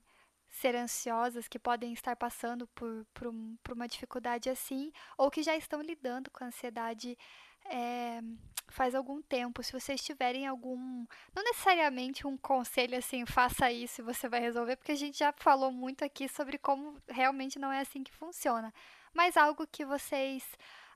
[0.49, 3.33] ser ansiosas, que podem estar passando por, por,
[3.63, 7.17] por uma dificuldade assim, ou que já estão lidando com a ansiedade
[7.65, 8.21] é,
[8.67, 9.63] faz algum tempo.
[9.63, 14.75] Se vocês tiverem algum, não necessariamente um conselho assim, faça isso e você vai resolver,
[14.75, 18.73] porque a gente já falou muito aqui sobre como realmente não é assim que funciona.
[19.13, 20.43] Mas algo que vocês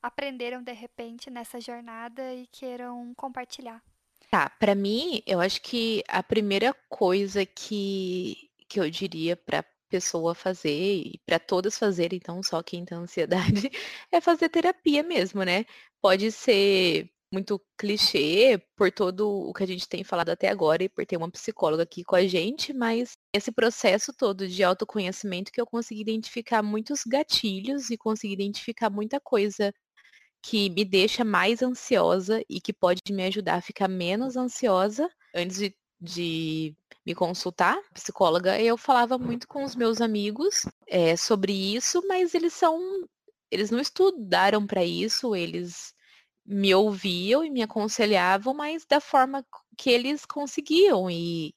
[0.02, 3.82] aprenderam de repente nessa jornada e queiram compartilhar.
[4.30, 10.36] Tá, para mim, eu acho que a primeira coisa que, que eu diria para pessoa
[10.36, 13.70] fazer e para todas fazerem, então só quem tem ansiedade,
[14.12, 15.66] é fazer terapia mesmo, né?
[16.02, 20.90] Pode ser muito clichê por todo o que a gente tem falado até agora e
[20.90, 25.62] por ter uma psicóloga aqui com a gente, mas esse processo todo de autoconhecimento que
[25.62, 29.74] eu consegui identificar muitos gatilhos e consegui identificar muita coisa
[30.42, 35.58] que me deixa mais ansiosa e que pode me ajudar a ficar menos ansiosa antes
[35.58, 36.76] de, de
[37.10, 42.54] me consultar, psicóloga, eu falava muito com os meus amigos é, sobre isso, mas eles
[42.54, 42.80] são,
[43.50, 45.92] eles não estudaram para isso, eles
[46.46, 49.44] me ouviam e me aconselhavam, mas da forma
[49.76, 51.56] que eles conseguiam e,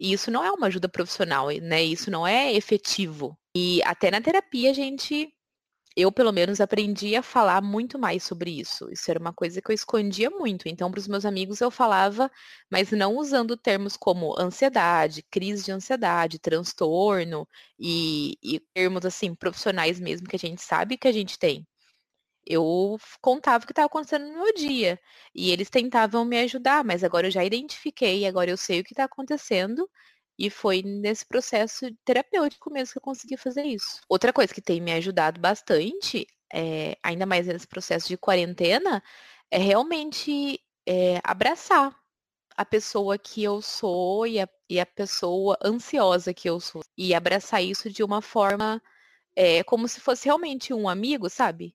[0.00, 1.82] e isso não é uma ajuda profissional, né?
[1.82, 3.38] Isso não é efetivo.
[3.54, 5.30] E até na terapia a gente
[6.00, 8.88] eu, pelo menos, aprendi a falar muito mais sobre isso.
[8.92, 10.68] Isso era uma coisa que eu escondia muito.
[10.68, 12.30] Então, para os meus amigos, eu falava,
[12.70, 17.48] mas não usando termos como ansiedade, crise de ansiedade, transtorno
[17.78, 21.66] e, e termos, assim, profissionais mesmo que a gente sabe que a gente tem.
[22.46, 25.00] Eu contava o que estava acontecendo no meu dia.
[25.34, 28.92] E eles tentavam me ajudar, mas agora eu já identifiquei, agora eu sei o que
[28.92, 29.88] está acontecendo
[30.38, 34.00] e foi nesse processo terapêutico mesmo que eu consegui fazer isso.
[34.08, 39.02] Outra coisa que tem me ajudado bastante, é, ainda mais nesse processo de quarentena,
[39.50, 41.94] é realmente é, abraçar
[42.56, 46.82] a pessoa que eu sou e a, e a, pessoa ansiosa que eu sou.
[46.96, 48.82] E abraçar isso de uma forma
[49.36, 51.74] é, como se fosse realmente um amigo, sabe?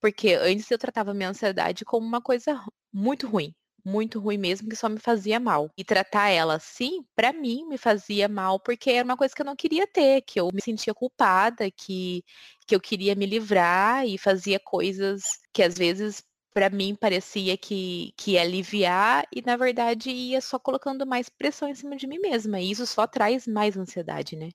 [0.00, 2.62] Porque antes eu tratava minha ansiedade como uma coisa
[2.92, 3.54] muito ruim,
[3.88, 5.70] muito ruim mesmo, que só me fazia mal.
[5.76, 9.46] E tratar ela assim, para mim, me fazia mal, porque era uma coisa que eu
[9.46, 12.24] não queria ter, que eu me sentia culpada, que,
[12.66, 16.22] que eu queria me livrar e fazia coisas que às vezes
[16.54, 21.68] para mim parecia que, que ia aliviar e na verdade ia só colocando mais pressão
[21.68, 22.60] em cima de mim mesma.
[22.60, 24.50] E isso só traz mais ansiedade, né?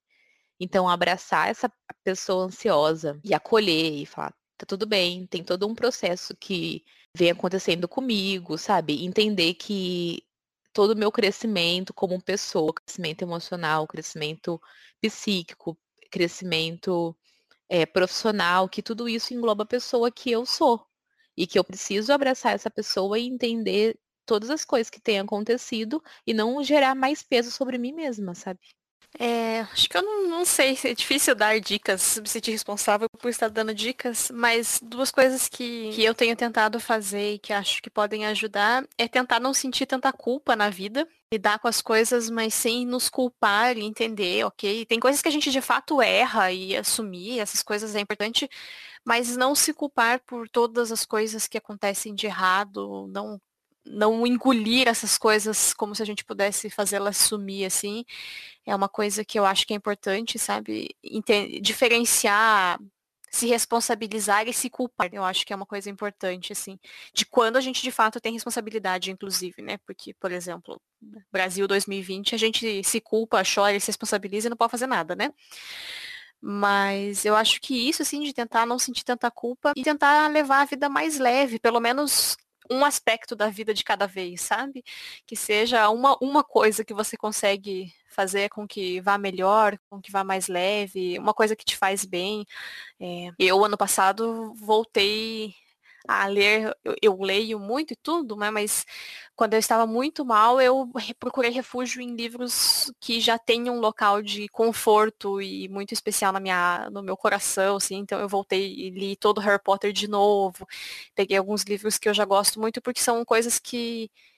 [0.59, 1.71] Então, abraçar essa
[2.03, 6.83] pessoa ansiosa e acolher e falar, tá tudo bem, tem todo um processo que
[7.15, 9.05] vem acontecendo comigo, sabe?
[9.05, 10.23] Entender que
[10.73, 14.61] todo o meu crescimento como pessoa, crescimento emocional, crescimento
[15.01, 15.77] psíquico,
[16.11, 17.15] crescimento
[17.69, 20.85] é, profissional, que tudo isso engloba a pessoa que eu sou.
[21.37, 26.01] E que eu preciso abraçar essa pessoa e entender todas as coisas que têm acontecido
[26.25, 28.59] e não gerar mais peso sobre mim mesma, sabe?
[29.19, 33.29] É, acho que eu não, não, sei, é difícil dar dicas, me sentir responsável por
[33.29, 37.81] estar dando dicas, mas duas coisas que, que eu tenho tentado fazer e que acho
[37.81, 42.27] que podem ajudar é tentar não sentir tanta culpa na vida, lidar com as coisas,
[42.29, 44.85] mas sem nos culpar e entender, ok?
[44.85, 48.49] Tem coisas que a gente de fato erra e assumir, essas coisas é importante,
[49.05, 53.39] mas não se culpar por todas as coisas que acontecem de errado, não
[53.85, 58.05] não engolir essas coisas como se a gente pudesse fazê-las sumir assim.
[58.65, 60.95] É uma coisa que eu acho que é importante, sabe?
[61.61, 62.79] diferenciar,
[63.33, 65.09] se responsabilizar e se culpar.
[65.11, 66.79] Eu acho que é uma coisa importante, assim,
[67.13, 69.79] de quando a gente de fato tem responsabilidade, inclusive, né?
[69.87, 70.79] Porque, por exemplo,
[71.31, 75.33] Brasil 2020, a gente se culpa, chora, se responsabiliza e não pode fazer nada, né?
[76.39, 80.61] Mas eu acho que isso, assim, de tentar não sentir tanta culpa e tentar levar
[80.61, 82.37] a vida mais leve, pelo menos
[82.69, 84.83] um aspecto da vida de cada vez, sabe?
[85.25, 90.11] Que seja uma, uma coisa que você consegue fazer com que vá melhor, com que
[90.11, 92.45] vá mais leve, uma coisa que te faz bem.
[92.99, 95.55] É, eu, ano passado, voltei
[96.07, 98.51] a ler, eu, eu, leio muito e tudo, né?
[98.51, 98.85] mas
[99.35, 100.89] quando eu estava muito mal, eu
[101.19, 106.39] procurei refúgio em livros que já têm um local de conforto e muito especial na
[106.39, 110.67] minha, no meu coração, assim, então eu voltei e li todo Harry Potter de novo,
[111.15, 114.32] peguei alguns livros que eu já gosto muito, porque são coisas que, que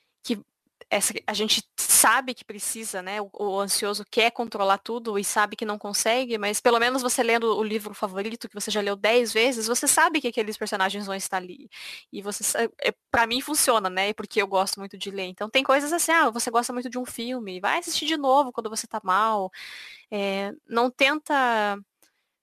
[0.89, 3.21] essa, a gente sabe que precisa, né?
[3.21, 7.23] O, o, ansioso quer controlar tudo e sabe que não consegue, mas pelo menos você
[7.23, 11.05] lendo o livro favorito que você já leu dez vezes, você sabe que aqueles personagens
[11.05, 11.69] vão estar ali.
[12.11, 14.13] E você é, para mim funciona, né?
[14.13, 15.25] Porque eu gosto muito de ler.
[15.25, 18.51] Então tem coisas assim, ah, você gosta muito de um filme, vai assistir de novo
[18.51, 19.51] quando você tá mal.
[20.11, 21.79] É, não tenta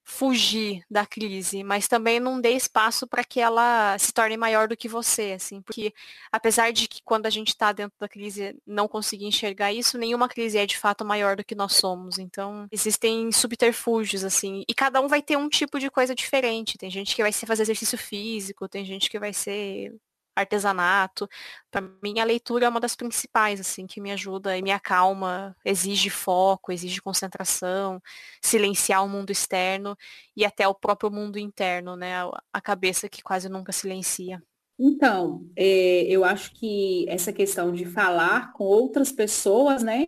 [0.05, 4.77] fugir da crise, mas também não dê espaço para que ela se torne maior do
[4.77, 5.95] que você, assim, porque
[6.31, 10.29] apesar de que quando a gente está dentro da crise não conseguir enxergar isso, nenhuma
[10.29, 12.19] crise é de fato maior do que nós somos.
[12.19, 16.79] Então, existem subterfúgios, assim, e cada um vai ter um tipo de coisa diferente.
[16.79, 19.95] Tem gente que vai ser fazer exercício físico, tem gente que vai ser
[20.35, 21.29] artesanato.
[21.71, 25.57] Para mim, a leitura é uma das principais, assim, que me ajuda e me acalma,
[25.65, 28.01] exige foco, exige concentração,
[28.43, 29.97] silenciar o mundo externo
[30.37, 32.15] e até o próprio mundo interno, né?
[32.53, 34.43] A cabeça que quase nunca silencia.
[34.79, 40.05] Então, é, eu acho que essa questão de falar com outras pessoas, né,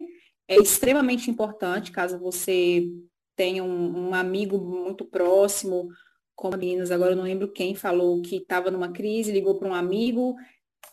[0.49, 2.83] é extremamente importante, caso você
[3.37, 5.89] tenha um, um amigo muito próximo
[6.35, 9.75] como meninas, agora eu não lembro quem falou que estava numa crise, ligou para um
[9.75, 10.35] amigo.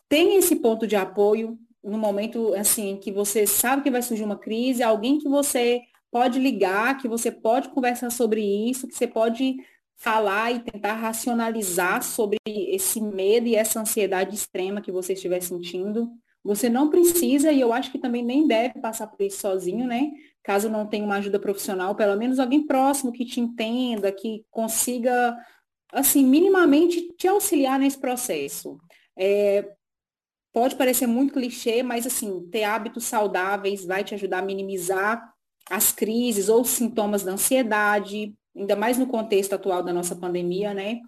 [0.08, 4.38] Tem esse ponto de apoio no momento assim que você sabe que vai surgir uma
[4.38, 5.82] crise, alguém que você
[6.12, 9.56] pode ligar, que você pode conversar sobre isso, que você pode
[9.96, 16.10] falar e tentar racionalizar sobre esse medo e essa ansiedade extrema que você estiver sentindo.
[16.44, 20.12] Você não precisa, e eu acho que também nem deve passar por isso sozinho, né?
[20.44, 25.38] Caso não tenha uma ajuda profissional, pelo menos alguém próximo que te entenda, que consiga,
[25.92, 28.78] assim, minimamente te auxiliar nesse processo.
[29.18, 29.70] É,
[30.54, 35.32] pode parecer muito clichê, mas, assim, ter hábitos saudáveis vai te ajudar a minimizar
[35.70, 41.00] as crises ou sintomas da ansiedade, ainda mais no contexto atual da nossa pandemia, né?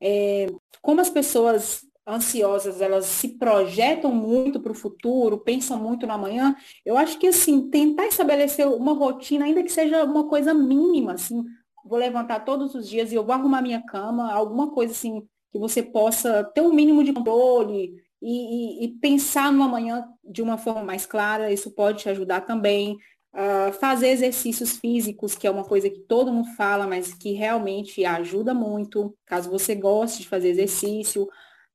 [0.00, 0.46] é,
[0.82, 6.54] como as pessoas ansiosas, elas se projetam muito para o futuro, pensam muito no amanhã,
[6.84, 11.44] eu acho que, assim, tentar estabelecer uma rotina, ainda que seja uma coisa mínima, assim,
[11.84, 15.58] vou levantar todos os dias e eu vou arrumar minha cama, alguma coisa, assim, que
[15.58, 20.58] você possa ter um mínimo de controle e, e, e pensar no amanhã de uma
[20.58, 22.96] forma mais clara, isso pode te ajudar também.
[23.32, 28.04] Uh, fazer exercícios físicos, que é uma coisa que todo mundo fala, mas que realmente
[28.04, 31.28] ajuda muito, caso você goste de fazer exercício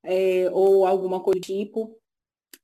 [0.06, 1.96] é, ou alguma coisa do tipo.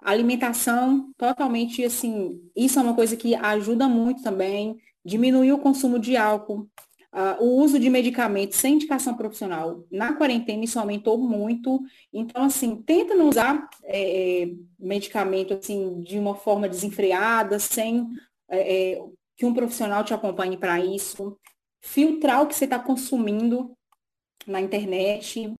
[0.01, 4.77] Alimentação, totalmente assim, isso é uma coisa que ajuda muito também.
[5.05, 6.69] Diminuir o consumo de álcool,
[7.12, 9.85] uh, o uso de medicamentos sem indicação profissional.
[9.90, 11.81] Na quarentena isso aumentou muito.
[12.12, 18.06] Então, assim, tenta não usar é, medicamento assim, de uma forma desenfreada, sem
[18.48, 19.05] é, é
[19.36, 21.36] que um profissional te acompanhe para isso.
[21.81, 23.77] Filtrar o que você está consumindo
[24.47, 25.52] na internet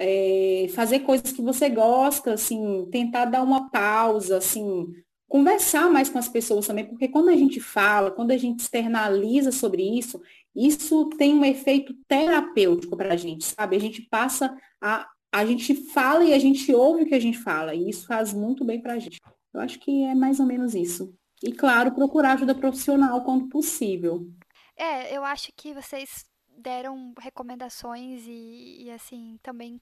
[0.00, 4.92] é, fazer coisas que você gosta, assim, tentar dar uma pausa, assim,
[5.28, 9.50] conversar mais com as pessoas também, porque quando a gente fala, quando a gente externaliza
[9.50, 10.22] sobre isso,
[10.54, 13.76] isso tem um efeito terapêutico para a gente, sabe?
[13.76, 15.06] A gente passa a.
[15.30, 18.32] A gente fala e a gente ouve o que a gente fala, e isso faz
[18.32, 19.20] muito bem para a gente.
[19.52, 21.14] Eu acho que é mais ou menos isso.
[21.42, 24.26] E, claro, procurar ajuda profissional quando possível.
[24.74, 26.24] É, eu acho que vocês
[26.56, 29.78] deram recomendações e, e, assim, também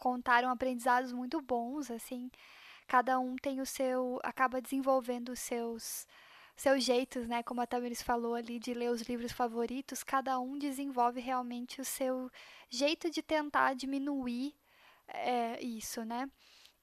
[0.00, 2.30] contaram aprendizados muito bons, assim.
[2.86, 6.06] Cada um tem o seu, acaba desenvolvendo os seus
[6.56, 7.42] seus jeitos, né?
[7.42, 11.84] Como a Tamiris falou ali de ler os livros favoritos, cada um desenvolve realmente o
[11.84, 12.30] seu
[12.70, 14.54] jeito de tentar diminuir
[15.06, 16.30] é, isso, né?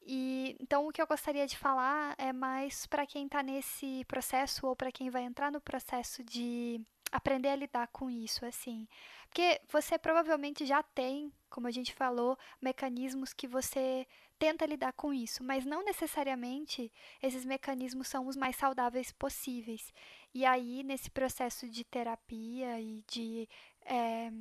[0.06, 4.68] E então o que eu gostaria de falar é mais para quem está nesse processo
[4.68, 6.80] ou para quem vai entrar no processo de
[7.14, 8.88] aprender a lidar com isso, assim.
[9.30, 14.08] Porque você provavelmente já tem, como a gente falou, mecanismos que você
[14.40, 16.92] tenta lidar com isso, mas não necessariamente
[17.22, 19.94] esses mecanismos são os mais saudáveis possíveis.
[20.34, 23.48] E aí, nesse processo de terapia e de
[23.86, 24.32] é,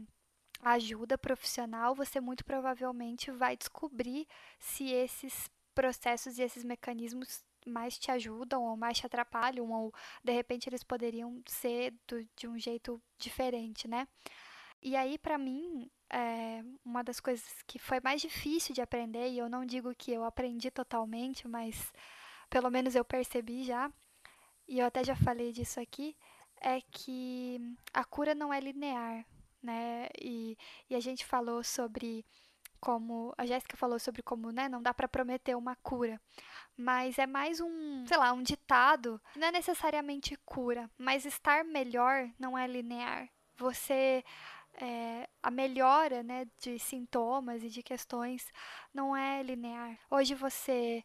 [0.63, 4.27] ajuda profissional, você muito provavelmente vai descobrir
[4.59, 10.33] se esses processos e esses mecanismos mais te ajudam ou mais te atrapalham, ou de
[10.33, 14.07] repente eles poderiam ser do, de um jeito diferente, né?
[14.83, 19.39] E aí, para mim, é, uma das coisas que foi mais difícil de aprender, e
[19.39, 21.93] eu não digo que eu aprendi totalmente, mas
[22.51, 23.91] pelo menos eu percebi já,
[24.69, 26.17] e eu até já falei disso aqui,
[26.61, 27.61] é que
[27.93, 29.25] a cura não é linear,
[29.63, 30.09] né?
[30.21, 30.57] E,
[30.91, 32.25] e a gente falou sobre
[32.83, 36.21] como a Jéssica falou sobre como, né, não dá para prometer uma cura,
[36.77, 42.29] mas é mais um, sei lá, um ditado, não é necessariamente cura, mas estar melhor
[42.41, 43.29] não é linear.
[43.57, 44.25] Você
[44.75, 48.51] é, a melhora né, de sintomas e de questões
[48.93, 49.97] não é linear.
[50.11, 51.05] Hoje você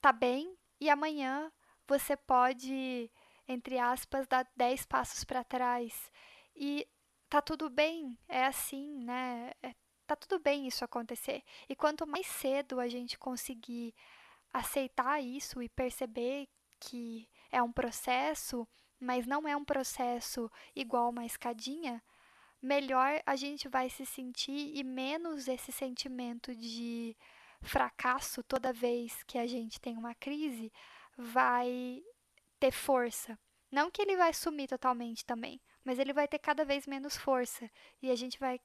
[0.00, 1.50] tá bem e amanhã
[1.88, 3.10] você pode,
[3.48, 6.12] entre aspas, dar 10 passos para trás.
[6.54, 6.86] E
[7.28, 9.50] tá tudo bem, é assim, né?
[9.60, 9.74] É,
[10.06, 11.42] tá tudo bem isso acontecer.
[11.68, 13.94] E quanto mais cedo a gente conseguir
[14.52, 16.48] aceitar isso e perceber
[16.80, 18.66] que é um processo,
[18.98, 22.02] mas não é um processo igual uma escadinha,
[22.60, 27.16] melhor a gente vai se sentir e menos esse sentimento de
[27.62, 30.72] fracasso toda vez que a gente tem uma crise
[31.16, 32.02] vai
[32.58, 33.38] ter força.
[33.70, 37.70] Não que ele vai sumir totalmente também, mas ele vai ter cada vez menos força
[38.00, 38.60] e a gente vai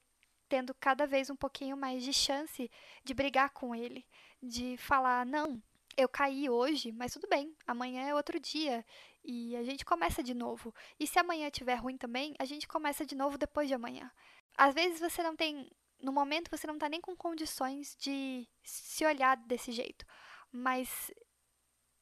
[0.52, 2.70] tendo cada vez um pouquinho mais de chance
[3.02, 4.06] de brigar com ele,
[4.42, 5.62] de falar: não,
[5.96, 8.84] eu caí hoje, mas tudo bem, amanhã é outro dia
[9.24, 10.74] e a gente começa de novo.
[11.00, 14.12] E se amanhã estiver ruim também, a gente começa de novo depois de amanhã.
[14.54, 19.06] Às vezes você não tem, no momento você não está nem com condições de se
[19.06, 20.04] olhar desse jeito,
[20.50, 21.10] mas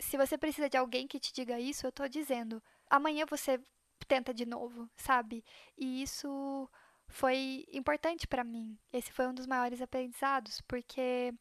[0.00, 3.60] se você precisa de alguém que te diga isso, eu estou dizendo, amanhã você
[4.08, 5.44] tenta de novo, sabe?
[5.78, 6.68] E isso
[7.10, 8.78] foi importante para mim.
[8.92, 11.34] Esse foi um dos maiores aprendizados, porque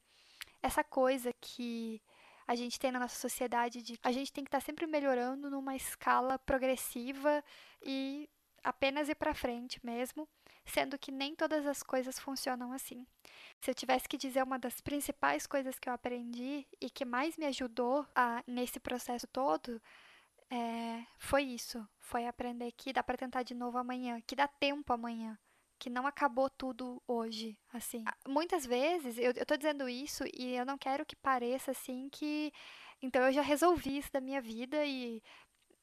[0.62, 2.02] essa coisa que
[2.48, 5.50] a gente tem na nossa sociedade de a gente tem que estar tá sempre melhorando
[5.50, 7.44] numa escala progressiva
[7.84, 8.28] e
[8.64, 10.28] apenas ir para frente mesmo,
[10.66, 13.06] sendo que nem todas as coisas funcionam assim.
[13.62, 17.38] Se eu tivesse que dizer uma das principais coisas que eu aprendi e que mais
[17.38, 19.82] me ajudou a, nesse processo todo,
[20.50, 21.88] é, foi isso.
[22.00, 25.38] Foi aprender que dá para tentar de novo amanhã, que dá tempo amanhã
[25.80, 28.04] que não acabou tudo hoje, assim.
[28.06, 32.10] Ah, muitas vezes, eu, eu tô dizendo isso e eu não quero que pareça assim
[32.12, 32.52] que.
[33.02, 35.24] Então eu já resolvi isso da minha vida e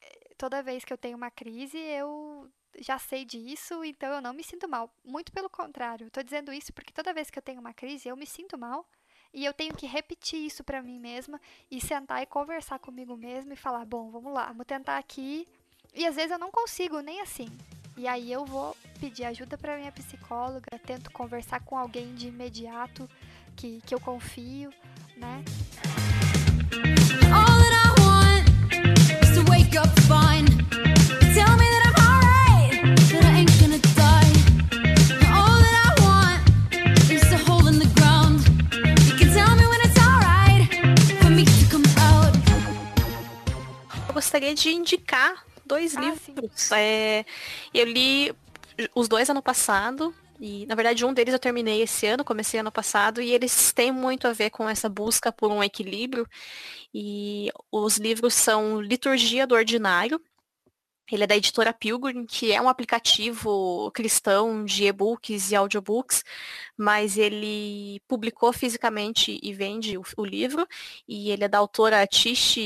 [0.01, 2.47] eh, toda vez que eu tenho uma crise, eu
[2.79, 4.89] já sei disso, então eu não me sinto mal.
[5.03, 8.07] Muito pelo contrário, eu tô dizendo isso porque toda vez que eu tenho uma crise,
[8.07, 8.87] eu me sinto mal
[9.33, 11.41] e eu tenho que repetir isso para mim mesma
[11.71, 15.47] e sentar e conversar comigo mesma e falar: bom, vamos lá, vamos tentar aqui.
[15.95, 17.47] E às vezes eu não consigo nem assim.
[17.97, 23.09] E aí eu vou pedir ajuda para minha psicóloga, tento conversar com alguém de imediato
[23.55, 24.71] que, que eu confio,
[25.15, 25.43] né?
[27.33, 28.45] All that I want
[29.23, 30.45] is to wake up fine.
[31.33, 32.71] Tell me that I'm alright,
[33.11, 34.31] that I ain't gonna die.
[35.33, 38.45] All that I want is a hole in the ground.
[39.07, 40.69] You can tell me when it's alright
[41.19, 42.37] for me to come out.
[44.07, 46.71] Eu gostaria de indicar dois Ah, livros.
[46.71, 47.25] É,
[47.73, 48.33] eu li
[48.95, 50.13] os dois ano passado.
[50.39, 53.91] E, na verdade, um deles eu terminei esse ano, comecei ano passado, e eles têm
[53.91, 56.27] muito a ver com essa busca por um equilíbrio.
[56.93, 60.21] E os livros são Liturgia do Ordinário.
[61.11, 66.21] Ele é da editora Pilgrim, que é um aplicativo cristão de e-books e audiobooks,
[66.77, 70.67] mas ele publicou fisicamente e vende o, o livro.
[71.07, 72.57] E ele é da autora Tish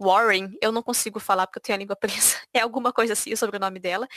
[0.00, 3.36] Warren, eu não consigo falar porque eu tenho a língua presa, é alguma coisa assim
[3.36, 4.08] sobre o nome dela.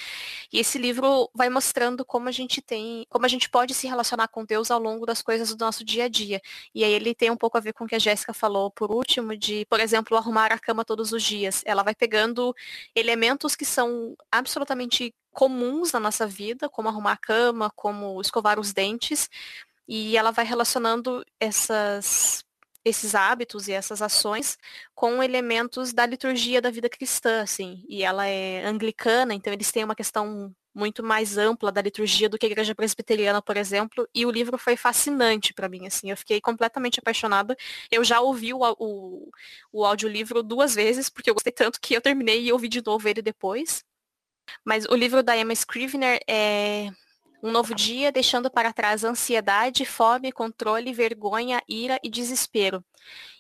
[0.52, 4.28] E esse livro vai mostrando como a gente tem, como a gente pode se relacionar
[4.30, 6.42] com Deus ao longo das coisas do nosso dia a dia.
[6.74, 8.92] E aí ele tem um pouco a ver com o que a Jéssica falou por
[8.92, 11.62] último, de, por exemplo, arrumar a cama todos os dias.
[11.66, 12.56] Ela vai pegando
[12.96, 18.72] elementos que são absolutamente comuns na nossa vida, como arrumar a cama, como escovar os
[18.72, 19.30] dentes,
[19.88, 22.44] e ela vai relacionando essas
[22.86, 24.58] esses hábitos e essas ações
[24.94, 27.84] com elementos da liturgia da vida cristã, assim.
[27.88, 32.38] E ela é anglicana, então eles têm uma questão muito mais ampla da liturgia do
[32.38, 36.18] que a igreja presbiteriana, por exemplo, e o livro foi fascinante para mim, assim, eu
[36.18, 37.56] fiquei completamente apaixonada.
[37.92, 39.30] Eu já ouvi o, o,
[39.72, 43.08] o audiolivro duas vezes, porque eu gostei tanto que eu terminei e ouvi de novo
[43.08, 43.84] ele depois.
[44.66, 46.90] Mas o livro da Emma Scrivener é
[47.44, 52.84] um novo dia, deixando para trás ansiedade, fome, controle, vergonha, ira e desespero.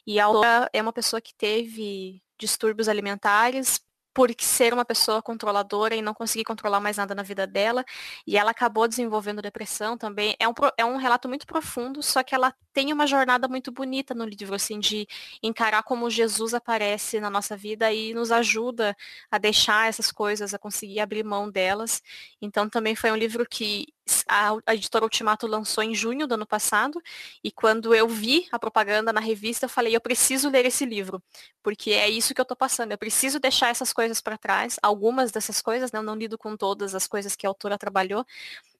[0.05, 3.79] E a autora é uma pessoa que teve distúrbios alimentares,
[4.13, 7.83] por ser uma pessoa controladora e não conseguir controlar mais nada na vida dela.
[8.27, 10.35] E ela acabou desenvolvendo depressão também.
[10.39, 14.13] É um, é um relato muito profundo, só que ela tem uma jornada muito bonita
[14.13, 15.07] no livro, assim, de
[15.41, 18.95] encarar como Jesus aparece na nossa vida e nos ajuda
[19.31, 22.01] a deixar essas coisas, a conseguir abrir mão delas.
[22.41, 23.87] Então também foi um livro que
[24.27, 27.01] a, a editora Ultimato lançou em junho do ano passado,
[27.43, 31.21] e quando eu vi a propaganda na revista, eu falei, eu preciso ler esse livro,
[31.61, 35.31] porque é isso que eu tô passando, eu preciso deixar essas coisas para trás, algumas
[35.31, 38.25] dessas coisas, né, eu não lido com todas as coisas que a autora trabalhou,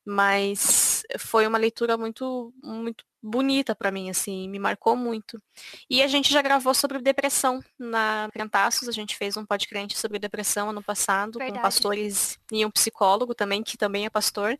[0.06, 5.42] mas foi uma leitura muito, muito bonita para mim, assim, me marcou muito.
[5.90, 10.20] E a gente já gravou sobre depressão na Crentaços, a gente fez um podcast sobre
[10.20, 11.58] depressão ano passado, Verdade.
[11.58, 14.60] com pastores e um psicólogo também, que também é pastor,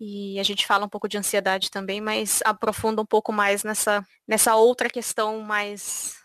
[0.00, 4.06] e a gente fala um pouco de ansiedade também, mas aprofunda um pouco mais nessa,
[4.28, 6.16] nessa outra questão mais.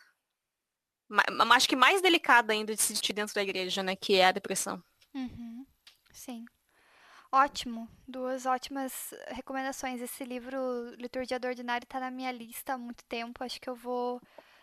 [1.10, 1.24] ma-
[1.56, 3.96] Acho que mais delicada ainda de se discutir dentro da igreja, né?
[3.96, 4.80] Que é a depressão.
[5.16, 5.66] Uhum,
[6.12, 6.46] Sim.
[7.34, 7.90] Ótimo.
[8.08, 10.00] Duas ótimas recomendações.
[10.00, 10.56] Esse livro,
[11.00, 13.44] Liturgia do Ordinário, tá na minha lista há muito tempo.
[13.44, 14.22] Acho que eu vou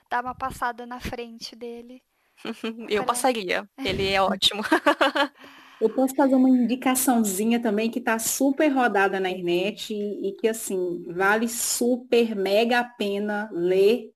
[0.09, 2.01] dar uma passada na frente dele.
[2.89, 3.07] Eu Olha.
[3.07, 3.69] passaria.
[3.77, 4.63] Ele é ótimo.
[5.81, 10.47] Eu posso fazer uma indicaçãozinha também que está super rodada na internet e, e que,
[10.47, 14.13] assim, vale super, mega a pena ler.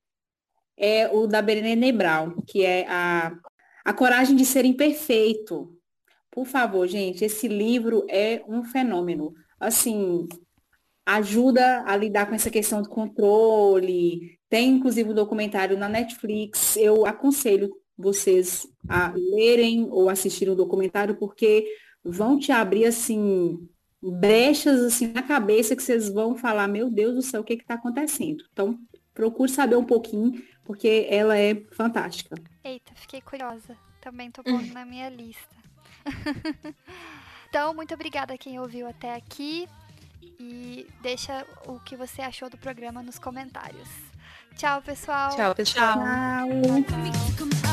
[0.76, 3.32] É o da Brené Brown, que é a,
[3.84, 5.76] a Coragem de Ser Imperfeito.
[6.34, 9.32] Por favor, gente, esse livro é um fenômeno.
[9.60, 10.26] Assim,
[11.06, 14.36] ajuda a lidar com essa questão do controle.
[14.48, 16.76] Tem, inclusive, um documentário na Netflix.
[16.76, 21.68] Eu aconselho vocês a lerem ou assistirem o documentário, porque
[22.02, 23.68] vão te abrir, assim,
[24.02, 27.74] brechas, assim, na cabeça que vocês vão falar, meu Deus do céu, o que está
[27.74, 28.42] acontecendo?
[28.52, 28.76] Então,
[29.14, 32.34] procure saber um pouquinho, porque ela é fantástica.
[32.64, 33.78] Eita, fiquei curiosa.
[34.00, 35.53] Também tô pondo na minha lista.
[37.48, 39.68] então, muito obrigada a quem ouviu até aqui
[40.38, 43.88] e deixa o que você achou do programa nos comentários.
[44.56, 45.34] Tchau, pessoal.
[45.34, 45.94] Tchau, pessoal.
[45.94, 46.84] Tchau.
[46.86, 47.64] Tchau.